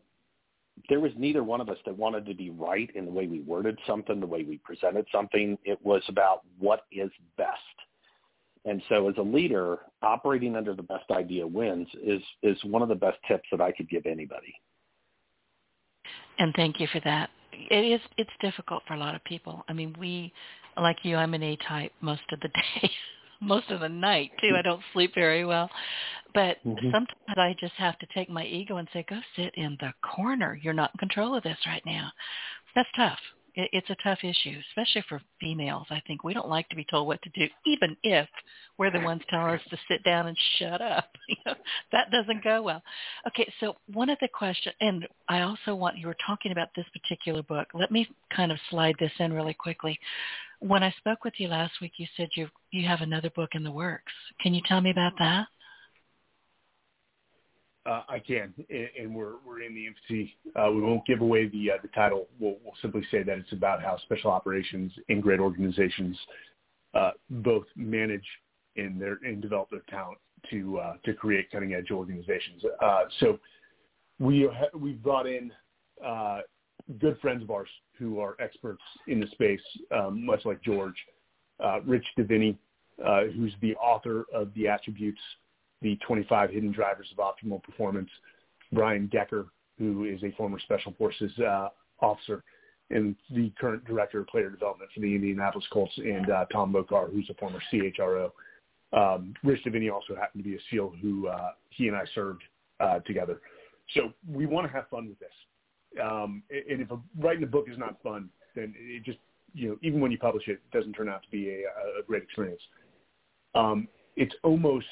there 0.89 1.01
was 1.01 1.13
neither 1.17 1.43
one 1.43 1.61
of 1.61 1.69
us 1.69 1.79
that 1.87 1.97
wanted 1.97 2.27
to 2.27 2.35
be 2.35 2.51
right 2.51 2.91
in 2.95 3.07
the 3.07 3.11
way 3.11 3.27
we 3.27 3.41
worded 3.41 3.79
something, 3.87 4.21
the 4.21 4.27
way 4.27 4.45
we 4.45 4.59
presented 4.59 5.07
something. 5.11 5.59
It 5.65 5.79
was 5.85 6.03
about 6.09 6.43
what 6.59 6.83
is 6.93 7.11
best. 7.37 7.51
And 8.65 8.83
so 8.89 9.09
as 9.09 9.15
a 9.19 9.23
leader, 9.23 9.79
operating 10.03 10.57
under 10.57 10.75
the 10.75 10.83
best 10.83 11.11
idea 11.11 11.47
wins 11.47 11.89
is, 12.03 12.21
is 12.43 12.59
one 12.65 12.83
of 12.83 12.89
the 12.89 12.95
best 12.95 13.19
tips 13.29 13.45
that 13.53 13.61
I 13.61 13.73
could 13.73 13.89
give 13.89 14.07
anybody. 14.07 14.55
And 16.39 16.53
thank 16.57 16.81
you 16.81 16.89
for 16.93 17.01
that 17.05 17.31
it 17.71 17.85
is 17.85 18.01
it's 18.17 18.31
difficult 18.41 18.83
for 18.87 18.95
a 18.95 18.99
lot 18.99 19.15
of 19.15 19.25
people. 19.25 19.65
I 19.69 19.73
mean, 19.73 19.95
we 19.99 20.33
like 20.77 20.99
you, 21.03 21.17
I'm 21.17 21.35
an 21.35 21.43
A 21.43 21.57
type 21.69 21.93
most 22.01 22.23
of 22.33 22.41
the 22.41 22.49
day, 22.81 22.91
most 23.41 23.71
of 23.71 23.81
the 23.81 23.89
night 23.89 24.33
too. 24.41 24.55
I 24.57 24.63
don't 24.63 24.83
sleep 24.93 25.15
very 25.15 25.45
well. 25.45 25.71
But 26.35 26.59
mm-hmm. 26.67 26.91
sometimes 26.93 27.37
I 27.37 27.55
just 27.59 27.75
have 27.75 27.99
to 28.01 28.07
take 28.15 28.29
my 28.29 28.45
ego 28.45 28.77
and 28.77 28.89
say, 28.93 29.05
"Go 29.09 29.21
sit 29.37 29.55
in 29.55 29.77
the 29.81 29.93
corner. 30.03 30.59
You're 30.63 30.75
not 30.75 30.91
in 30.95 30.99
control 30.99 31.35
of 31.35 31.43
this 31.43 31.59
right 31.67 31.85
now." 31.87 32.11
That's 32.75 32.89
tough 32.97 33.19
it, 33.57 33.71
it's 33.73 33.91
a 33.91 33.97
tough 34.03 34.19
issue, 34.23 34.59
especially 34.71 35.05
for 35.09 35.21
females. 35.41 35.87
I 35.91 36.03
think 36.07 36.23
we 36.23 36.35
don't 36.35 36.49
like 36.49 36.69
to 36.69 36.77
be 36.77 36.87
told 36.89 37.07
what 37.07 37.21
to 37.23 37.31
do, 37.31 37.49
even 37.67 37.97
if 38.03 38.29
we're 38.79 38.91
the 38.91 39.01
ones 39.01 39.23
telling 39.31 39.55
us 39.55 39.61
to 39.71 39.79
sit 39.89 40.05
down 40.05 40.27
and 40.27 40.37
shut 40.59 40.81
up. 40.81 41.11
that 41.93 42.11
doesn't 42.11 42.45
go 42.45 42.63
well. 42.63 42.83
Okay, 43.29 43.51
so 43.61 43.77
one 43.93 44.11
of 44.11 44.19
the 44.21 44.29
questions, 44.29 44.75
and 44.81 45.09
I 45.29 45.41
also 45.41 45.75
want 45.75 45.99
you 45.99 46.07
were 46.07 46.17
talking 46.27 46.53
about 46.53 46.69
this 46.77 46.87
particular 46.93 47.43
book. 47.43 47.69
Let 47.75 47.91
me 47.91 48.09
kind 48.35 48.53
of 48.53 48.59
slide 48.71 48.97
this 49.01 49.13
in 49.19 49.33
really 49.33 49.55
quickly. 49.55 49.99
When 50.61 50.83
I 50.83 50.95
spoke 50.99 51.25
with 51.25 51.35
you 51.39 51.49
last 51.49 51.73
week, 51.81 51.93
you 51.97 52.07
said 52.17 52.29
you 52.35 52.49
you 52.71 52.87
have 52.87 53.01
another 53.01 53.31
book 53.31 53.51
in 53.53 53.63
the 53.63 53.71
works. 53.71 54.13
Can 54.41 54.55
you 54.55 54.63
tell 54.67 54.81
me 54.81 54.91
about 54.91 55.13
that? 55.19 55.47
Uh, 57.87 58.03
I 58.09 58.19
can, 58.19 58.53
and 58.99 59.15
we're 59.15 59.35
we're 59.47 59.63
in 59.63 59.75
the 59.75 59.87
infancy. 59.87 60.37
Uh, 60.57 60.71
we 60.73 60.83
won't 60.83 61.07
give 61.07 61.21
away 61.21 61.49
the 61.49 61.73
uh, 61.73 61.75
the 61.83 61.89
title. 61.89 62.27
We'll, 62.41 62.57
we'll 62.65 62.75
simply 62.83 63.03
say 63.13 63.23
that 63.23 63.39
it's 63.39 63.53
about 63.53 63.81
how 63.81 63.97
special 63.99 64.31
operations 64.31 64.93
in 65.09 65.21
great 65.21 65.39
organizations 65.39 66.19
uh, 66.95 67.13
both 67.31 67.65
manage 67.77 68.25
and 68.77 69.01
their 69.01 69.19
and 69.23 69.41
develop 69.41 69.71
their 69.71 69.85
talent 69.89 70.19
to 70.51 70.79
uh, 70.79 70.95
to 71.05 71.15
create 71.15 71.51
cutting 71.53 71.75
edge 71.75 71.93
organizations. 71.93 72.63
Uh, 72.83 73.05
so 73.21 73.39
we 74.19 74.51
we've 74.75 75.03
brought 75.03 75.27
in 75.27 75.53
good 76.99 77.19
friends 77.21 77.43
of 77.43 77.51
ours 77.51 77.69
who 77.99 78.19
are 78.19 78.37
experts 78.41 78.83
in 79.07 79.21
the 79.21 79.27
space, 79.29 79.61
um, 79.97 80.25
much 80.27 80.45
like 80.45 80.61
George, 80.63 80.97
Rich 81.85 82.07
Diviney, 82.19 82.57
who's 83.35 83.55
the 83.61 83.77
author 83.77 84.25
of 84.35 84.53
the 84.55 84.67
attributes 84.67 85.21
the 85.83 85.97
25 86.07 86.51
hidden 86.51 86.73
drivers 86.73 87.09
of 87.13 87.19
optimal 87.19 87.63
performance. 87.63 88.11
Brian 88.73 89.07
Decker, 89.13 89.47
who 89.79 90.05
is 90.05 90.23
a 90.23 90.33
former 90.37 90.59
Special 90.59 90.93
Forces 90.99 91.33
uh, 91.39 91.69
officer 92.01 92.43
and 92.91 93.17
the 93.31 93.53
current 93.61 93.85
director 93.85 94.21
of 94.21 94.27
player 94.29 94.51
development 94.51 94.91
for 94.95 95.01
the 95.01 95.15
Indianapolis 95.15 95.67
Colts, 95.73 95.93
and 95.97 96.31
uh, 96.31 96.45
Tom 96.53 96.73
Mokar, 96.73 97.13
who's 97.13 97.29
a 97.31 97.35
former 97.35 97.61
CHRO. 97.73 98.31
Um, 98.93 99.35
Rich 99.43 99.65
Diviney 99.65 99.93
also 99.93 100.15
happened 100.15 100.45
to 100.45 100.49
be 100.49 100.55
a 100.55 100.61
SEAL 100.71 100.93
who 101.03 101.27
uh, 101.27 101.51
he 101.71 101.89
and 101.89 101.97
I 101.97 102.05
served 102.15 102.43
uh, 102.79 103.01
together. 103.01 103.41
So 103.95 104.13
we 104.31 104.47
want 104.47 104.67
to 104.67 104.73
have 104.73 104.89
fun 104.89 105.09
with 105.09 105.19
this. 105.19 105.29
Um, 106.03 106.43
and 106.51 106.81
if 106.81 106.91
a, 106.91 106.99
writing 107.19 107.43
a 107.43 107.47
book 107.47 107.67
is 107.71 107.79
not 107.79 108.01
fun, 108.03 108.29
then 108.55 108.75
it 108.77 109.05
just, 109.05 109.19
you 109.53 109.69
know, 109.69 109.77
even 109.83 110.01
when 110.01 110.13
you 110.13 110.19
publish 110.19 110.47
it, 110.47 110.53
it 110.53 110.71
doesn't 110.77 110.93
turn 110.93 111.09
out 111.09 111.23
to 111.23 111.31
be 111.31 111.49
a, 111.49 112.01
a 112.01 112.03
great 112.07 112.23
experience. 112.23 112.61
Um, 113.55 113.89
it's 114.17 114.35
almost 114.45 114.87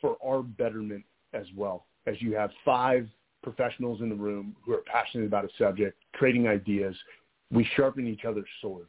for 0.00 0.16
our 0.24 0.42
betterment 0.42 1.04
as 1.32 1.46
well, 1.56 1.86
as 2.06 2.20
you 2.20 2.34
have 2.34 2.50
five 2.64 3.08
professionals 3.42 4.00
in 4.00 4.08
the 4.08 4.14
room 4.14 4.54
who 4.62 4.72
are 4.72 4.82
passionate 4.86 5.26
about 5.26 5.44
a 5.44 5.48
subject, 5.58 5.98
trading 6.14 6.46
ideas. 6.46 6.94
We 7.50 7.66
sharpen 7.76 8.06
each 8.06 8.24
other's 8.24 8.48
sword. 8.60 8.86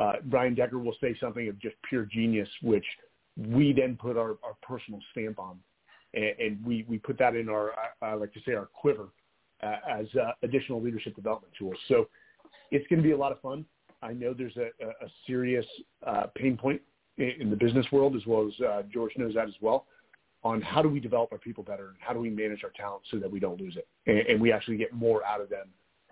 Uh, 0.00 0.14
Brian 0.24 0.54
Decker 0.54 0.78
will 0.78 0.96
say 1.00 1.16
something 1.20 1.48
of 1.48 1.58
just 1.60 1.76
pure 1.88 2.04
genius, 2.04 2.48
which 2.62 2.84
we 3.36 3.72
then 3.72 3.96
put 3.96 4.16
our, 4.16 4.30
our 4.42 4.56
personal 4.62 5.00
stamp 5.12 5.38
on. 5.38 5.58
And, 6.14 6.32
and 6.38 6.66
we, 6.66 6.84
we 6.88 6.98
put 6.98 7.18
that 7.18 7.36
in 7.36 7.48
our, 7.48 7.72
I, 8.02 8.06
I 8.06 8.14
like 8.14 8.32
to 8.34 8.40
say, 8.46 8.54
our 8.54 8.66
quiver 8.66 9.08
uh, 9.62 9.76
as 9.88 10.06
uh, 10.20 10.32
additional 10.42 10.82
leadership 10.82 11.14
development 11.14 11.52
tools. 11.58 11.76
So 11.88 12.08
it's 12.70 12.86
going 12.88 13.02
to 13.02 13.06
be 13.06 13.12
a 13.12 13.16
lot 13.16 13.32
of 13.32 13.40
fun. 13.40 13.64
I 14.02 14.12
know 14.12 14.34
there's 14.34 14.56
a, 14.56 14.68
a 14.84 15.08
serious 15.26 15.66
uh, 16.06 16.24
pain 16.34 16.56
point 16.56 16.80
in, 17.18 17.32
in 17.40 17.50
the 17.50 17.56
business 17.56 17.86
world, 17.92 18.16
as 18.16 18.26
well 18.26 18.48
as 18.48 18.64
uh, 18.64 18.82
George 18.92 19.12
knows 19.16 19.34
that 19.34 19.48
as 19.48 19.54
well 19.60 19.86
on 20.44 20.60
how 20.60 20.82
do 20.82 20.88
we 20.88 21.00
develop 21.00 21.32
our 21.32 21.38
people 21.38 21.64
better 21.64 21.88
and 21.88 21.96
how 22.00 22.12
do 22.12 22.20
we 22.20 22.30
manage 22.30 22.62
our 22.62 22.72
talent 22.76 23.02
so 23.10 23.18
that 23.18 23.30
we 23.30 23.40
don't 23.40 23.60
lose 23.60 23.76
it 23.76 23.88
and, 24.06 24.18
and 24.18 24.40
we 24.40 24.52
actually 24.52 24.76
get 24.76 24.92
more 24.92 25.24
out 25.24 25.40
of 25.40 25.48
them 25.48 25.66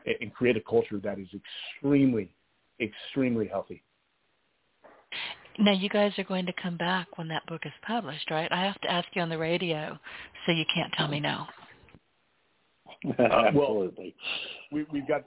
and, 0.06 0.16
and 0.20 0.34
create 0.34 0.56
a 0.56 0.60
culture 0.60 0.98
that 0.98 1.18
is 1.18 1.28
extremely, 1.34 2.32
extremely 2.80 3.46
healthy. 3.46 3.82
Now 5.58 5.72
you 5.72 5.90
guys 5.90 6.12
are 6.18 6.24
going 6.24 6.46
to 6.46 6.52
come 6.62 6.78
back 6.78 7.18
when 7.18 7.28
that 7.28 7.44
book 7.46 7.62
is 7.66 7.72
published, 7.86 8.30
right? 8.30 8.50
I 8.50 8.64
have 8.64 8.80
to 8.80 8.90
ask 8.90 9.06
you 9.12 9.20
on 9.20 9.28
the 9.28 9.36
radio, 9.36 9.98
so 10.46 10.52
you 10.52 10.64
can't 10.74 10.92
tell 10.94 11.08
me 11.08 11.20
no. 11.20 11.44
Uh, 13.18 13.50
well, 13.52 13.90
we, 14.70 14.86
we've 14.92 15.08
got 15.08 15.24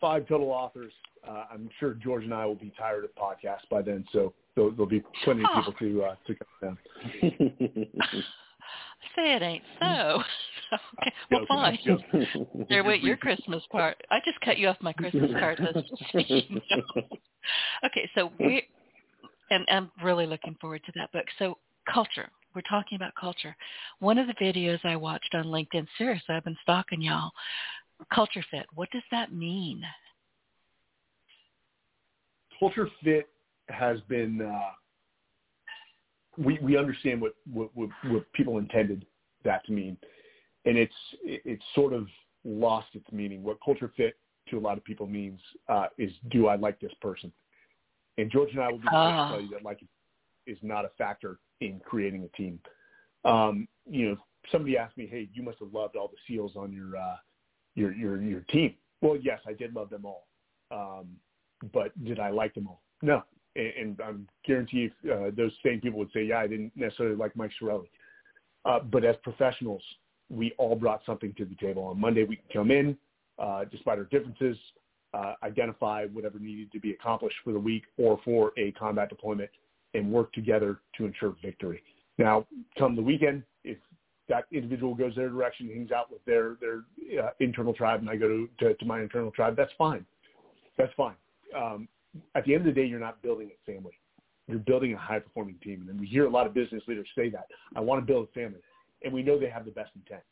five 0.00 0.28
total 0.28 0.50
authors. 0.50 0.92
Uh, 1.28 1.44
I'm 1.52 1.68
sure 1.80 1.94
George 1.94 2.22
and 2.22 2.32
I 2.32 2.46
will 2.46 2.54
be 2.54 2.72
tired 2.78 3.04
of 3.04 3.10
podcasts 3.16 3.68
by 3.68 3.82
then, 3.82 4.04
so 4.12 4.32
there'll, 4.54 4.70
there'll 4.70 4.86
be 4.86 5.02
plenty 5.24 5.42
of 5.42 5.50
people 5.56 5.72
to 5.72 6.02
uh, 6.04 6.14
to 6.28 6.34
come 6.62 6.78
down. 7.22 7.86
say 9.14 9.34
it 9.34 9.42
ain't 9.42 9.64
so. 9.78 10.22
okay. 10.72 11.12
Well, 11.30 11.44
fine. 11.48 11.78
there, 12.68 12.84
wait, 12.84 13.02
your 13.02 13.16
Christmas 13.16 13.62
part. 13.70 13.96
I 14.10 14.18
just 14.24 14.40
cut 14.40 14.58
you 14.58 14.68
off 14.68 14.76
my 14.80 14.92
Christmas 14.92 15.30
card 15.38 15.60
list. 15.60 15.92
okay, 17.84 18.10
so 18.14 18.32
we, 18.38 18.62
and 19.50 19.64
I'm 19.70 19.90
really 20.02 20.26
looking 20.26 20.56
forward 20.60 20.82
to 20.86 20.92
that 20.96 21.12
book. 21.12 21.26
So 21.38 21.58
culture. 21.92 22.28
We're 22.54 22.62
talking 22.62 22.96
about 22.96 23.12
culture. 23.20 23.54
One 23.98 24.16
of 24.16 24.26
the 24.26 24.34
videos 24.34 24.78
I 24.82 24.96
watched 24.96 25.34
on 25.34 25.44
LinkedIn, 25.44 25.86
seriously, 25.98 26.34
I've 26.34 26.44
been 26.44 26.56
stalking 26.62 27.02
y'all. 27.02 27.30
Culture 28.12 28.44
fit. 28.50 28.64
What 28.74 28.90
does 28.92 29.02
that 29.10 29.32
mean? 29.32 29.82
Culture 32.58 32.88
fit 33.04 33.28
has 33.68 33.98
been 34.08 34.40
uh, 34.40 34.70
we 36.38 36.58
we 36.62 36.76
understand 36.76 37.20
what, 37.20 37.34
what 37.52 37.70
what 37.74 37.90
what 38.04 38.32
people 38.32 38.58
intended 38.58 39.06
that 39.44 39.64
to 39.66 39.72
mean, 39.72 39.96
and 40.64 40.76
it's 40.76 40.94
it's 41.22 41.64
sort 41.74 41.92
of 41.92 42.06
lost 42.44 42.88
its 42.94 43.10
meaning. 43.12 43.42
What 43.42 43.58
culture 43.64 43.90
fit 43.96 44.16
to 44.50 44.58
a 44.58 44.60
lot 44.60 44.78
of 44.78 44.84
people 44.84 45.06
means 45.06 45.40
uh, 45.68 45.86
is 45.98 46.12
do 46.30 46.46
I 46.46 46.56
like 46.56 46.80
this 46.80 46.92
person? 47.00 47.32
And 48.18 48.30
George 48.30 48.50
and 48.52 48.60
I 48.60 48.70
will 48.70 48.78
be 48.78 48.88
ah. 48.92 49.30
tell 49.30 49.40
you 49.40 49.50
that 49.50 49.62
like 49.62 49.80
is 50.46 50.58
not 50.62 50.84
a 50.84 50.90
factor 50.96 51.38
in 51.60 51.80
creating 51.84 52.24
a 52.24 52.36
team. 52.36 52.58
Um, 53.24 53.66
you 53.88 54.10
know, 54.10 54.16
somebody 54.52 54.76
asked 54.76 54.96
me, 54.96 55.06
"Hey, 55.06 55.28
you 55.32 55.42
must 55.42 55.58
have 55.60 55.72
loved 55.72 55.96
all 55.96 56.08
the 56.08 56.16
SEALs 56.26 56.52
on 56.56 56.72
your 56.72 56.96
uh, 56.96 57.16
your 57.74 57.92
your 57.92 58.20
your 58.22 58.40
team." 58.42 58.74
Well, 59.02 59.16
yes, 59.20 59.40
I 59.46 59.52
did 59.52 59.74
love 59.74 59.90
them 59.90 60.04
all, 60.04 60.26
um, 60.70 61.08
but 61.72 61.92
did 62.04 62.18
I 62.18 62.30
like 62.30 62.54
them 62.54 62.68
all? 62.68 62.82
No, 63.02 63.22
and, 63.56 64.00
I'm 64.00 64.28
guarantee 64.44 64.90
uh, 65.10 65.30
those 65.36 65.52
same 65.64 65.80
people 65.80 65.98
would 65.98 66.12
say, 66.12 66.24
yeah, 66.24 66.38
I 66.38 66.46
didn't 66.46 66.72
necessarily 66.76 67.16
like 67.16 67.34
Mike 67.36 67.52
Sarraille. 67.60 67.86
Uh, 68.64 68.80
but 68.80 69.04
as 69.04 69.16
professionals, 69.22 69.82
we 70.28 70.52
all 70.58 70.74
brought 70.74 71.02
something 71.06 71.32
to 71.38 71.44
the 71.44 71.54
table. 71.54 71.84
On 71.84 72.00
Monday, 72.00 72.24
we 72.24 72.36
could 72.36 72.52
come 72.52 72.70
in, 72.70 72.96
uh, 73.38 73.64
despite 73.70 73.98
our 73.98 74.04
differences, 74.04 74.56
uh, 75.14 75.34
identify 75.42 76.06
whatever 76.06 76.38
needed 76.38 76.70
to 76.72 76.80
be 76.80 76.90
accomplished 76.90 77.36
for 77.44 77.52
the 77.52 77.58
week 77.58 77.84
or 77.96 78.18
for 78.24 78.52
a 78.58 78.72
combat 78.72 79.08
deployment, 79.08 79.50
and 79.94 80.10
work 80.10 80.32
together 80.32 80.80
to 80.96 81.04
ensure 81.04 81.34
victory. 81.42 81.82
Now, 82.18 82.46
come 82.78 82.96
the 82.96 83.02
weekend, 83.02 83.44
if 83.64 83.78
that 84.28 84.44
individual 84.52 84.94
goes 84.94 85.14
their 85.14 85.28
direction, 85.28 85.68
hangs 85.68 85.92
out 85.92 86.10
with 86.10 86.24
their 86.24 86.56
their 86.60 86.82
uh, 87.22 87.30
internal 87.40 87.72
tribe, 87.72 88.00
and 88.00 88.10
I 88.10 88.16
go 88.16 88.28
to, 88.28 88.48
to, 88.58 88.74
to 88.74 88.84
my 88.84 89.00
internal 89.00 89.30
tribe, 89.30 89.56
that's 89.56 89.72
fine. 89.78 90.04
That's 90.76 90.92
fine. 90.96 91.14
Um, 91.56 91.88
at 92.34 92.44
the 92.44 92.54
end 92.54 92.66
of 92.66 92.74
the 92.74 92.80
day, 92.80 92.86
you're 92.86 93.00
not 93.00 93.22
building 93.22 93.50
a 93.50 93.72
family. 93.72 93.98
You're 94.48 94.58
building 94.58 94.94
a 94.94 94.98
high 94.98 95.18
performing 95.18 95.56
team, 95.62 95.86
and 95.90 95.98
we 95.98 96.06
hear 96.06 96.26
a 96.26 96.30
lot 96.30 96.46
of 96.46 96.54
business 96.54 96.82
leaders 96.86 97.08
say 97.16 97.28
that. 97.30 97.46
I 97.74 97.80
want 97.80 98.00
to 98.00 98.06
build 98.06 98.28
a 98.28 98.32
family, 98.32 98.60
and 99.02 99.12
we 99.12 99.22
know 99.22 99.38
they 99.38 99.50
have 99.50 99.64
the 99.64 99.72
best 99.72 99.90
intent. 99.96 100.22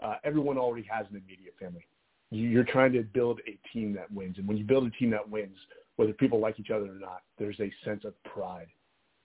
Uh, 0.00 0.14
everyone 0.22 0.58
already 0.58 0.86
has 0.88 1.06
an 1.10 1.16
immediate 1.16 1.54
family. 1.58 1.86
You're 2.30 2.62
trying 2.62 2.92
to 2.92 3.02
build 3.02 3.40
a 3.48 3.58
team 3.72 3.92
that 3.94 4.12
wins, 4.12 4.38
and 4.38 4.46
when 4.46 4.56
you 4.56 4.64
build 4.64 4.86
a 4.86 4.90
team 4.90 5.10
that 5.10 5.28
wins, 5.28 5.56
whether 5.96 6.12
people 6.12 6.38
like 6.38 6.60
each 6.60 6.70
other 6.70 6.92
or 6.92 6.98
not, 7.00 7.22
there's 7.38 7.58
a 7.58 7.72
sense 7.84 8.04
of 8.04 8.14
pride, 8.22 8.68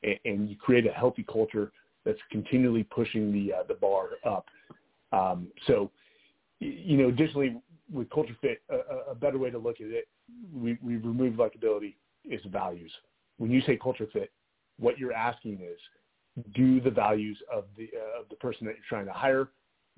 and, 0.01 0.17
and 0.25 0.49
you 0.49 0.55
create 0.55 0.87
a 0.87 0.91
healthy 0.91 1.23
culture 1.31 1.71
that's 2.03 2.19
continually 2.31 2.83
pushing 2.83 3.31
the 3.31 3.53
uh, 3.53 3.63
the 3.67 3.75
bar 3.75 4.09
up. 4.25 4.45
Um, 5.11 5.47
so, 5.67 5.91
you 6.59 6.97
know, 6.97 7.09
additionally, 7.09 7.61
with 7.91 8.09
culture 8.09 8.35
fit, 8.41 8.61
a, 8.69 9.11
a 9.11 9.15
better 9.15 9.37
way 9.37 9.51
to 9.51 9.59
look 9.59 9.79
at 9.79 9.87
it, 9.87 10.07
we, 10.53 10.77
we 10.83 10.97
remove 10.97 11.35
likability 11.35 11.95
is 12.25 12.41
values. 12.51 12.91
When 13.37 13.51
you 13.51 13.61
say 13.61 13.77
culture 13.77 14.07
fit, 14.11 14.31
what 14.79 14.97
you're 14.97 15.13
asking 15.13 15.59
is, 15.61 15.79
do 16.55 16.81
the 16.81 16.89
values 16.89 17.37
of 17.51 17.65
the 17.77 17.89
uh, 17.95 18.21
of 18.21 18.29
the 18.29 18.35
person 18.35 18.65
that 18.65 18.75
you're 18.75 18.85
trying 18.89 19.05
to 19.05 19.13
hire, 19.13 19.49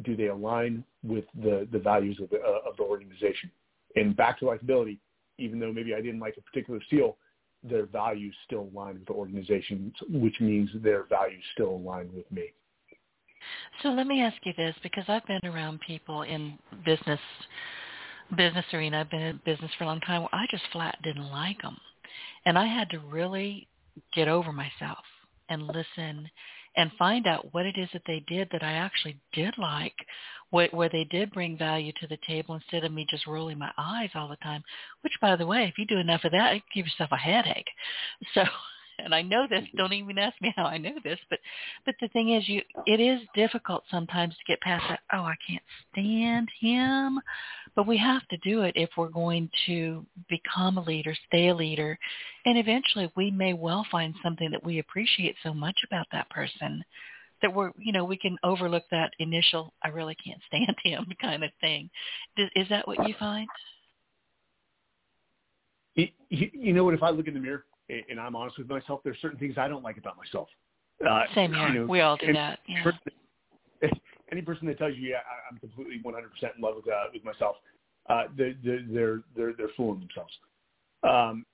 do 0.03 0.15
they 0.15 0.27
align 0.27 0.83
with 1.03 1.25
the 1.41 1.67
the 1.71 1.79
values 1.79 2.19
of 2.21 2.29
the 2.29 2.37
uh, 2.37 2.69
of 2.69 2.75
the 2.77 2.83
organization? 2.83 3.49
And 3.95 4.15
back 4.17 4.39
to 4.39 4.45
likability, 4.45 4.97
even 5.37 5.59
though 5.59 5.71
maybe 5.71 5.93
I 5.93 6.01
didn't 6.01 6.19
like 6.19 6.35
a 6.37 6.41
particular 6.41 6.81
SEAL, 6.89 7.15
their 7.63 7.85
values 7.85 8.35
still 8.45 8.69
align 8.73 8.95
with 8.95 9.05
the 9.05 9.13
organization, 9.13 9.93
which 10.09 10.39
means 10.41 10.69
their 10.83 11.03
values 11.03 11.43
still 11.53 11.69
align 11.69 12.09
with 12.13 12.29
me. 12.31 12.51
So 13.83 13.89
let 13.89 14.07
me 14.07 14.21
ask 14.21 14.37
you 14.43 14.53
this, 14.57 14.75
because 14.83 15.05
I've 15.07 15.25
been 15.27 15.45
around 15.45 15.79
people 15.81 16.23
in 16.23 16.57
business 16.83 17.19
business 18.35 18.65
arena. 18.73 19.01
I've 19.01 19.11
been 19.11 19.21
in 19.21 19.39
business 19.45 19.71
for 19.77 19.83
a 19.83 19.87
long 19.87 20.01
time 20.01 20.21
where 20.21 20.35
I 20.35 20.45
just 20.49 20.63
flat 20.71 20.97
didn't 21.03 21.29
like 21.29 21.61
them, 21.61 21.77
and 22.45 22.57
I 22.57 22.65
had 22.65 22.89
to 22.91 22.99
really 22.99 23.67
get 24.13 24.27
over 24.27 24.51
myself 24.51 25.03
and 25.49 25.67
listen 25.67 26.29
and 26.77 26.91
find 26.97 27.25
out 27.27 27.53
what 27.53 27.65
it 27.65 27.77
is 27.77 27.89
that 27.93 28.01
they 28.05 28.23
did 28.27 28.49
that 28.51 28.63
I 28.63 28.73
actually 28.73 29.17
did 29.33 29.57
like, 29.57 29.93
where, 30.49 30.67
where 30.71 30.89
they 30.89 31.05
did 31.05 31.31
bring 31.31 31.57
value 31.57 31.93
to 32.01 32.07
the 32.07 32.17
table 32.27 32.55
instead 32.55 32.83
of 32.83 32.91
me 32.91 33.07
just 33.09 33.27
rolling 33.27 33.57
my 33.57 33.71
eyes 33.77 34.09
all 34.13 34.27
the 34.27 34.35
time. 34.37 34.63
Which, 35.01 35.13
by 35.21 35.35
the 35.35 35.45
way, 35.45 35.65
if 35.65 35.77
you 35.77 35.85
do 35.85 35.99
enough 35.99 36.25
of 36.25 36.31
that, 36.33 36.55
you 36.55 36.61
give 36.73 36.85
yourself 36.85 37.11
a 37.13 37.17
headache. 37.17 37.69
So 38.33 38.43
and 38.99 39.13
I 39.13 39.21
know 39.21 39.47
this. 39.49 39.61
Mm-hmm. 39.61 39.77
Don't 39.77 39.93
even 39.93 40.17
ask 40.17 40.39
me 40.41 40.53
how 40.55 40.65
I 40.65 40.77
know 40.77 40.95
this, 41.03 41.19
but 41.29 41.39
but 41.85 41.95
the 42.01 42.07
thing 42.09 42.33
is, 42.33 42.47
you 42.47 42.61
it 42.85 42.99
is 42.99 43.21
difficult 43.33 43.83
sometimes 43.89 44.33
to 44.35 44.51
get 44.51 44.61
past 44.61 44.85
that. 44.89 44.99
Oh, 45.13 45.23
I 45.23 45.35
can't 45.47 45.63
stand 45.91 46.49
him, 46.59 47.19
but 47.75 47.87
we 47.87 47.97
have 47.97 48.27
to 48.29 48.37
do 48.37 48.61
it 48.61 48.73
if 48.75 48.89
we're 48.97 49.09
going 49.09 49.49
to 49.67 50.05
become 50.29 50.77
a 50.77 50.83
leader, 50.83 51.15
stay 51.27 51.49
a 51.49 51.55
leader, 51.55 51.97
and 52.45 52.57
eventually 52.57 53.11
we 53.15 53.31
may 53.31 53.53
well 53.53 53.85
find 53.91 54.13
something 54.23 54.51
that 54.51 54.63
we 54.63 54.79
appreciate 54.79 55.35
so 55.43 55.53
much 55.53 55.79
about 55.85 56.07
that 56.11 56.29
person 56.29 56.83
that 57.41 57.53
we're 57.53 57.71
you 57.77 57.91
know 57.91 58.05
we 58.05 58.17
can 58.17 58.37
overlook 58.43 58.83
that 58.91 59.11
initial 59.19 59.73
I 59.83 59.89
really 59.89 60.15
can't 60.15 60.41
stand 60.47 60.75
him 60.83 61.05
kind 61.21 61.43
of 61.43 61.51
thing. 61.61 61.89
Is 62.55 62.67
that 62.69 62.87
what 62.87 63.07
you 63.07 63.15
find? 63.19 63.47
You, 65.95 66.09
you 66.29 66.73
know 66.73 66.83
what? 66.83 66.93
If 66.93 67.03
I 67.03 67.09
look 67.09 67.27
in 67.27 67.33
the 67.33 67.39
mirror 67.39 67.63
and 67.89 68.19
I'm 68.19 68.35
honest 68.35 68.57
with 68.57 68.69
myself, 68.69 69.01
there's 69.03 69.17
certain 69.21 69.39
things 69.39 69.55
I 69.57 69.67
don't 69.67 69.83
like 69.83 69.97
about 69.97 70.17
myself. 70.17 70.47
Uh, 71.07 71.23
Same 71.33 71.53
here. 71.53 71.67
You 71.67 71.79
know, 71.81 71.85
we 71.85 72.01
all 72.01 72.17
do 72.17 72.33
that. 72.33 72.59
Yeah. 72.67 72.83
Person, 72.83 72.99
any 74.31 74.41
person 74.41 74.67
that 74.67 74.77
tells 74.77 74.95
you, 74.95 75.09
yeah, 75.09 75.17
I'm 75.51 75.57
completely 75.59 76.01
100% 76.03 76.55
in 76.55 76.61
love 76.61 76.75
with, 76.77 76.87
uh, 76.87 77.09
with 77.13 77.23
myself, 77.23 77.57
uh, 78.09 78.23
they're, 78.37 78.53
they're, 78.63 79.21
they're, 79.35 79.53
they're 79.57 79.69
fooling 79.75 79.99
themselves. 79.99 80.33
Um, 81.03 81.45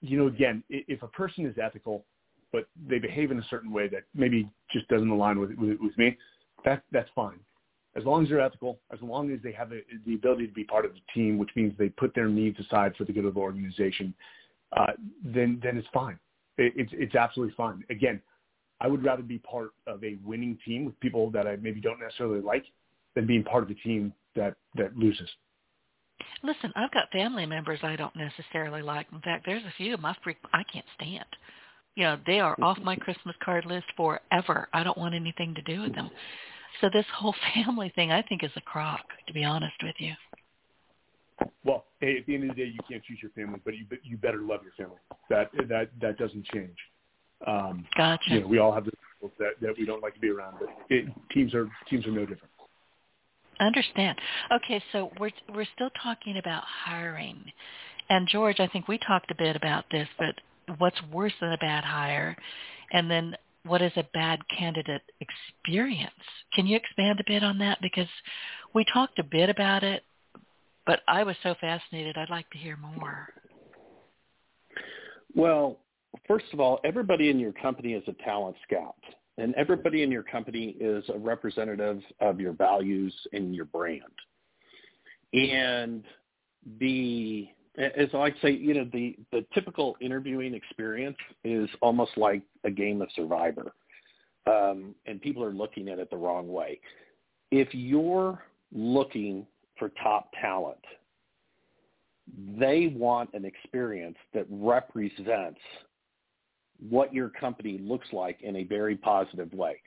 you 0.00 0.18
know, 0.18 0.26
again, 0.26 0.64
if 0.68 1.02
a 1.02 1.08
person 1.08 1.46
is 1.46 1.56
ethical, 1.62 2.04
but 2.52 2.66
they 2.88 2.98
behave 2.98 3.30
in 3.30 3.38
a 3.38 3.46
certain 3.48 3.72
way 3.72 3.88
that 3.88 4.02
maybe 4.14 4.48
just 4.72 4.86
doesn't 4.88 5.08
align 5.08 5.38
with, 5.38 5.50
with, 5.52 5.78
with 5.80 5.96
me, 5.96 6.18
that, 6.64 6.82
that's 6.92 7.08
fine. 7.14 7.38
As 7.94 8.04
long 8.04 8.22
as 8.22 8.28
they're 8.28 8.40
ethical, 8.40 8.78
as 8.92 9.00
long 9.02 9.30
as 9.30 9.38
they 9.42 9.52
have 9.52 9.70
a, 9.72 9.80
the 10.06 10.14
ability 10.14 10.46
to 10.46 10.52
be 10.52 10.64
part 10.64 10.84
of 10.84 10.92
the 10.92 11.00
team, 11.14 11.38
which 11.38 11.50
means 11.54 11.72
they 11.78 11.88
put 11.90 12.14
their 12.14 12.28
needs 12.28 12.58
aside 12.58 12.94
for 12.96 13.04
the 13.04 13.12
good 13.12 13.24
of 13.24 13.34
the 13.34 13.40
organization, 13.40 14.12
uh, 14.12 14.41
Uh, 14.76 14.92
then 15.24 15.60
then 15.62 15.76
it's 15.76 15.88
fine. 15.92 16.18
It, 16.58 16.72
it's 16.76 16.92
it's 16.94 17.14
absolutely 17.14 17.54
fine. 17.56 17.84
Again, 17.90 18.20
I 18.80 18.88
would 18.88 19.04
rather 19.04 19.22
be 19.22 19.38
part 19.38 19.70
of 19.86 20.02
a 20.02 20.18
winning 20.24 20.58
team 20.64 20.84
with 20.84 20.98
people 21.00 21.30
that 21.30 21.46
I 21.46 21.56
maybe 21.56 21.80
don't 21.80 22.00
necessarily 22.00 22.40
like 22.40 22.64
than 23.14 23.26
being 23.26 23.44
part 23.44 23.62
of 23.62 23.70
a 23.70 23.74
team 23.74 24.12
that 24.34 24.54
that 24.76 24.96
loses. 24.96 25.28
Listen, 26.42 26.72
I've 26.76 26.92
got 26.92 27.10
family 27.10 27.46
members 27.46 27.80
I 27.82 27.96
don't 27.96 28.14
necessarily 28.16 28.82
like. 28.82 29.06
In 29.12 29.20
fact, 29.20 29.44
there's 29.46 29.64
a 29.64 29.74
few 29.76 29.94
of 29.94 30.00
my 30.00 30.16
freak 30.22 30.38
I 30.52 30.62
can't 30.72 30.86
stand. 30.94 31.24
You 31.94 32.04
know, 32.04 32.18
they 32.26 32.40
are 32.40 32.56
off 32.62 32.78
my 32.78 32.96
Christmas 32.96 33.36
card 33.44 33.66
list 33.66 33.86
forever. 33.96 34.68
I 34.72 34.82
don't 34.82 34.96
want 34.96 35.14
anything 35.14 35.54
to 35.54 35.62
do 35.62 35.82
with 35.82 35.94
them. 35.94 36.10
So 36.80 36.88
this 36.90 37.04
whole 37.14 37.34
family 37.54 37.92
thing, 37.94 38.12
I 38.12 38.22
think, 38.22 38.42
is 38.42 38.50
a 38.56 38.62
crock. 38.62 39.04
To 39.26 39.32
be 39.32 39.44
honest 39.44 39.74
with 39.82 39.96
you 39.98 40.14
well, 41.64 41.84
hey, 42.00 42.18
at 42.18 42.26
the 42.26 42.34
end 42.34 42.50
of 42.50 42.56
the 42.56 42.62
day, 42.62 42.70
you 42.72 42.80
can't 42.88 43.02
choose 43.04 43.18
your 43.22 43.30
family, 43.32 43.60
but 43.64 43.74
you 43.74 43.86
you 44.02 44.16
better 44.16 44.40
love 44.40 44.60
your 44.62 44.72
family. 44.76 45.00
That 45.30 45.50
that 45.68 45.90
that 46.00 46.18
doesn't 46.18 46.44
change. 46.46 46.76
Um, 47.46 47.84
gotcha. 47.96 48.22
You 48.28 48.40
know, 48.40 48.46
we 48.46 48.58
all 48.58 48.72
have 48.72 48.84
the 48.84 48.92
people 48.92 49.34
that 49.38 49.52
that 49.60 49.78
we 49.78 49.84
don't 49.84 50.02
like 50.02 50.14
to 50.14 50.20
be 50.20 50.30
around, 50.30 50.56
but 50.60 50.68
it, 50.90 51.06
teams 51.32 51.54
are 51.54 51.68
teams 51.88 52.06
are 52.06 52.12
no 52.12 52.20
different. 52.20 52.50
understand. 53.60 54.18
Okay, 54.52 54.82
so 54.92 55.10
we're 55.18 55.30
we're 55.54 55.66
still 55.74 55.90
talking 56.02 56.38
about 56.38 56.62
hiring, 56.64 57.44
and 58.08 58.28
George, 58.28 58.60
I 58.60 58.66
think 58.68 58.88
we 58.88 58.98
talked 58.98 59.30
a 59.30 59.36
bit 59.36 59.56
about 59.56 59.84
this, 59.90 60.08
but 60.18 60.34
what's 60.78 61.00
worse 61.12 61.32
than 61.40 61.52
a 61.52 61.58
bad 61.58 61.84
hire, 61.84 62.36
and 62.92 63.10
then 63.10 63.36
what 63.64 63.82
is 63.82 63.92
a 63.96 64.04
bad 64.12 64.40
candidate 64.56 65.02
experience? 65.20 66.10
Can 66.54 66.66
you 66.66 66.76
expand 66.76 67.20
a 67.20 67.24
bit 67.26 67.44
on 67.44 67.58
that 67.58 67.78
because 67.80 68.08
we 68.74 68.84
talked 68.92 69.18
a 69.18 69.24
bit 69.24 69.48
about 69.48 69.84
it, 69.84 70.02
but 70.86 71.00
I 71.08 71.22
was 71.22 71.36
so 71.42 71.54
fascinated. 71.60 72.16
I'd 72.16 72.30
like 72.30 72.48
to 72.50 72.58
hear 72.58 72.76
more. 72.76 73.28
Well, 75.34 75.78
first 76.26 76.46
of 76.52 76.60
all, 76.60 76.80
everybody 76.84 77.30
in 77.30 77.38
your 77.38 77.52
company 77.52 77.94
is 77.94 78.02
a 78.06 78.12
talent 78.24 78.56
scout, 78.66 78.96
and 79.38 79.54
everybody 79.54 80.02
in 80.02 80.10
your 80.10 80.22
company 80.22 80.76
is 80.80 81.04
a 81.08 81.18
representative 81.18 82.02
of 82.20 82.40
your 82.40 82.52
values 82.52 83.14
and 83.32 83.54
your 83.54 83.64
brand. 83.66 84.02
And 85.32 86.04
the 86.78 87.48
as 87.78 88.08
I 88.12 88.34
say, 88.42 88.50
you 88.50 88.74
know, 88.74 88.86
the 88.92 89.16
the 89.30 89.44
typical 89.54 89.96
interviewing 90.00 90.54
experience 90.54 91.16
is 91.44 91.68
almost 91.80 92.12
like 92.16 92.42
a 92.64 92.70
game 92.70 93.00
of 93.00 93.08
Survivor, 93.16 93.72
um, 94.46 94.94
and 95.06 95.20
people 95.20 95.42
are 95.42 95.52
looking 95.52 95.88
at 95.88 95.98
it 95.98 96.10
the 96.10 96.16
wrong 96.16 96.48
way. 96.48 96.80
If 97.50 97.68
you're 97.72 98.42
looking 98.74 99.46
for 99.82 99.90
top 100.00 100.30
talent. 100.40 100.78
They 102.56 102.94
want 102.96 103.30
an 103.34 103.44
experience 103.44 104.16
that 104.32 104.46
represents 104.48 105.58
what 106.88 107.12
your 107.12 107.28
company 107.30 107.78
looks 107.82 108.06
like 108.12 108.40
in 108.42 108.54
a 108.54 108.62
very 108.62 108.94
positive 108.94 109.52
way. 109.52 109.82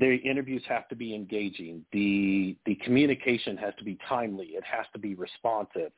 The 0.00 0.16
interviews 0.16 0.64
have 0.68 0.88
to 0.88 0.96
be 0.96 1.14
engaging. 1.14 1.84
The 1.92 2.56
the 2.66 2.74
communication 2.84 3.56
has 3.58 3.74
to 3.78 3.84
be 3.84 3.96
timely. 4.08 4.46
It 4.46 4.64
has 4.64 4.86
to 4.92 4.98
be 4.98 5.14
responsive. 5.14 5.92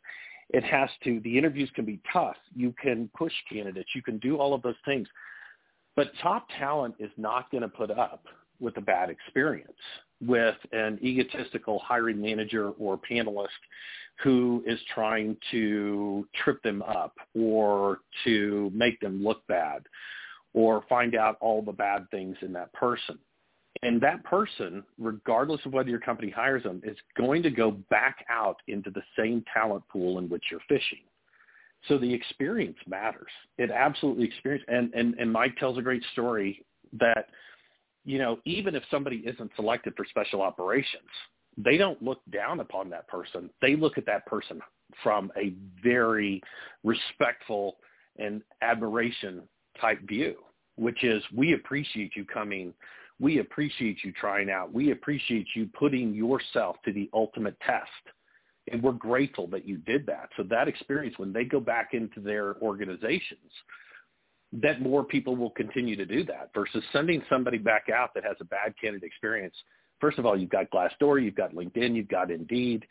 It 0.51 0.63
has 0.65 0.91
to 1.05 1.19
the 1.21 1.39
interviews 1.39 1.71
can 1.75 1.87
be 1.87 2.01
tough. 2.13 2.37
You 2.55 2.75
can 2.83 3.09
push 3.17 3.33
candidates. 3.51 3.89
You 3.95 4.03
can 4.03 4.19
do 4.19 4.37
all 4.37 4.53
of 4.53 4.61
those 4.61 4.77
things. 4.85 5.09
But 5.97 6.13
top 6.23 6.47
talent 6.59 6.97
is 6.99 7.11
not 7.17 7.51
going 7.51 7.63
to 7.63 7.69
put 7.69 7.91
up 7.91 8.27
with 8.61 8.77
a 8.77 8.83
bad 8.83 9.09
experience 9.09 9.81
with 10.21 10.57
an 10.73 10.99
egotistical 11.03 11.79
hiring 11.79 12.21
manager 12.21 12.71
or 12.71 12.99
panelist 12.99 13.49
who 14.23 14.65
is 14.67 14.81
trying 14.93 15.37
to 15.51 16.27
trip 16.43 16.61
them 16.63 16.83
up 16.83 17.15
or 17.39 18.01
to 18.25 18.71
make 18.75 18.99
them 19.01 19.23
look 19.23 19.47
bad 19.47 19.83
or 20.55 20.85
find 20.89 21.15
out 21.15 21.37
all 21.41 21.63
the 21.63 21.73
bad 21.73 22.11
things 22.11 22.37
in 22.43 22.53
that 22.53 22.73
person. 22.73 23.19
And 23.83 24.01
that 24.01 24.25
person, 24.25 24.83
regardless 24.99 25.61
of 25.65 25.73
whether 25.73 25.89
your 25.89 26.01
company 26.01 26.31
hires 26.31 26.65
them, 26.65 26.81
is 26.83 26.97
going 27.17 27.45
to 27.45 27.51
go 27.51 27.71
back 27.91 28.25
out 28.29 28.57
into 28.67 28.91
the 28.91 29.03
same 29.17 29.45
talent 29.55 29.85
pool 29.89 30.19
in 30.19 30.29
which 30.29 30.45
you're 30.51 30.59
fishing. 30.69 30.99
So 31.87 31.97
the 31.97 32.13
experience 32.13 32.79
matters. 32.89 33.31
It 33.57 33.71
absolutely 33.71 34.25
experience. 34.25 34.65
And, 34.67 34.93
and, 34.95 35.15
and 35.15 35.31
Mike 35.31 35.57
tells 35.59 35.79
a 35.79 35.83
great 35.83 36.03
story 36.13 36.65
that– 36.99 37.29
you 38.09 38.19
know, 38.19 38.39
even 38.47 38.75
if 38.75 38.83
somebody 38.91 39.23
isn't 39.27 39.51
selected 39.55 39.93
for 39.95 40.07
special 40.07 40.41
operations, 40.41 41.11
they 41.59 41.77
don't 41.77 42.03
look 42.03 42.23
down 42.33 42.61
upon 42.61 42.89
that 42.89 43.07
person. 43.07 43.51
They 43.61 43.77
look 43.77 43.99
at 43.99 44.07
that 44.07 44.25
person 44.25 44.63
from 45.03 45.31
a 45.37 45.53
very 45.83 46.41
respectful 46.85 47.77
and 48.19 48.41
admiration 48.63 49.43
type 49.79 50.01
view, 50.09 50.37
which 50.77 51.05
is 51.05 51.23
we 51.37 51.53
appreciate 51.53 52.13
you 52.17 52.25
coming. 52.25 52.73
We 53.21 53.41
appreciate 53.41 53.99
you 54.03 54.13
trying 54.13 54.49
out. 54.49 54.73
We 54.73 54.93
appreciate 54.93 55.49
you 55.55 55.69
putting 55.79 56.15
yourself 56.15 56.77
to 56.87 56.95
the 56.95 57.11
ultimate 57.13 57.61
test. 57.61 57.91
And 58.73 58.83
we're 58.83 58.93
grateful 58.93 59.47
that 59.49 59.69
you 59.69 59.77
did 59.77 60.07
that. 60.07 60.31
So 60.39 60.45
that 60.45 60.67
experience, 60.67 61.19
when 61.19 61.35
they 61.35 61.45
go 61.45 61.61
back 61.61 61.91
into 61.93 62.21
their 62.21 62.57
organizations, 62.63 63.53
that 64.53 64.81
more 64.81 65.05
people 65.05 65.37
will 65.37 65.51
continue 65.51 65.97
to 65.97 66.07
do 66.07 66.25
that 66.25 66.51
versus 66.55 66.83
sending 66.93 67.23
somebody 67.29 67.59
back 67.59 67.87
out 67.95 68.15
that 68.15 68.25
has 68.25 68.37
a 68.41 68.45
bad 68.45 68.75
candidate 68.81 69.07
experience. 69.07 69.55
First 70.01 70.19
of 70.19 70.27
all, 70.27 70.39
you've 70.39 70.51
got 70.51 70.71
Glassdoor, 70.71 71.23
you've 71.23 71.35
got 71.35 71.53
LinkedIn, 71.53 71.95
you've 71.95 72.09
got 72.09 72.31
Indeed. 72.31 72.87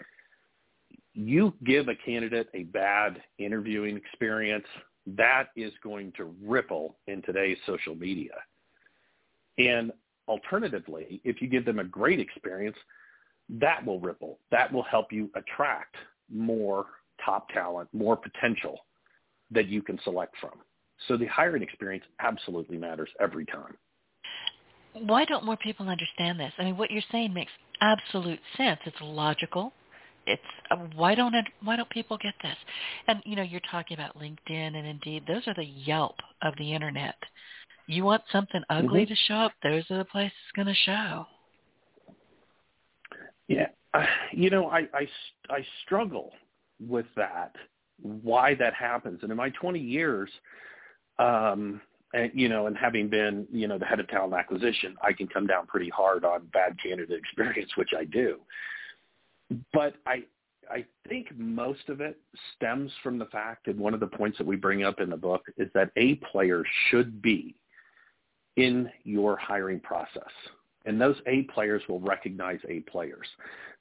You 1.13 1.53
give 1.65 1.87
a 1.87 1.95
candidate 1.95 2.47
a 2.53 2.63
bad 2.63 3.21
interviewing 3.39 3.97
experience, 3.97 4.65
that 5.15 5.45
is 5.55 5.71
going 5.81 6.11
to 6.17 6.35
ripple 6.43 6.97
in 7.07 7.21
today's 7.23 7.57
social 7.65 7.95
media. 7.95 8.33
And 9.57 9.91
alternatively, 10.27 11.21
if 11.23 11.41
you 11.41 11.47
give 11.47 11.65
them 11.65 11.79
a 11.79 11.83
great 11.83 12.19
experience, 12.19 12.77
that 13.49 13.83
will 13.85 13.99
ripple. 13.99 14.39
That 14.51 14.71
will 14.71 14.83
help 14.83 15.11
you 15.11 15.31
attract 15.35 15.95
more 16.31 16.85
top 17.23 17.49
talent, 17.49 17.89
more 17.93 18.17
potential 18.17 18.79
that 19.49 19.67
you 19.67 19.81
can 19.81 19.97
select 20.03 20.35
from. 20.39 20.51
So 21.07 21.17
the 21.17 21.27
hiring 21.27 21.63
experience 21.63 22.05
absolutely 22.19 22.77
matters 22.77 23.09
every 23.19 23.45
time. 23.45 23.75
Why 24.93 25.25
don't 25.25 25.45
more 25.45 25.57
people 25.57 25.87
understand 25.87 26.39
this? 26.39 26.53
I 26.57 26.63
mean, 26.63 26.77
what 26.77 26.89
you're 26.89 27.03
saying 27.11 27.33
makes 27.33 27.51
absolute 27.81 28.39
sense. 28.57 28.79
It's 28.85 28.97
logical 29.01 29.73
it's 30.27 30.41
uh, 30.69 30.75
why 30.95 31.15
don't 31.15 31.33
why 31.63 31.75
don't 31.77 31.89
people 31.89 32.17
get 32.17 32.33
this? 32.43 32.55
And 33.07 33.21
you 33.25 33.35
know, 33.35 33.43
you're 33.43 33.61
talking 33.71 33.97
about 33.97 34.17
LinkedIn 34.17 34.75
and 34.75 34.85
Indeed; 34.85 35.23
those 35.25 35.47
are 35.47 35.53
the 35.55 35.65
Yelp 35.65 36.15
of 36.43 36.53
the 36.57 36.73
internet. 36.73 37.15
You 37.87 38.03
want 38.03 38.23
something 38.31 38.61
ugly 38.69 39.03
mm-hmm. 39.03 39.13
to 39.13 39.19
show 39.27 39.35
up? 39.35 39.53
Those 39.63 39.85
are 39.89 39.97
the 39.97 40.05
places 40.05 40.33
going 40.55 40.67
to 40.67 40.73
show. 40.73 41.25
Yeah, 43.47 43.67
uh, 43.93 44.03
you 44.33 44.49
know, 44.49 44.67
I, 44.67 44.79
I 44.93 45.07
I 45.49 45.65
struggle 45.85 46.31
with 46.85 47.05
that. 47.15 47.55
Why 48.01 48.53
that 48.55 48.73
happens? 48.73 49.19
And 49.23 49.31
in 49.31 49.37
my 49.37 49.49
20 49.51 49.79
years, 49.79 50.29
um, 51.19 51.81
and 52.13 52.31
you 52.33 52.49
know, 52.49 52.67
and 52.67 52.77
having 52.77 53.09
been 53.09 53.47
you 53.51 53.67
know 53.67 53.77
the 53.77 53.85
head 53.85 53.99
of 53.99 54.07
talent 54.07 54.33
acquisition, 54.33 54.95
I 55.01 55.13
can 55.13 55.27
come 55.27 55.47
down 55.47 55.67
pretty 55.67 55.89
hard 55.89 56.25
on 56.25 56.47
bad 56.53 56.77
candidate 56.81 57.17
experience, 57.23 57.71
which 57.75 57.89
I 57.97 58.05
do 58.05 58.39
but 59.73 59.95
I 60.05 60.23
I 60.69 60.85
think 61.07 61.27
most 61.37 61.87
of 61.87 62.01
it 62.01 62.19
stems 62.55 62.91
from 63.01 63.17
the 63.17 63.27
fact, 63.27 63.67
and 63.67 63.79
one 63.79 63.93
of 63.93 64.01
the 64.01 64.07
points 64.07 64.37
that 64.37 64.45
we 64.45 64.57
bring 64.57 64.83
up 64.83 64.99
in 64.99 65.09
the 65.09 65.17
book 65.17 65.43
is 65.57 65.69
that 65.73 65.91
A 65.95 66.15
player 66.15 66.63
should 66.89 67.21
be 67.21 67.55
in 68.57 68.89
your 69.03 69.37
hiring 69.37 69.79
process. 69.79 70.23
And 70.87 70.99
those 70.99 71.17
A 71.27 71.43
players 71.53 71.83
will 71.87 71.99
recognize 71.99 72.59
A 72.69 72.79
players. 72.81 73.27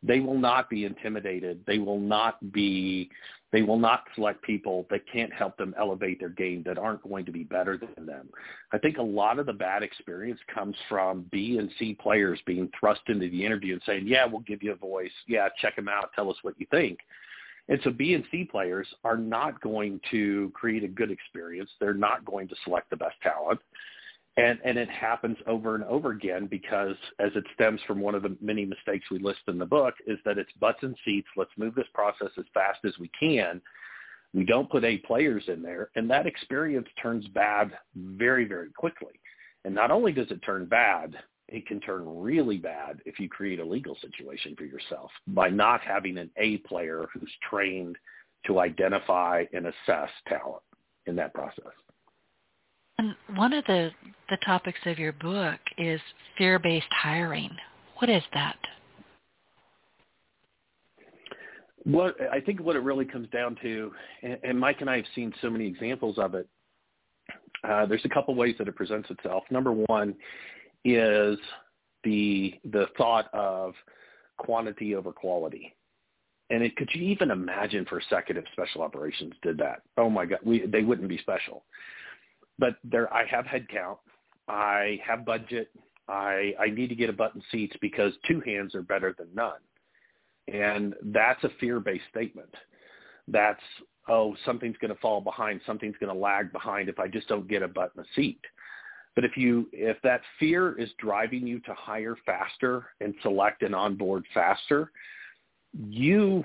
They 0.02 0.20
will 0.20 0.38
not 0.38 0.68
be 0.68 0.84
intimidated. 0.84 1.62
They 1.66 1.78
will 1.78 2.00
not 2.00 2.52
be 2.52 3.10
they 3.52 3.62
will 3.62 3.78
not 3.78 4.04
select 4.14 4.42
people 4.42 4.86
that 4.90 5.00
can't 5.10 5.32
help 5.32 5.56
them 5.56 5.74
elevate 5.78 6.18
their 6.18 6.28
game 6.30 6.62
that 6.66 6.78
aren't 6.78 7.02
going 7.08 7.24
to 7.24 7.32
be 7.32 7.44
better 7.44 7.78
than 7.78 8.04
them. 8.04 8.28
I 8.72 8.78
think 8.78 8.98
a 8.98 9.02
lot 9.02 9.38
of 9.38 9.46
the 9.46 9.52
bad 9.52 9.84
experience 9.84 10.40
comes 10.52 10.76
from 10.88 11.26
B 11.30 11.56
and 11.58 11.70
C 11.78 11.94
players 11.94 12.40
being 12.44 12.68
thrust 12.78 13.02
into 13.06 13.30
the 13.30 13.46
interview 13.46 13.74
and 13.74 13.82
saying, 13.86 14.06
"Yeah, 14.06 14.26
we'll 14.26 14.40
give 14.40 14.62
you 14.62 14.72
a 14.72 14.76
voice. 14.76 15.12
Yeah, 15.26 15.48
check 15.60 15.76
them 15.76 15.88
out. 15.88 16.12
Tell 16.12 16.28
us 16.28 16.36
what 16.42 16.58
you 16.58 16.66
think." 16.70 16.98
And 17.68 17.80
so 17.82 17.90
B 17.90 18.14
and 18.14 18.24
C 18.30 18.44
players 18.44 18.86
are 19.04 19.16
not 19.16 19.60
going 19.60 20.00
to 20.10 20.50
create 20.54 20.84
a 20.84 20.88
good 20.88 21.10
experience. 21.10 21.70
They're 21.80 21.94
not 21.94 22.24
going 22.24 22.48
to 22.48 22.56
select 22.64 22.90
the 22.90 22.96
best 22.96 23.16
talent. 23.22 23.60
And, 24.38 24.58
and 24.64 24.76
it 24.76 24.90
happens 24.90 25.38
over 25.46 25.74
and 25.74 25.84
over 25.84 26.10
again 26.10 26.46
because 26.46 26.96
as 27.18 27.30
it 27.34 27.44
stems 27.54 27.80
from 27.86 28.00
one 28.00 28.14
of 28.14 28.22
the 28.22 28.36
many 28.42 28.66
mistakes 28.66 29.06
we 29.10 29.18
list 29.18 29.40
in 29.48 29.58
the 29.58 29.64
book 29.64 29.94
is 30.06 30.18
that 30.26 30.36
it's 30.36 30.52
butts 30.60 30.82
and 30.82 30.94
seats. 31.06 31.28
Let's 31.36 31.50
move 31.56 31.74
this 31.74 31.86
process 31.94 32.28
as 32.38 32.44
fast 32.52 32.80
as 32.84 32.92
we 32.98 33.10
can. 33.18 33.62
We 34.34 34.44
don't 34.44 34.70
put 34.70 34.84
A 34.84 34.98
players 34.98 35.44
in 35.48 35.62
there. 35.62 35.88
And 35.96 36.10
that 36.10 36.26
experience 36.26 36.88
turns 37.00 37.26
bad 37.28 37.72
very, 37.94 38.44
very 38.44 38.70
quickly. 38.72 39.18
And 39.64 39.74
not 39.74 39.90
only 39.90 40.12
does 40.12 40.30
it 40.30 40.42
turn 40.42 40.66
bad, 40.66 41.16
it 41.48 41.66
can 41.66 41.80
turn 41.80 42.04
really 42.06 42.58
bad 42.58 43.00
if 43.06 43.18
you 43.18 43.28
create 43.28 43.60
a 43.60 43.64
legal 43.64 43.96
situation 44.02 44.54
for 44.56 44.64
yourself 44.64 45.10
by 45.28 45.48
not 45.48 45.80
having 45.80 46.18
an 46.18 46.30
A 46.36 46.58
player 46.58 47.06
who's 47.14 47.32
trained 47.48 47.96
to 48.46 48.60
identify 48.60 49.44
and 49.52 49.66
assess 49.66 50.10
talent 50.28 50.62
in 51.06 51.16
that 51.16 51.32
process. 51.32 51.72
And 52.98 53.14
one 53.34 53.52
of 53.52 53.64
the, 53.66 53.90
the 54.30 54.38
topics 54.44 54.78
of 54.86 54.98
your 54.98 55.12
book 55.12 55.58
is 55.76 56.00
fear-based 56.38 56.86
hiring. 56.90 57.50
What 57.98 58.08
is 58.08 58.22
that? 58.34 58.56
What 61.84 62.16
I 62.32 62.40
think 62.40 62.60
what 62.60 62.74
it 62.74 62.80
really 62.80 63.04
comes 63.04 63.28
down 63.30 63.56
to, 63.62 63.92
and, 64.22 64.38
and 64.42 64.58
Mike 64.58 64.78
and 64.80 64.90
I 64.90 64.96
have 64.96 65.04
seen 65.14 65.32
so 65.40 65.48
many 65.48 65.66
examples 65.66 66.18
of 66.18 66.34
it. 66.34 66.48
Uh, 67.62 67.86
there's 67.86 68.04
a 68.04 68.08
couple 68.08 68.34
ways 68.34 68.56
that 68.58 68.66
it 68.66 68.74
presents 68.74 69.08
itself. 69.10 69.44
Number 69.50 69.72
one 69.72 70.16
is 70.84 71.38
the 72.02 72.54
the 72.72 72.86
thought 72.98 73.32
of 73.32 73.74
quantity 74.36 74.96
over 74.96 75.12
quality. 75.12 75.74
And 76.50 76.62
it, 76.62 76.74
could 76.76 76.88
you 76.92 77.02
even 77.02 77.30
imagine 77.30 77.84
for 77.84 77.98
a 77.98 78.04
second 78.10 78.36
if 78.36 78.44
special 78.52 78.82
operations 78.82 79.34
did 79.42 79.56
that? 79.58 79.82
Oh 79.96 80.10
my 80.10 80.26
God, 80.26 80.40
we, 80.44 80.66
they 80.66 80.82
wouldn't 80.82 81.08
be 81.08 81.18
special 81.18 81.64
but 82.58 82.76
there 82.84 83.12
I 83.12 83.26
have 83.26 83.44
headcount, 83.44 83.98
I 84.48 85.00
have 85.06 85.24
budget, 85.24 85.70
I 86.08 86.54
I 86.58 86.68
need 86.68 86.88
to 86.88 86.94
get 86.94 87.10
a 87.10 87.12
button 87.12 87.42
seats 87.50 87.76
because 87.80 88.12
two 88.28 88.40
hands 88.40 88.74
are 88.74 88.82
better 88.82 89.14
than 89.18 89.28
none. 89.34 89.60
And 90.48 90.94
that's 91.06 91.42
a 91.42 91.50
fear-based 91.60 92.04
statement. 92.10 92.54
That's 93.28 93.60
oh, 94.08 94.36
something's 94.44 94.76
going 94.78 94.94
to 94.94 95.00
fall 95.00 95.20
behind, 95.20 95.60
something's 95.66 95.96
going 95.98 96.14
to 96.14 96.20
lag 96.20 96.52
behind 96.52 96.88
if 96.88 96.98
I 96.98 97.08
just 97.08 97.28
don't 97.28 97.48
get 97.48 97.62
a 97.62 97.68
button 97.68 98.04
seat. 98.14 98.40
But 99.14 99.24
if 99.24 99.36
you 99.36 99.68
if 99.72 99.96
that 100.02 100.20
fear 100.38 100.78
is 100.78 100.90
driving 100.98 101.46
you 101.46 101.58
to 101.60 101.74
hire 101.74 102.16
faster 102.24 102.86
and 103.00 103.14
select 103.22 103.62
and 103.62 103.74
onboard 103.74 104.24
faster, 104.34 104.92
you 105.88 106.44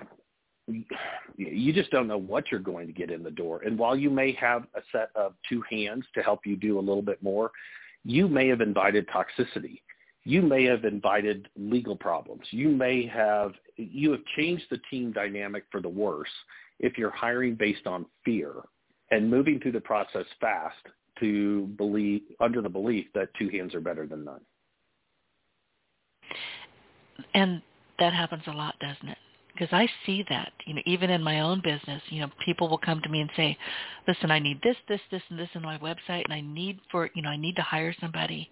you 0.68 1.74
just 1.74 1.92
don't 1.92 2.08
know 2.08 2.18
what 2.18 2.52
you're 2.52 2.60
going 2.60 2.88
to 2.88 2.94
get 2.94 3.12
in 3.12 3.24
the 3.24 3.32
door. 3.32 3.62
And 3.66 3.78
while 3.78 3.96
you 3.96 4.10
may 4.10 4.34
have 4.34 4.64
a 4.76 4.82
set 4.92 5.10
of 5.16 5.34
two 5.50 5.64
hands 5.70 6.06
to 6.16 6.22
help 6.22 6.42
you 6.46 6.56
do 6.56 6.78
a 6.78 6.82
little 6.82 7.02
bit 7.02 7.22
more, 7.22 7.52
you 8.04 8.28
may 8.28 8.48
have 8.48 8.62
invited 8.62 9.08
toxicity. 9.10 9.82
You 10.24 10.42
may 10.42 10.64
have 10.66 10.86
invited 10.86 11.48
legal 11.56 11.96
problems. 11.96 12.44
You 12.52 12.70
may 12.70 13.08
have 13.08 13.54
you 13.76 14.12
have 14.12 14.24
changed 14.38 14.66
the 14.70 14.80
team 14.90 15.12
dynamic 15.12 15.64
for 15.72 15.82
the 15.82 15.90
worse 15.90 16.30
if 16.80 16.98
you're 16.98 17.10
hiring 17.10 17.56
based 17.56 17.88
on 17.88 18.06
fear 18.24 18.54
and 19.10 19.30
moving 19.30 19.60
through 19.60 19.72
the 19.72 19.82
process 19.82 20.26
fast 20.40 20.78
to 21.20 21.68
believe 21.78 22.22
under 22.40 22.62
the 22.62 22.70
belief 22.70 23.08
that 23.14 23.30
two 23.38 23.50
hands 23.50 23.74
are 23.74 23.82
better 23.82 24.06
than 24.06 24.24
none. 24.24 24.42
And 27.34 27.62
that 28.00 28.14
happens 28.14 28.44
a 28.48 28.52
lot, 28.52 28.76
doesn't 28.80 29.10
it? 29.10 29.18
Because 29.54 29.70
I 29.72 29.88
see 30.06 30.24
that, 30.30 30.52
you 30.66 30.74
know, 30.74 30.82
even 30.86 31.10
in 31.10 31.22
my 31.22 31.42
own 31.42 31.62
business, 31.62 32.02
you 32.10 32.22
know, 32.22 32.30
people 32.46 32.70
will 32.70 32.78
come 32.78 33.02
to 33.02 33.10
me 33.10 33.22
and 33.22 33.30
say, 33.36 33.58
listen, 34.08 34.32
I 34.32 34.40
need 34.40 34.62
this, 34.62 34.78
this, 34.88 35.02
this, 35.12 35.22
and 35.30 35.38
this 35.38 35.50
in 35.54 35.62
my 35.62 35.78
website, 35.78 36.24
and 36.26 36.34
I 36.34 36.42
need 36.42 36.80
for, 36.92 37.10
you 37.14 37.22
know, 37.22 37.30
I 37.30 37.38
need 37.38 37.56
to 37.58 37.62
hire 37.62 37.94
somebody. 38.00 38.50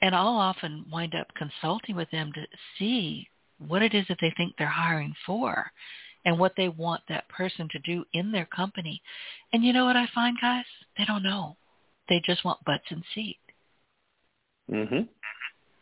And 0.00 0.14
I'll 0.14 0.28
often 0.28 0.84
wind 0.90 1.14
up 1.14 1.28
consulting 1.34 1.94
with 1.96 2.10
them 2.10 2.32
to 2.34 2.46
see 2.78 3.28
what 3.58 3.82
it 3.82 3.94
is 3.94 4.04
that 4.08 4.18
they 4.20 4.32
think 4.36 4.54
they're 4.56 4.66
hiring 4.66 5.14
for 5.26 5.70
and 6.24 6.38
what 6.38 6.52
they 6.56 6.68
want 6.68 7.02
that 7.08 7.28
person 7.28 7.68
to 7.70 7.78
do 7.80 8.04
in 8.12 8.32
their 8.32 8.46
company. 8.46 9.00
And 9.52 9.64
you 9.64 9.72
know 9.72 9.84
what 9.84 9.96
I 9.96 10.06
find, 10.14 10.36
guys? 10.40 10.64
They 10.96 11.04
don't 11.04 11.22
know. 11.22 11.56
They 12.08 12.20
just 12.24 12.44
want 12.44 12.64
butts 12.64 12.84
and 12.90 13.02
seats. 13.14 13.38
Mhm. 14.70 15.08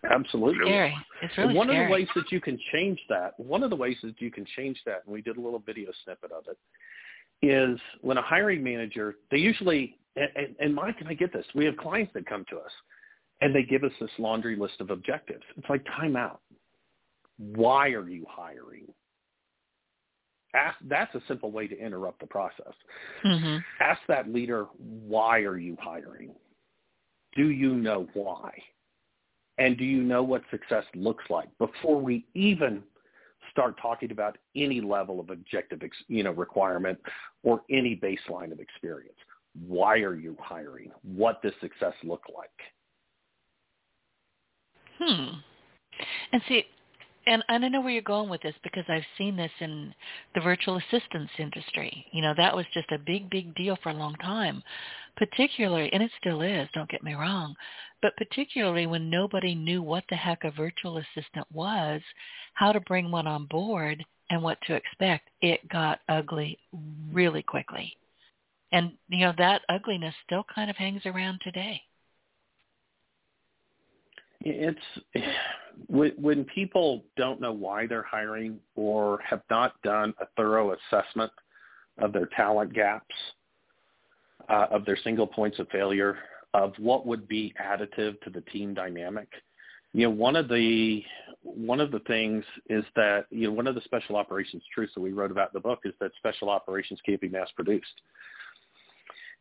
Absolutely. 0.09 0.65
Scary. 0.65 0.97
It's 1.23 1.37
really 1.37 1.55
one 1.55 1.69
scary. 1.69 1.85
of 1.85 1.89
the 1.89 1.93
ways 1.93 2.09
that 2.15 2.33
you 2.33 2.41
can 2.41 2.59
change 2.73 2.99
that, 3.09 3.39
one 3.39 3.63
of 3.63 3.71
the 3.71 3.77
ways 3.77 3.97
that 4.03 4.21
you 4.21 4.31
can 4.31 4.47
change 4.57 4.81
that, 4.87 5.03
and 5.05 5.13
we 5.13 5.21
did 5.21 5.37
a 5.37 5.41
little 5.41 5.59
video 5.59 5.91
snippet 6.05 6.33
of 6.33 6.45
it, 6.49 6.59
is 7.43 7.79
when 8.01 8.17
a 8.19 8.23
hiring 8.23 8.63
manager, 8.63 9.17
they 9.31 9.39
usually, 9.39 9.99
and, 10.17 10.55
and 10.59 10.75
Mike, 10.75 10.97
and 11.01 11.09
I 11.09 11.15
get 11.15 11.33
this, 11.33 11.45
we 11.55 11.65
have 11.67 11.77
clients 11.77 12.13
that 12.15 12.27
come 12.27 12.45
to 12.51 12.57
us 12.57 12.73
and 13.41 13.55
they 13.55 13.63
give 13.63 13.85
us 13.85 13.93
this 14.01 14.11
laundry 14.19 14.57
list 14.57 14.81
of 14.81 14.91
objectives. 14.91 15.43
It's 15.57 15.69
like 15.69 15.85
time 15.85 16.17
out. 16.17 16.41
Why 17.39 17.89
are 17.89 18.09
you 18.09 18.27
hiring? 18.29 18.87
Ask, 20.55 20.77
that's 20.89 21.15
a 21.15 21.23
simple 21.29 21.51
way 21.51 21.69
to 21.69 21.79
interrupt 21.79 22.21
the 22.21 22.27
process. 22.27 22.73
Mm-hmm. 23.25 23.59
Ask 23.81 24.01
that 24.09 24.33
leader, 24.33 24.67
why 24.79 25.41
are 25.41 25.57
you 25.57 25.77
hiring? 25.81 26.35
Do 27.37 27.51
you 27.51 27.75
know 27.75 28.09
why? 28.15 28.51
And 29.61 29.77
do 29.77 29.85
you 29.85 30.03
know 30.03 30.23
what 30.23 30.43
success 30.51 30.85
looks 30.97 31.25
like 31.31 31.49
before 31.59 32.01
we 32.01 32.27
even 32.35 32.83
start 33.53 33.77
talking 33.81 34.11
about 34.11 34.39
any 34.57 34.81
level 34.81 35.21
of 35.21 35.31
objective, 35.31 35.81
you 36.09 36.25
know, 36.25 36.33
requirement 36.33 36.99
or 37.45 37.63
any 37.71 37.95
baseline 37.95 38.51
of 38.51 38.59
experience? 38.59 39.17
why 39.67 39.99
are 39.99 40.15
you 40.15 40.37
hiring? 40.41 40.91
What 41.03 41.43
does 41.43 41.53
success 41.61 41.95
look 42.05 42.23
like? 42.35 42.51
Hmm. 44.99 45.39
And 46.33 46.43
see, 46.49 46.65
and, 47.27 47.45
I 47.49 47.59
know 47.59 47.81
where 47.81 47.91
you're 47.91 48.03
going 48.03 48.29
with 48.29 48.43
this 48.43 48.55
because 48.63 48.85
I've 48.89 49.05
seen 49.19 49.37
this 49.37 49.51
in 49.61 49.95
the 50.35 50.41
virtual 50.41 50.77
assistance 50.79 51.31
industry. 51.39 52.07
You 52.13 52.23
know, 52.23 52.35
that 52.37 52.55
was 52.55 52.67
just 52.73 52.91
a 52.93 52.99
big, 52.99 53.31
big 53.31 53.55
deal 53.55 53.77
for 53.83 53.91
a 53.91 53.95
long 53.95 54.15
time, 54.17 54.63
particularly, 55.17 55.93
and 55.93 56.03
it 56.03 56.11
still 56.19 56.43
is, 56.43 56.69
don't 56.73 56.91
get 56.91 57.03
me 57.03 57.15
wrong, 57.15 57.55
but 58.03 58.17
particularly 58.17 58.87
when 58.87 59.11
nobody 59.11 59.55
knew 59.55 59.83
what 59.83 60.05
the 60.09 60.17
heck 60.17 60.45
a 60.45 60.51
virtual 60.51 60.99
assistant 60.99 61.47
was, 61.53 62.01
how 62.55 62.73
to 62.73 62.81
bring 62.81 63.11
one 63.11 63.27
on 63.27 63.47
board, 63.47 64.05
and 64.31 64.43
what 64.43 64.59
to 64.67 64.75
expect, 64.75 65.29
it 65.43 65.69
got 65.69 65.99
ugly 66.09 66.57
really 67.13 67.43
quickly. 67.43 67.97
And, 68.73 68.93
you 69.09 69.27
know, 69.27 69.35
that 69.39 69.63
ugliness 69.69 70.15
still 70.25 70.45
kind 70.55 70.71
of 70.71 70.77
hangs 70.77 71.03
around 71.05 71.41
today. 71.43 71.83
It's 74.43 74.79
when 75.89 76.45
people 76.45 77.05
don't 77.17 77.41
know 77.41 77.53
why 77.53 77.87
they're 77.87 78.03
hiring 78.03 78.59
or 78.75 79.21
have 79.29 79.43
not 79.51 79.81
done 79.83 80.15
a 80.21 80.27
thorough 80.37 80.75
assessment 80.75 81.33
of 81.99 82.13
their 82.13 82.27
talent 82.37 82.73
gaps, 82.73 83.15
uh, 84.49 84.67
of 84.71 84.85
their 84.85 84.99
single 85.03 85.27
points 85.27 85.59
of 85.59 85.69
failure, 85.69 86.19
of 86.55 86.73
what 86.79 87.07
would 87.07 87.29
be 87.29 87.55
additive 87.63 88.21
to 88.23 88.31
the 88.31 88.41
team 88.53 88.75
dynamic. 88.75 89.29
You 89.93 90.05
know, 90.05 90.11
one 90.11 90.37
of 90.37 90.49
the 90.49 91.03
one 91.43 91.81
of 91.81 91.91
the 91.91 92.01
things 92.01 92.45
is 92.69 92.85
that 92.97 93.27
you 93.31 93.49
know 93.49 93.53
one 93.53 93.67
of 93.67 93.75
the 93.75 93.81
special 93.83 94.17
operations 94.17 94.63
truths 94.75 94.93
that 94.95 95.01
we 95.01 95.13
wrote 95.13 95.31
about 95.31 95.49
in 95.49 95.55
the 95.55 95.61
book 95.61 95.81
is 95.85 95.95
that 96.01 96.13
special 96.19 96.49
operations 96.49 97.01
can't 97.05 97.21
be 97.21 97.29
mass 97.29 97.49
produced. 97.55 98.03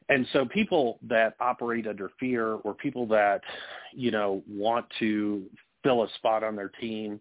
And 0.10 0.26
so 0.34 0.44
people 0.46 0.98
that 1.08 1.36
operate 1.40 1.86
under 1.86 2.10
fear 2.20 2.54
or 2.56 2.74
people 2.74 3.06
that, 3.08 3.42
you 3.94 4.10
know, 4.10 4.42
want 4.50 4.88
to 4.98 5.44
fill 5.84 6.04
a 6.04 6.10
spot 6.16 6.44
on 6.44 6.56
their 6.56 6.70
team 6.70 7.20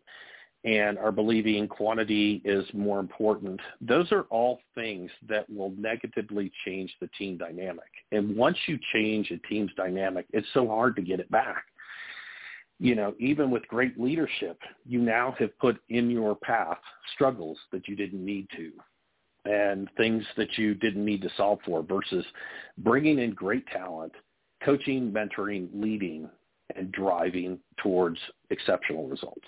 and 0.65 0.99
are 0.99 1.13
believing 1.13 1.69
quantity 1.69 2.43
is 2.45 2.65
more 2.73 2.99
important, 2.99 3.61
those 3.81 4.11
are 4.11 4.23
all 4.23 4.59
things 4.75 5.11
that 5.29 5.49
will 5.49 5.73
negatively 5.79 6.51
change 6.65 6.93
the 7.01 7.09
team 7.19 7.39
dynamic. 7.39 7.91
And 8.11 8.37
once 8.37 8.57
you 8.67 8.79
change 8.93 9.31
a 9.31 9.39
team's 9.49 9.71
dynamic, 9.77 10.27
it's 10.33 10.49
so 10.55 10.67
hard 10.67 10.97
to 10.97 11.03
get 11.03 11.21
it 11.21 11.31
back. 11.31 11.65
You 12.81 12.95
know, 12.95 13.15
even 13.19 13.51
with 13.51 13.67
great 13.69 13.99
leadership, 13.99 14.59
you 14.87 15.01
now 15.01 15.35
have 15.39 15.57
put 15.59 15.81
in 15.89 16.11
your 16.11 16.35
path 16.37 16.79
struggles 17.15 17.59
that 17.73 17.89
you 17.89 17.97
didn't 17.97 18.25
need 18.25 18.47
to 18.57 18.73
and 19.45 19.89
things 19.97 20.25
that 20.37 20.59
you 20.59 20.75
didn't 20.75 21.05
need 21.05 21.23
to 21.23 21.31
solve 21.37 21.59
for 21.65 21.83
versus 21.83 22.25
bringing 22.79 23.19
in 23.19 23.33
great 23.33 23.67
talent, 23.69 24.13
coaching, 24.65 25.11
mentoring, 25.11 25.69
leading, 25.73 26.29
and 26.77 26.93
driving 26.93 27.59
towards 27.83 28.19
exceptional 28.51 29.09
results. 29.09 29.47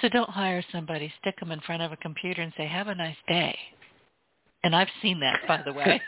So 0.00 0.08
don't 0.08 0.30
hire 0.30 0.64
somebody, 0.72 1.12
stick 1.20 1.38
them 1.40 1.50
in 1.50 1.60
front 1.60 1.82
of 1.82 1.92
a 1.92 1.96
computer 1.96 2.42
and 2.42 2.52
say, 2.56 2.66
have 2.66 2.88
a 2.88 2.94
nice 2.94 3.16
day. 3.26 3.56
And 4.64 4.76
I've 4.76 4.88
seen 5.00 5.20
that, 5.20 5.40
by 5.48 5.62
the 5.64 5.72
way. 5.72 6.00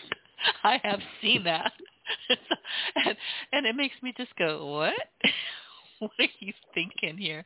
I 0.64 0.80
have 0.82 1.00
seen 1.20 1.44
that. 1.44 1.72
and, 2.96 3.16
and 3.52 3.66
it 3.66 3.76
makes 3.76 3.96
me 4.02 4.14
just 4.16 4.34
go, 4.36 4.66
what? 4.66 4.94
what 6.00 6.10
are 6.18 6.26
you 6.40 6.52
thinking 6.74 7.16
here? 7.16 7.44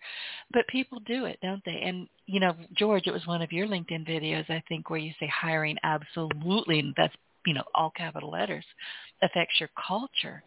But 0.52 0.66
people 0.68 1.00
do 1.00 1.26
it, 1.26 1.38
don't 1.42 1.62
they? 1.64 1.82
And 1.84 2.08
you 2.26 2.40
know, 2.40 2.54
George, 2.74 3.06
it 3.06 3.12
was 3.12 3.26
one 3.26 3.42
of 3.42 3.52
your 3.52 3.66
LinkedIn 3.66 4.08
videos, 4.08 4.48
I 4.48 4.62
think, 4.68 4.88
where 4.88 4.98
you 4.98 5.12
say 5.20 5.26
hiring 5.26 5.76
absolutely, 5.82 6.78
and 6.78 6.94
that's 6.96 7.14
you 7.44 7.52
know 7.54 7.64
all 7.74 7.92
capital 7.96 8.30
letters, 8.30 8.64
affects 9.22 9.60
your 9.60 9.70
culture. 9.86 10.42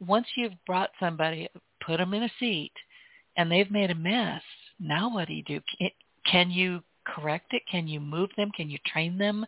Once 0.00 0.26
you've 0.36 0.52
brought 0.66 0.90
somebody, 1.00 1.48
put 1.84 1.98
them 1.98 2.14
in 2.14 2.24
a 2.24 2.30
seat, 2.38 2.72
and 3.36 3.50
they've 3.50 3.70
made 3.70 3.90
a 3.90 3.94
mess. 3.94 4.42
Now 4.78 5.12
what 5.12 5.28
do 5.28 5.34
you 5.34 5.42
do? 5.42 5.60
Can 6.30 6.50
you 6.50 6.82
correct 7.06 7.52
it? 7.52 7.62
Can 7.70 7.88
you 7.88 8.00
move 8.00 8.30
them? 8.36 8.50
Can 8.56 8.68
you 8.68 8.78
train 8.86 9.16
them? 9.16 9.46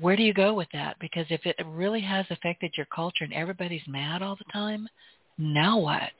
Where 0.00 0.16
do 0.16 0.22
you 0.22 0.34
go 0.34 0.54
with 0.54 0.68
that? 0.72 0.96
Because 1.00 1.26
if 1.30 1.44
it 1.44 1.56
really 1.66 2.00
has 2.00 2.26
affected 2.30 2.72
your 2.76 2.86
culture 2.94 3.24
and 3.24 3.32
everybody's 3.32 3.86
mad 3.88 4.22
all 4.22 4.36
the 4.36 4.52
time, 4.52 4.88
now 5.38 5.78
what? 5.78 6.12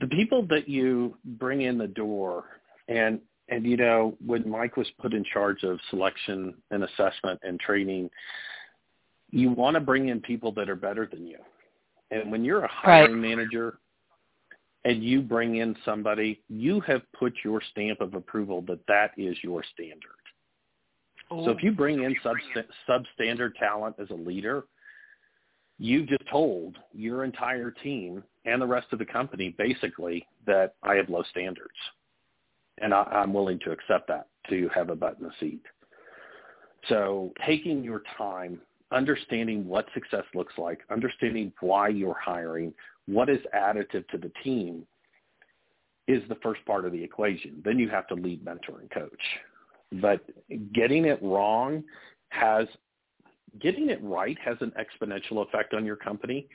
the 0.00 0.06
people 0.08 0.46
that 0.48 0.68
you 0.68 1.16
bring 1.24 1.62
in 1.62 1.78
the 1.78 1.86
door 1.86 2.44
and 2.88 3.20
and 3.48 3.64
you 3.66 3.76
know 3.76 4.16
when 4.24 4.48
Mike 4.48 4.76
was 4.76 4.86
put 5.00 5.12
in 5.12 5.24
charge 5.24 5.62
of 5.64 5.78
selection 5.90 6.54
and 6.70 6.84
assessment 6.84 7.40
and 7.42 7.58
training 7.60 8.10
you 9.34 9.50
want 9.50 9.74
to 9.74 9.80
bring 9.80 10.08
in 10.08 10.20
people 10.20 10.52
that 10.52 10.68
are 10.68 10.76
better 10.76 11.06
than 11.10 11.26
you 11.26 11.38
and 12.10 12.30
when 12.30 12.44
you're 12.44 12.64
a 12.64 12.70
hiring 12.70 13.20
right. 13.20 13.28
manager 13.30 13.78
and 14.84 15.02
you 15.02 15.22
bring 15.22 15.56
in 15.56 15.76
somebody 15.84 16.42
you 16.48 16.80
have 16.80 17.02
put 17.18 17.32
your 17.44 17.60
stamp 17.70 18.00
of 18.00 18.14
approval 18.14 18.62
that 18.62 18.80
that 18.86 19.10
is 19.16 19.36
your 19.42 19.62
standard 19.72 20.10
so 21.30 21.50
if 21.50 21.62
you 21.62 21.70
oh. 21.70 21.74
bring 21.74 22.02
in 22.02 22.14
sub 22.22 22.36
substandard 22.88 23.54
talent 23.58 23.96
as 23.98 24.08
a 24.10 24.14
leader 24.14 24.64
you've 25.78 26.08
just 26.08 26.26
told 26.30 26.76
your 26.92 27.24
entire 27.24 27.70
team 27.70 28.22
and 28.44 28.60
the 28.60 28.66
rest 28.66 28.86
of 28.92 28.98
the 28.98 29.04
company 29.04 29.54
basically 29.58 30.26
that 30.46 30.74
I 30.82 30.94
have 30.94 31.08
low 31.08 31.22
standards. 31.30 31.74
And 32.78 32.92
I, 32.92 33.02
I'm 33.02 33.32
willing 33.32 33.58
to 33.60 33.70
accept 33.70 34.08
that 34.08 34.28
to 34.50 34.68
have 34.74 34.90
a 34.90 34.96
butt 34.96 35.16
in 35.20 35.26
the 35.26 35.32
seat. 35.40 35.62
So 36.88 37.32
taking 37.46 37.82
your 37.82 38.02
time, 38.18 38.60
understanding 38.94 39.66
what 39.66 39.86
success 39.92 40.24
looks 40.34 40.54
like, 40.56 40.80
understanding 40.90 41.52
why 41.60 41.88
you're 41.88 42.18
hiring, 42.18 42.72
what 43.06 43.28
is 43.28 43.40
additive 43.54 44.06
to 44.08 44.18
the 44.18 44.30
team 44.42 44.86
is 46.06 46.22
the 46.28 46.36
first 46.36 46.64
part 46.64 46.84
of 46.84 46.92
the 46.92 47.02
equation. 47.02 47.60
Then 47.64 47.78
you 47.78 47.88
have 47.88 48.06
to 48.08 48.14
lead, 48.14 48.44
mentor, 48.44 48.80
and 48.80 48.90
coach. 48.90 49.10
But 50.00 50.20
getting 50.72 51.06
it 51.06 51.22
wrong 51.22 51.84
has 52.30 52.66
getting 53.60 53.90
it 53.90 54.02
right 54.02 54.36
has 54.44 54.56
an 54.60 54.72
exponential 54.78 55.46
effect 55.46 55.74
on 55.74 55.84
your 55.84 55.96
company. 55.96 56.48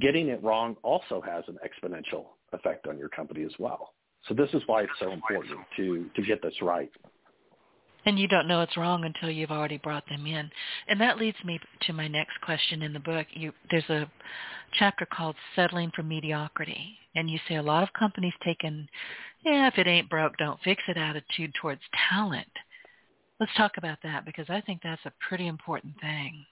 Getting 0.00 0.28
it 0.28 0.42
wrong 0.42 0.76
also 0.82 1.20
has 1.20 1.44
an 1.48 1.58
exponential 1.64 2.26
effect 2.52 2.86
on 2.86 2.98
your 2.98 3.08
company 3.08 3.44
as 3.44 3.52
well. 3.58 3.94
So 4.28 4.34
this 4.34 4.48
is 4.54 4.62
why 4.66 4.82
it's 4.82 4.92
so 4.98 5.12
important 5.12 5.60
to, 5.76 6.06
to 6.14 6.22
get 6.22 6.42
this 6.42 6.54
right. 6.62 6.90
And 8.06 8.18
you 8.18 8.28
don't 8.28 8.46
know 8.46 8.60
it's 8.60 8.76
wrong 8.76 9.04
until 9.04 9.30
you've 9.30 9.50
already 9.50 9.78
brought 9.78 10.06
them 10.08 10.26
in. 10.26 10.50
And 10.88 11.00
that 11.00 11.18
leads 11.18 11.38
me 11.44 11.58
to 11.82 11.92
my 11.92 12.06
next 12.06 12.40
question 12.42 12.82
in 12.82 12.92
the 12.92 13.00
book. 13.00 13.26
You, 13.32 13.52
there's 13.70 13.88
a 13.88 14.10
chapter 14.78 15.06
called 15.06 15.36
Settling 15.56 15.90
for 15.94 16.02
Mediocrity. 16.02 16.98
And 17.14 17.30
you 17.30 17.38
say 17.48 17.56
a 17.56 17.62
lot 17.62 17.82
of 17.82 17.92
companies 17.92 18.34
take 18.44 18.62
an, 18.62 18.88
yeah, 19.44 19.68
if 19.68 19.78
it 19.78 19.86
ain't 19.86 20.10
broke, 20.10 20.36
don't 20.36 20.60
fix 20.62 20.82
it 20.88 20.96
attitude 20.96 21.52
towards 21.60 21.80
talent. 22.10 22.48
Let's 23.40 23.52
talk 23.56 23.72
about 23.78 23.98
that 24.02 24.24
because 24.24 24.46
I 24.48 24.60
think 24.60 24.80
that's 24.82 25.04
a 25.06 25.12
pretty 25.28 25.46
important 25.46 25.94
thing. 26.00 26.44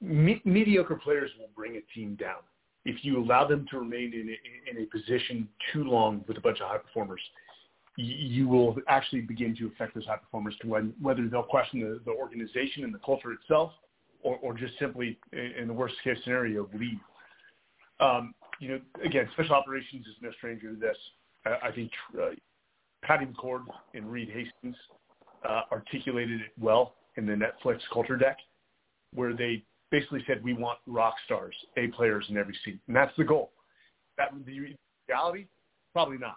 Me- 0.00 0.42
mediocre 0.44 0.96
players 0.96 1.30
will 1.38 1.48
bring 1.56 1.76
a 1.76 1.94
team 1.94 2.14
down. 2.16 2.40
If 2.84 3.04
you 3.04 3.22
allow 3.22 3.46
them 3.46 3.66
to 3.70 3.78
remain 3.78 4.12
in 4.12 4.28
a, 4.28 4.70
in 4.70 4.82
a 4.82 4.86
position 4.86 5.48
too 5.72 5.84
long 5.84 6.24
with 6.28 6.36
a 6.36 6.40
bunch 6.40 6.60
of 6.60 6.68
high 6.68 6.78
performers, 6.78 7.20
you 7.96 8.46
will 8.46 8.76
actually 8.88 9.22
begin 9.22 9.56
to 9.56 9.66
affect 9.68 9.94
those 9.94 10.06
high 10.06 10.16
performers 10.16 10.54
to 10.60 10.68
when, 10.68 10.92
whether 11.00 11.26
they'll 11.28 11.42
question 11.42 11.80
the, 11.80 12.00
the 12.04 12.10
organization 12.10 12.84
and 12.84 12.92
the 12.92 12.98
culture 12.98 13.32
itself 13.32 13.72
or, 14.22 14.38
or 14.42 14.54
just 14.54 14.78
simply, 14.78 15.18
in 15.32 15.66
the 15.68 15.72
worst 15.72 15.94
case 16.04 16.18
scenario, 16.24 16.68
leave. 16.74 16.98
Um, 18.00 18.34
you 18.60 18.68
know, 18.68 18.80
again, 19.04 19.28
special 19.32 19.54
operations 19.54 20.06
is 20.06 20.14
no 20.20 20.30
stranger 20.38 20.74
to 20.74 20.78
this. 20.78 20.96
I, 21.46 21.68
I 21.68 21.72
think 21.72 21.90
uh, 22.20 22.30
Patty 23.02 23.26
McCord 23.26 23.64
and 23.94 24.10
Reed 24.10 24.28
Hastings 24.28 24.76
uh, 25.48 25.62
articulated 25.72 26.40
it 26.40 26.52
well 26.60 26.94
in 27.16 27.26
the 27.26 27.32
Netflix 27.32 27.78
culture 27.92 28.16
deck, 28.16 28.36
where 29.14 29.32
they 29.34 29.62
basically 29.90 30.22
said 30.26 30.42
we 30.42 30.52
want 30.52 30.78
rock 30.86 31.14
stars, 31.24 31.54
A 31.76 31.86
players 31.88 32.26
in 32.28 32.36
every 32.36 32.56
seat, 32.64 32.78
and 32.88 32.96
that's 32.96 33.16
the 33.16 33.24
goal. 33.24 33.52
That 34.18 34.30
the 34.44 34.76
reality, 35.08 35.46
probably 35.92 36.18
not, 36.18 36.36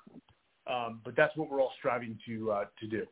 um, 0.68 1.02
but 1.04 1.16
that's 1.16 1.36
what 1.36 1.50
we're 1.50 1.62
all 1.62 1.72
striving 1.80 2.18
to 2.26 2.52
uh, 2.52 2.66
to 2.80 2.88
do. 2.88 3.06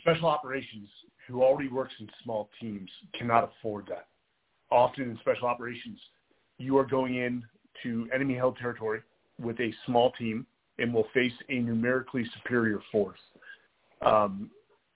Special 0.00 0.26
operations, 0.28 0.88
who 1.26 1.42
already 1.42 1.68
works 1.68 1.92
in 2.00 2.08
small 2.22 2.48
teams, 2.60 2.90
cannot 3.18 3.50
afford 3.58 3.86
that. 3.88 4.06
Often 4.70 5.10
in 5.10 5.18
special 5.20 5.48
operations, 5.48 5.98
you 6.58 6.78
are 6.78 6.84
going 6.84 7.16
in 7.16 7.42
to 7.82 8.08
enemy-held 8.14 8.56
territory 8.56 9.00
with 9.40 9.58
a 9.60 9.72
small 9.84 10.12
team 10.12 10.46
and 10.78 10.92
will 10.92 11.06
face 11.12 11.32
a 11.48 11.58
numerically 11.58 12.24
superior 12.36 12.80
force. 12.92 13.18
Um, 14.04 14.50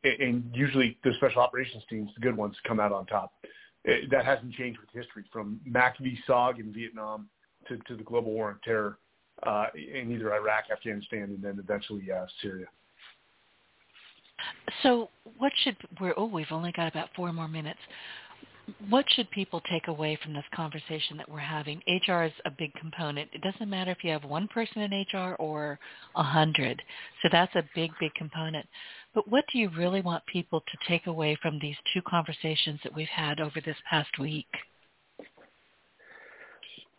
and 0.05 0.45
usually 0.55 0.97
the 1.05 1.13
special 1.17 1.43
operations 1.43 1.83
teams, 1.91 2.11
the 2.15 2.21
good 2.21 2.37
ones, 2.37 2.55
come 2.67 2.81
out 2.81 2.93
on 2.93 3.07
top. 3.07 3.33
It, 3.85 4.11
that 4.11 4.25
hasn't 4.25 4.53
changed 4.55 4.79
with 4.81 4.91
history 4.93 5.25
from 5.33 5.61
MAC 5.65 5.99
v. 5.99 6.19
SOG 6.29 6.59
in 6.61 6.73
Vietnam 6.73 7.29
to, 7.69 7.77
to 7.89 7.97
the 7.97 8.03
global 8.03 8.33
war 8.33 8.49
on 8.49 8.59
terror 8.65 8.99
uh, 9.45 9.67
in 9.75 10.13
either 10.13 10.35
Iraq, 10.35 10.65
Afghanistan, 10.71 11.23
and 11.23 11.43
then 11.43 11.59
eventually 11.59 12.11
uh, 12.11 12.27
Syria. 12.43 12.67
So 14.83 15.09
what 15.39 15.53
should 15.63 15.77
we're 16.01 16.15
oh 16.17 16.27
we've 16.27 16.47
only 16.51 16.73
got 16.73 16.89
about 16.89 17.11
four 17.15 17.33
more 17.33 17.49
minutes. 17.49 17.81
What 18.89 19.05
should 19.11 19.29
people 19.33 19.61
take 19.69 19.89
away 19.89 20.17
from 20.23 20.33
this 20.33 20.45
conversation 20.55 21.17
that 21.17 21.29
we're 21.29 21.41
having? 21.41 21.83
HR 21.89 22.23
is 22.23 22.33
a 22.45 22.53
big 22.53 22.73
component. 22.75 23.29
It 23.33 23.43
doesn't 23.43 23.69
matter 23.69 23.91
if 23.91 24.05
you 24.05 24.13
have 24.13 24.23
one 24.23 24.47
person 24.47 24.83
in 24.83 25.05
HR 25.13 25.35
or 25.41 25.79
a 26.15 26.23
hundred. 26.23 26.81
So 27.21 27.29
that's 27.33 27.55
a 27.57 27.65
big, 27.75 27.91
big 27.99 28.15
component. 28.15 28.67
But 29.13 29.27
what 29.27 29.45
do 29.53 29.59
you 29.59 29.71
really 29.71 30.03
want 30.03 30.25
people 30.27 30.61
to 30.61 30.89
take 30.89 31.09
away 31.09 31.37
from 31.43 31.59
these 31.59 31.75
two 31.93 32.01
conversations 32.03 32.79
that 32.85 32.95
we've 32.95 33.09
had 33.09 33.41
over 33.41 33.61
this 33.61 33.77
past 33.91 34.17
week? 34.21 34.47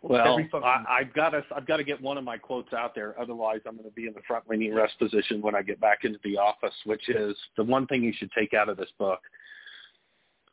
Well, 0.04 0.40
I, 0.64 0.84
I've 0.90 1.14
got 1.14 1.30
to 1.30 1.44
I've 1.56 1.68
got 1.68 1.78
to 1.78 1.84
get 1.84 2.02
one 2.02 2.18
of 2.18 2.24
my 2.24 2.38
quotes 2.38 2.74
out 2.74 2.96
there. 2.96 3.14
Otherwise, 3.22 3.62
I'm 3.68 3.76
going 3.76 3.88
to 3.88 3.94
be 3.94 4.08
in 4.08 4.14
the 4.14 4.22
front 4.28 4.50
leaning 4.50 4.74
rest 4.74 4.98
position 4.98 5.42
when 5.42 5.54
I 5.54 5.62
get 5.62 5.80
back 5.80 6.00
into 6.04 6.18
the 6.24 6.38
office, 6.38 6.74
which 6.86 7.08
is 7.08 7.36
the 7.56 7.64
one 7.64 7.86
thing 7.86 8.02
you 8.02 8.14
should 8.18 8.32
take 8.32 8.54
out 8.54 8.68
of 8.68 8.78
this 8.78 8.90
book. 8.98 9.20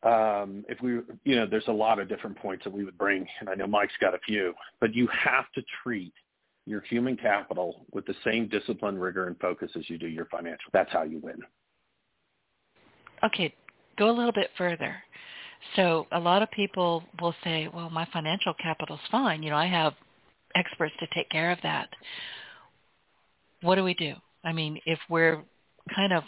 Um, 0.03 0.65
if 0.69 0.81
we, 0.81 1.01
you 1.25 1.35
know, 1.35 1.47
there's 1.47 1.67
a 1.67 1.73
lot 1.73 1.99
of 1.99 2.09
different 2.09 2.37
points 2.37 2.65
that 2.65 2.73
we 2.73 2.85
would 2.85 2.99
bring, 2.99 3.27
and 3.41 3.49
I 3.49 3.55
know 3.55 3.67
Mike's 3.67 3.95
got 4.01 4.15
a 4.15 4.19
few, 4.19 4.55
but 4.81 4.95
you 4.95 5.09
have 5.09 5.51
to 5.55 5.63
treat 5.83 6.13
your 6.67 6.83
human 6.83 7.17
capital 7.17 7.87
with 7.93 8.05
the 8.07 8.15
same 8.25 8.49
discipline, 8.49 8.99
rigor, 8.99 9.27
and 9.27 9.39
focus 9.41 9.71
as 9.77 9.89
you 9.89 9.99
do 9.99 10.07
your 10.07 10.27
financial. 10.27 10.71
That's 10.73 10.93
how 10.93 11.03
you 11.03 11.19
win. 11.19 11.41
Okay, 13.25 13.53
go 13.97 14.11
a 14.11 14.13
little 14.13 14.33
bit 14.33 14.51
further. 14.57 14.95
So 15.77 16.07
a 16.13 16.21
lot 16.21 16.43
of 16.43 16.51
people 16.51 17.05
will 17.21 17.35
say, 17.45 17.69
well, 17.73 17.91
my 17.91 18.07
financial 18.13 18.55
capital's 18.55 19.01
fine. 19.11 19.43
You 19.43 19.51
know, 19.51 19.57
I 19.57 19.67
have 19.67 19.95
experts 20.55 20.95
to 21.01 21.07
take 21.15 21.29
care 21.31 21.51
of 21.51 21.59
that. 21.63 21.89
What 23.63 23.75
do 23.75 23.85
we 23.85 23.95
do? 23.95 24.15
I 24.45 24.53
mean, 24.53 24.79
if 24.87 24.99
we're 25.09 25.43
kind 25.95 26.13
of 26.13 26.23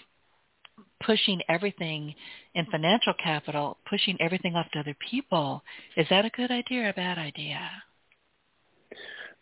pushing 1.05 1.41
everything 1.49 2.15
in 2.55 2.67
financial 2.67 3.15
capital, 3.23 3.79
pushing 3.89 4.17
everything 4.21 4.55
off 4.55 4.67
to 4.73 4.81
other 4.81 4.97
people, 5.11 5.63
is 5.97 6.07
that 6.11 6.25
a 6.25 6.31
good 6.31 6.51
idea 6.51 6.83
or 6.83 6.89
a 6.89 6.93
bad 6.93 7.19
idea? 7.19 7.61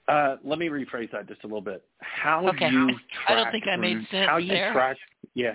Uh, 0.07 0.36
let 0.45 0.59
me 0.59 0.68
rephrase 0.68 1.11
that 1.12 1.28
just 1.28 1.45
a 1.45 1.47
little 1.47 1.61
bit. 1.61 1.82
How 2.01 2.47
okay. 2.49 2.70
you 2.70 2.86
track, 2.86 3.01
I 3.28 3.34
don't 3.34 3.53
think 3.53 3.64
I 3.66 3.76
made 3.76 3.99
sense 4.11 4.28
how 4.28 4.39
you 4.39 4.49
there. 4.49 4.72
track, 4.72 4.97
yeah, 5.34 5.55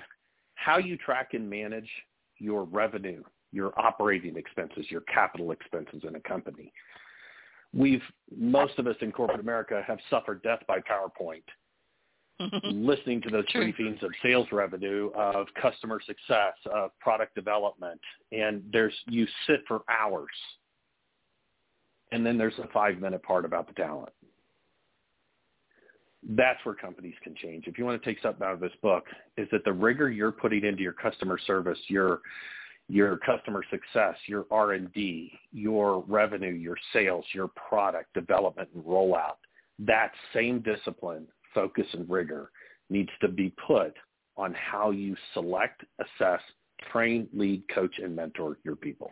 how 0.55 0.77
you 0.77 0.97
track 0.97 1.29
and 1.33 1.49
manage 1.49 1.89
your 2.37 2.65
revenue 2.65 3.23
your 3.53 3.79
operating 3.79 4.35
expenses, 4.35 4.85
your 4.89 5.01
capital 5.01 5.51
expenses 5.51 6.01
in 6.07 6.15
a 6.15 6.19
company. 6.19 6.73
We've, 7.73 8.01
most 8.35 8.77
of 8.79 8.87
us 8.87 8.95
in 9.01 9.11
corporate 9.11 9.39
America 9.39 9.83
have 9.87 9.99
suffered 10.09 10.41
death 10.43 10.59
by 10.67 10.79
PowerPoint, 10.79 11.43
listening 12.71 13.21
to 13.21 13.29
those 13.29 13.45
True. 13.49 13.71
briefings 13.71 14.01
of 14.03 14.11
sales 14.21 14.47
revenue, 14.51 15.11
of 15.15 15.47
customer 15.59 15.99
success, 16.05 16.53
of 16.71 16.91
product 16.99 17.35
development. 17.35 18.01
And 18.31 18.63
there's, 18.71 18.93
you 19.07 19.27
sit 19.47 19.61
for 19.67 19.81
hours. 19.89 20.29
And 22.11 22.25
then 22.25 22.37
there's 22.37 22.57
a 22.59 22.67
five 22.73 22.99
minute 22.99 23.23
part 23.23 23.45
about 23.45 23.67
the 23.67 23.73
talent. 23.73 24.13
That's 26.29 26.63
where 26.63 26.75
companies 26.75 27.15
can 27.23 27.35
change. 27.35 27.65
If 27.67 27.77
you 27.77 27.85
want 27.85 28.01
to 28.01 28.07
take 28.07 28.21
something 28.21 28.45
out 28.45 28.53
of 28.53 28.59
this 28.59 28.71
book, 28.81 29.05
is 29.35 29.47
that 29.51 29.65
the 29.65 29.73
rigor 29.73 30.09
you're 30.09 30.31
putting 30.31 30.63
into 30.63 30.81
your 30.81 30.93
customer 30.93 31.37
service, 31.45 31.77
your 31.87 32.21
your 32.89 33.17
customer 33.17 33.63
success, 33.69 34.15
your 34.27 34.45
R&D, 34.51 35.31
your 35.51 36.03
revenue, 36.07 36.53
your 36.53 36.77
sales, 36.91 37.25
your 37.33 37.49
product 37.49 38.13
development 38.13 38.69
and 38.75 38.83
rollout, 38.83 39.37
that 39.79 40.11
same 40.33 40.61
discipline, 40.61 41.27
focus, 41.53 41.87
and 41.93 42.09
rigor 42.09 42.51
needs 42.89 43.09
to 43.21 43.27
be 43.27 43.53
put 43.65 43.93
on 44.37 44.53
how 44.53 44.91
you 44.91 45.15
select, 45.33 45.83
assess, 45.99 46.41
train, 46.91 47.27
lead, 47.33 47.63
coach, 47.73 47.93
and 48.03 48.15
mentor 48.15 48.57
your 48.63 48.75
people. 48.75 49.11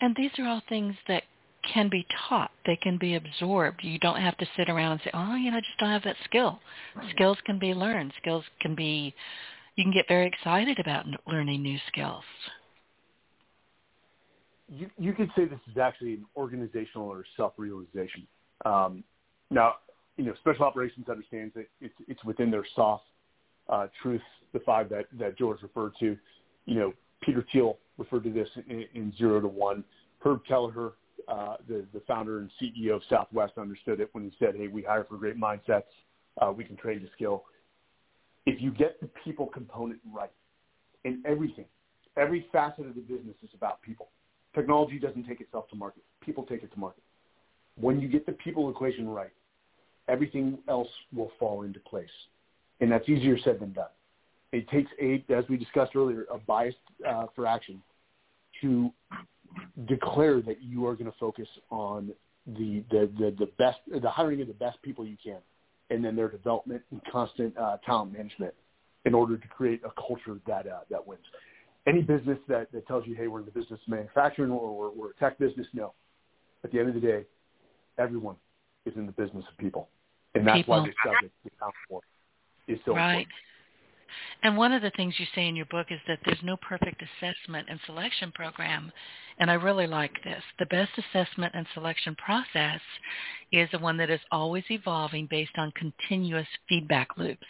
And 0.00 0.14
these 0.16 0.30
are 0.38 0.46
all 0.46 0.62
things 0.68 0.94
that 1.08 1.22
can 1.72 1.88
be 1.88 2.04
taught. 2.28 2.50
They 2.66 2.76
can 2.76 2.98
be 2.98 3.14
absorbed. 3.14 3.80
You 3.82 3.98
don't 4.00 4.20
have 4.20 4.36
to 4.38 4.46
sit 4.56 4.68
around 4.68 4.92
and 4.92 5.00
say, 5.04 5.10
oh, 5.14 5.36
you 5.36 5.50
know, 5.50 5.58
I 5.58 5.60
just 5.60 5.78
don't 5.78 5.90
have 5.90 6.02
that 6.04 6.16
skill. 6.24 6.58
Skills 7.10 7.38
can 7.46 7.58
be 7.58 7.72
learned. 7.72 8.12
Skills 8.20 8.44
can 8.60 8.74
be 8.74 9.14
you 9.76 9.84
can 9.84 9.92
get 9.92 10.06
very 10.08 10.26
excited 10.26 10.78
about 10.78 11.06
learning 11.26 11.62
new 11.62 11.78
skills. 11.88 12.24
You, 14.68 14.90
you 14.98 15.12
could 15.12 15.30
say 15.36 15.44
this 15.44 15.60
is 15.70 15.76
actually 15.76 16.14
an 16.14 16.26
organizational 16.36 17.08
or 17.08 17.24
self-realization. 17.36 18.26
Um, 18.64 19.04
now, 19.50 19.74
you 20.16 20.24
know, 20.24 20.34
special 20.40 20.64
operations 20.64 21.08
understands 21.08 21.54
that 21.54 21.66
it's, 21.80 21.94
it's 22.08 22.22
within 22.24 22.50
their 22.50 22.64
SOF 22.74 23.00
uh, 23.68 23.86
truths, 24.02 24.24
the 24.52 24.60
five 24.60 24.88
that, 24.90 25.06
that 25.18 25.36
George 25.38 25.62
referred 25.62 25.92
to. 26.00 26.16
You 26.66 26.74
know, 26.74 26.92
Peter 27.22 27.44
Thiel 27.52 27.78
referred 27.98 28.24
to 28.24 28.30
this 28.30 28.48
in, 28.68 28.84
in 28.94 29.12
Zero 29.16 29.40
to 29.40 29.48
One. 29.48 29.84
Herb 30.20 30.40
Kelleher, 30.46 30.92
uh, 31.28 31.56
the, 31.68 31.84
the 31.92 32.00
founder 32.06 32.38
and 32.38 32.50
CEO 32.60 32.96
of 32.96 33.02
Southwest, 33.08 33.54
understood 33.58 34.00
it 34.00 34.08
when 34.12 34.24
he 34.24 34.32
said, 34.38 34.54
hey, 34.56 34.68
we 34.68 34.82
hire 34.82 35.04
for 35.08 35.16
great 35.16 35.38
mindsets. 35.38 35.82
Uh, 36.40 36.50
we 36.50 36.64
can 36.64 36.76
train 36.76 37.02
the 37.02 37.08
skill 37.14 37.44
if 38.46 38.60
you 38.60 38.70
get 38.72 39.00
the 39.00 39.08
people 39.24 39.46
component 39.46 40.00
right 40.12 40.32
in 41.04 41.22
everything, 41.26 41.66
every 42.16 42.46
facet 42.52 42.86
of 42.86 42.94
the 42.94 43.00
business 43.00 43.36
is 43.42 43.50
about 43.54 43.82
people. 43.82 44.08
Technology 44.54 44.98
doesn't 44.98 45.26
take 45.26 45.40
itself 45.40 45.68
to 45.70 45.76
market. 45.76 46.02
People 46.20 46.44
take 46.44 46.62
it 46.62 46.72
to 46.72 46.78
market. 46.78 47.02
When 47.80 48.00
you 48.00 48.08
get 48.08 48.26
the 48.26 48.32
people 48.32 48.68
equation 48.68 49.08
right, 49.08 49.32
everything 50.08 50.58
else 50.68 50.88
will 51.14 51.32
fall 51.38 51.62
into 51.62 51.80
place. 51.80 52.10
And 52.80 52.90
that's 52.90 53.08
easier 53.08 53.38
said 53.38 53.60
than 53.60 53.72
done. 53.72 53.86
It 54.52 54.68
takes 54.68 54.90
a, 55.00 55.24
as 55.32 55.44
we 55.48 55.56
discussed 55.56 55.96
earlier, 55.96 56.26
a 56.30 56.38
bias 56.38 56.74
uh, 57.08 57.26
for 57.34 57.46
action 57.46 57.80
to 58.60 58.90
declare 59.86 60.42
that 60.42 60.62
you 60.62 60.86
are 60.86 60.94
going 60.94 61.10
to 61.10 61.16
focus 61.18 61.48
on 61.70 62.12
the, 62.46 62.82
the, 62.90 63.08
the, 63.18 63.34
the 63.38 63.48
best, 63.58 63.78
the 63.88 64.10
hiring 64.10 64.42
of 64.42 64.48
the 64.48 64.54
best 64.54 64.82
people 64.82 65.06
you 65.06 65.16
can 65.22 65.38
and 65.92 66.04
then 66.04 66.16
their 66.16 66.28
development 66.28 66.82
and 66.90 67.00
constant 67.10 67.56
uh, 67.56 67.76
talent 67.84 68.12
management 68.12 68.54
in 69.04 69.14
order 69.14 69.36
to 69.36 69.48
create 69.48 69.80
a 69.84 69.90
culture 70.00 70.40
that 70.46 70.66
uh, 70.66 70.80
that 70.90 71.06
wins. 71.06 71.24
Any 71.86 72.02
business 72.02 72.38
that, 72.48 72.70
that 72.72 72.86
tells 72.86 73.06
you, 73.06 73.16
hey, 73.16 73.26
we're 73.26 73.40
in 73.40 73.44
the 73.44 73.50
business 73.50 73.80
of 73.84 73.88
manufacturing 73.88 74.52
or 74.52 74.76
we're, 74.76 74.90
we're 74.90 75.10
a 75.10 75.14
tech 75.14 75.38
business, 75.38 75.66
no. 75.72 75.92
At 76.62 76.70
the 76.70 76.78
end 76.78 76.88
of 76.88 76.94
the 76.94 77.00
day, 77.00 77.24
everyone 77.98 78.36
is 78.86 78.94
in 78.96 79.06
the 79.06 79.12
business 79.12 79.44
of 79.50 79.58
people. 79.58 79.88
And 80.36 80.46
that's 80.46 80.58
people. 80.58 80.78
why 80.78 80.86
this 80.86 80.94
subject, 81.04 81.34
the 81.42 81.50
talent 81.58 81.74
war, 81.90 82.00
is 82.68 82.78
so 82.86 82.94
right. 82.94 83.10
important. 83.10 83.28
And 84.42 84.56
one 84.56 84.72
of 84.72 84.82
the 84.82 84.92
things 84.96 85.14
you 85.18 85.26
say 85.34 85.48
in 85.48 85.56
your 85.56 85.66
book 85.66 85.88
is 85.90 86.00
that 86.08 86.18
there's 86.24 86.42
no 86.42 86.56
perfect 86.56 87.02
assessment 87.02 87.68
and 87.70 87.78
selection 87.86 88.32
program. 88.32 88.92
And 89.38 89.50
I 89.50 89.54
really 89.54 89.86
like 89.86 90.22
this. 90.24 90.42
The 90.58 90.66
best 90.66 90.90
assessment 90.98 91.54
and 91.54 91.66
selection 91.74 92.14
process 92.16 92.80
is 93.50 93.68
the 93.72 93.78
one 93.78 93.96
that 93.98 94.10
is 94.10 94.20
always 94.30 94.64
evolving 94.70 95.26
based 95.30 95.56
on 95.56 95.72
continuous 95.72 96.46
feedback 96.68 97.16
loops. 97.16 97.46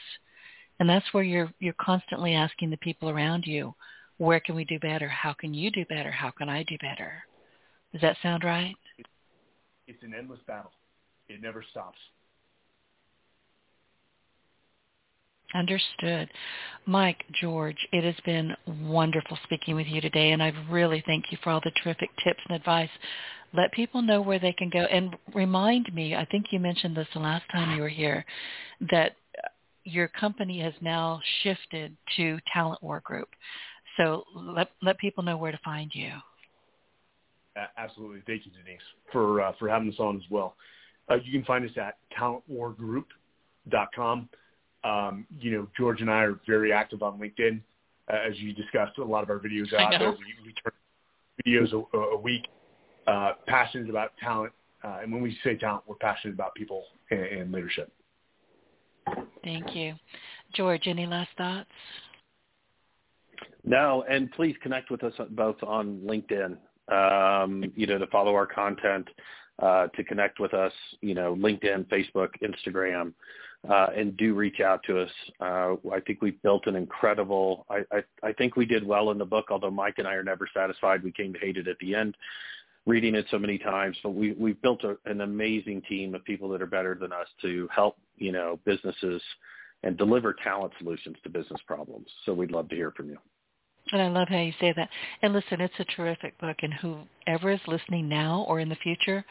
And 0.80 0.88
that's 0.88 1.12
where 1.12 1.22
you're 1.22 1.52
you're 1.60 1.74
constantly 1.80 2.34
asking 2.34 2.70
the 2.70 2.76
people 2.78 3.08
around 3.08 3.44
you, 3.46 3.74
where 4.18 4.40
can 4.40 4.54
we 4.54 4.64
do 4.64 4.78
better? 4.78 5.08
How 5.08 5.32
can 5.32 5.54
you 5.54 5.70
do 5.70 5.84
better? 5.86 6.10
How 6.10 6.30
can 6.30 6.48
I 6.48 6.62
do 6.64 6.76
better? 6.78 7.24
Does 7.92 8.00
that 8.02 8.16
sound 8.22 8.44
right? 8.44 8.74
It's 9.86 10.02
an 10.02 10.14
endless 10.16 10.40
battle. 10.46 10.72
It 11.28 11.42
never 11.42 11.64
stops. 11.70 11.98
Understood. 15.54 16.30
Mike, 16.86 17.24
George, 17.40 17.76
it 17.92 18.04
has 18.04 18.14
been 18.24 18.54
wonderful 18.66 19.38
speaking 19.44 19.74
with 19.74 19.86
you 19.86 20.00
today, 20.00 20.32
and 20.32 20.42
I 20.42 20.52
really 20.70 21.02
thank 21.06 21.30
you 21.30 21.38
for 21.42 21.50
all 21.50 21.60
the 21.62 21.72
terrific 21.82 22.08
tips 22.24 22.40
and 22.48 22.56
advice. 22.56 22.88
Let 23.52 23.70
people 23.72 24.00
know 24.00 24.22
where 24.22 24.38
they 24.38 24.52
can 24.52 24.70
go. 24.70 24.80
And 24.80 25.14
remind 25.34 25.94
me, 25.94 26.14
I 26.14 26.24
think 26.24 26.46
you 26.50 26.58
mentioned 26.58 26.96
this 26.96 27.06
the 27.12 27.20
last 27.20 27.44
time 27.52 27.76
you 27.76 27.82
were 27.82 27.88
here, 27.88 28.24
that 28.90 29.12
your 29.84 30.08
company 30.08 30.60
has 30.62 30.72
now 30.80 31.20
shifted 31.42 31.94
to 32.16 32.38
Talent 32.52 32.82
War 32.82 33.02
Group. 33.04 33.28
So 33.98 34.24
let, 34.34 34.70
let 34.80 34.96
people 34.98 35.22
know 35.22 35.36
where 35.36 35.52
to 35.52 35.60
find 35.62 35.90
you. 35.92 36.12
Absolutely. 37.76 38.22
Thank 38.26 38.46
you, 38.46 38.52
Denise, 38.52 38.80
for, 39.12 39.42
uh, 39.42 39.52
for 39.58 39.68
having 39.68 39.90
us 39.90 39.96
on 39.98 40.16
as 40.16 40.22
well. 40.30 40.56
Uh, 41.10 41.16
you 41.22 41.32
can 41.32 41.44
find 41.44 41.68
us 41.68 41.76
at 41.76 41.98
talentwargroup.com. 42.18 44.30
Um, 44.84 45.26
you 45.40 45.52
know, 45.52 45.68
George 45.76 46.00
and 46.00 46.10
I 46.10 46.22
are 46.22 46.40
very 46.46 46.72
active 46.72 47.02
on 47.02 47.18
LinkedIn. 47.18 47.60
Uh, 48.12 48.16
as 48.28 48.38
you 48.38 48.52
discussed, 48.52 48.98
a 48.98 49.04
lot 49.04 49.22
of 49.22 49.30
our 49.30 49.38
videos 49.38 49.72
are 49.72 49.78
out 49.78 49.94
there. 49.98 50.10
We, 50.10 50.34
we 50.44 50.54
turn 50.54 50.72
videos 51.46 51.72
a, 51.72 51.98
a 51.98 52.18
week. 52.18 52.46
Uh, 53.06 53.32
passionate 53.48 53.90
about 53.90 54.12
talent, 54.22 54.52
uh, 54.84 54.98
and 55.02 55.12
when 55.12 55.20
we 55.20 55.36
say 55.42 55.56
talent, 55.56 55.82
we're 55.88 55.96
passionate 55.96 56.34
about 56.34 56.54
people 56.54 56.84
and, 57.10 57.20
and 57.20 57.52
leadership. 57.52 57.92
Thank 59.42 59.74
you, 59.74 59.94
George. 60.54 60.86
Any 60.86 61.06
last 61.06 61.30
thoughts? 61.36 61.68
No, 63.64 64.04
and 64.08 64.30
please 64.32 64.54
connect 64.62 64.90
with 64.90 65.02
us 65.02 65.12
both 65.30 65.56
on 65.64 66.00
LinkedIn. 66.04 66.56
Um, 66.92 67.72
you 67.74 67.86
know, 67.86 67.98
to 67.98 68.06
follow 68.08 68.34
our 68.34 68.46
content. 68.46 69.08
Uh, 69.60 69.88
to 69.88 70.04
connect 70.04 70.40
with 70.40 70.54
us, 70.54 70.72
you 71.00 71.14
know, 71.14 71.34
LinkedIn, 71.34 71.86
Facebook, 71.86 72.30
Instagram, 72.42 73.12
uh, 73.68 73.88
and 73.96 74.16
do 74.16 74.34
reach 74.34 74.60
out 74.60 74.82
to 74.84 75.00
us. 75.00 75.10
Uh, 75.40 75.74
I 75.92 76.00
think 76.06 76.20
we've 76.20 76.40
built 76.42 76.66
an 76.66 76.76
incredible. 76.76 77.64
I, 77.70 77.82
I, 77.92 78.02
I 78.22 78.32
think 78.32 78.56
we 78.56 78.66
did 78.66 78.86
well 78.86 79.10
in 79.10 79.18
the 79.18 79.24
book, 79.24 79.46
although 79.50 79.70
Mike 79.70 79.94
and 79.98 80.08
I 80.08 80.14
are 80.14 80.24
never 80.24 80.48
satisfied. 80.52 81.02
We 81.02 81.12
came 81.12 81.32
to 81.32 81.38
hate 81.38 81.56
it 81.56 81.68
at 81.68 81.78
the 81.78 81.94
end, 81.94 82.16
reading 82.86 83.14
it 83.14 83.26
so 83.30 83.38
many 83.38 83.58
times. 83.58 83.96
But 84.02 84.10
we 84.10 84.32
we've 84.32 84.60
built 84.62 84.82
a, 84.84 84.96
an 85.08 85.20
amazing 85.20 85.82
team 85.88 86.14
of 86.14 86.24
people 86.24 86.48
that 86.50 86.62
are 86.62 86.66
better 86.66 86.96
than 87.00 87.12
us 87.12 87.28
to 87.42 87.68
help 87.72 87.98
you 88.16 88.32
know 88.32 88.58
businesses 88.64 89.22
and 89.84 89.96
deliver 89.96 90.32
talent 90.32 90.72
solutions 90.78 91.16
to 91.22 91.30
business 91.30 91.60
problems. 91.66 92.06
So 92.24 92.32
we'd 92.32 92.52
love 92.52 92.68
to 92.70 92.76
hear 92.76 92.90
from 92.92 93.10
you. 93.10 93.18
And 93.92 94.00
I 94.00 94.08
love 94.08 94.28
how 94.28 94.38
you 94.40 94.52
say 94.58 94.72
that. 94.74 94.88
And 95.20 95.32
listen, 95.34 95.60
it's 95.60 95.74
a 95.78 95.84
terrific 95.96 96.38
book. 96.38 96.56
And 96.62 96.72
whoever 96.74 97.52
is 97.52 97.60
listening 97.66 98.08
now 98.08 98.44
or 98.48 98.58
in 98.58 98.70
the 98.70 98.76
future, 98.76 99.24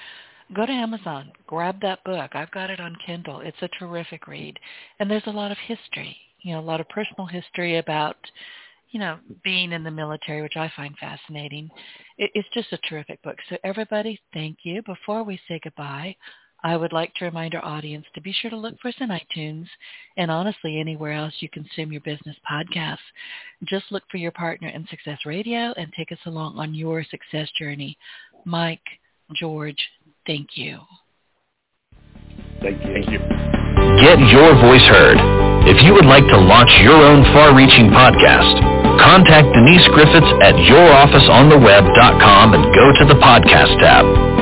go 0.53 0.66
to 0.66 0.72
Amazon, 0.72 1.32
grab 1.47 1.82
that 1.82 2.03
book. 2.03 2.32
I've 2.36 2.51
got 2.51 2.70
it 2.70 2.80
on 2.80 2.95
Kindle. 3.05 3.41
It's 3.41 3.62
a 3.62 3.70
terrific 3.80 4.28
read. 4.28 4.57
And 4.99 5.09
there's 5.09 5.26
a 5.26 5.32
lot 5.32 5.51
of 5.51 5.57
history, 5.66 6.16
you 6.41 6.53
know, 6.53 6.59
a 6.59 6.62
lot 6.62 6.80
of 6.80 6.88
personal 6.89 7.26
history 7.26 7.78
about, 7.78 8.18
you 8.91 8.99
know, 8.99 9.18
being 9.43 9.72
in 9.72 9.84
the 9.84 9.91
military, 9.91 10.43
which 10.43 10.57
I 10.57 10.72
find 10.76 10.95
fascinating. 10.99 11.70
it's 12.18 12.49
just 12.53 12.72
a 12.72 12.78
terrific 12.89 13.22
book. 13.24 13.38
So 13.49 13.57
everybody, 13.64 14.20
thank 14.34 14.59
you. 14.64 14.84
Before 14.84 15.24
we 15.24 15.39
say 15.47 15.59
goodbye, 15.64 16.16
I 16.64 16.78
would 16.78 16.93
like 16.93 17.14
to 17.16 17.26
remind 17.26 17.55
our 17.55 17.66
audience 17.66 18.05
to 18.14 18.22
be 18.22 18.32
sure 18.32 18.51
to 18.51 18.57
look 18.57 18.76
for 18.80 18.89
us 18.89 18.95
in 18.99 19.09
iTunes 19.09 19.66
and 20.18 20.30
honestly 20.30 20.80
anywhere 20.80 21.14
else 21.14 21.34
you 21.39 21.49
consume 21.49 21.91
your 21.91 22.01
business 22.01 22.36
podcasts. 22.49 22.97
Just 23.64 23.86
look 23.91 24.03
for 24.12 24.18
your 24.18 24.32
partner 24.32 24.68
in 24.68 24.88
Success 24.88 25.20
Radio 25.26 25.74
and 25.78 25.91
take 25.93 26.12
us 26.12 26.20
along 26.26 26.57
on 26.57 26.76
your 26.76 27.03
success 27.03 27.49
journey. 27.57 27.97
Mike, 28.45 28.80
George, 29.34 29.89
thank 30.28 30.49
you. 30.55 30.80
Thank 32.62 32.86
you. 32.86 32.93
Thank 32.93 33.09
you. 33.09 33.20
Get 33.99 34.20
your 34.30 34.53
voice 34.62 34.86
heard. 34.86 35.18
If 35.68 35.84
you 35.84 35.93
would 35.93 36.05
like 36.05 36.26
to 36.28 36.38
launch 36.38 36.72
your 36.82 36.95
own 36.95 37.24
far-reaching 37.34 37.89
podcast, 37.89 38.57
contact 39.01 39.53
Denise 39.53 39.88
Griffitts 39.89 40.41
at 40.41 40.55
yourofficeontheweb.com 40.55 42.53
and 42.53 42.64
go 42.74 42.91
to 42.97 43.05
the 43.05 43.20
podcast 43.22 43.78
tab. 43.80 44.41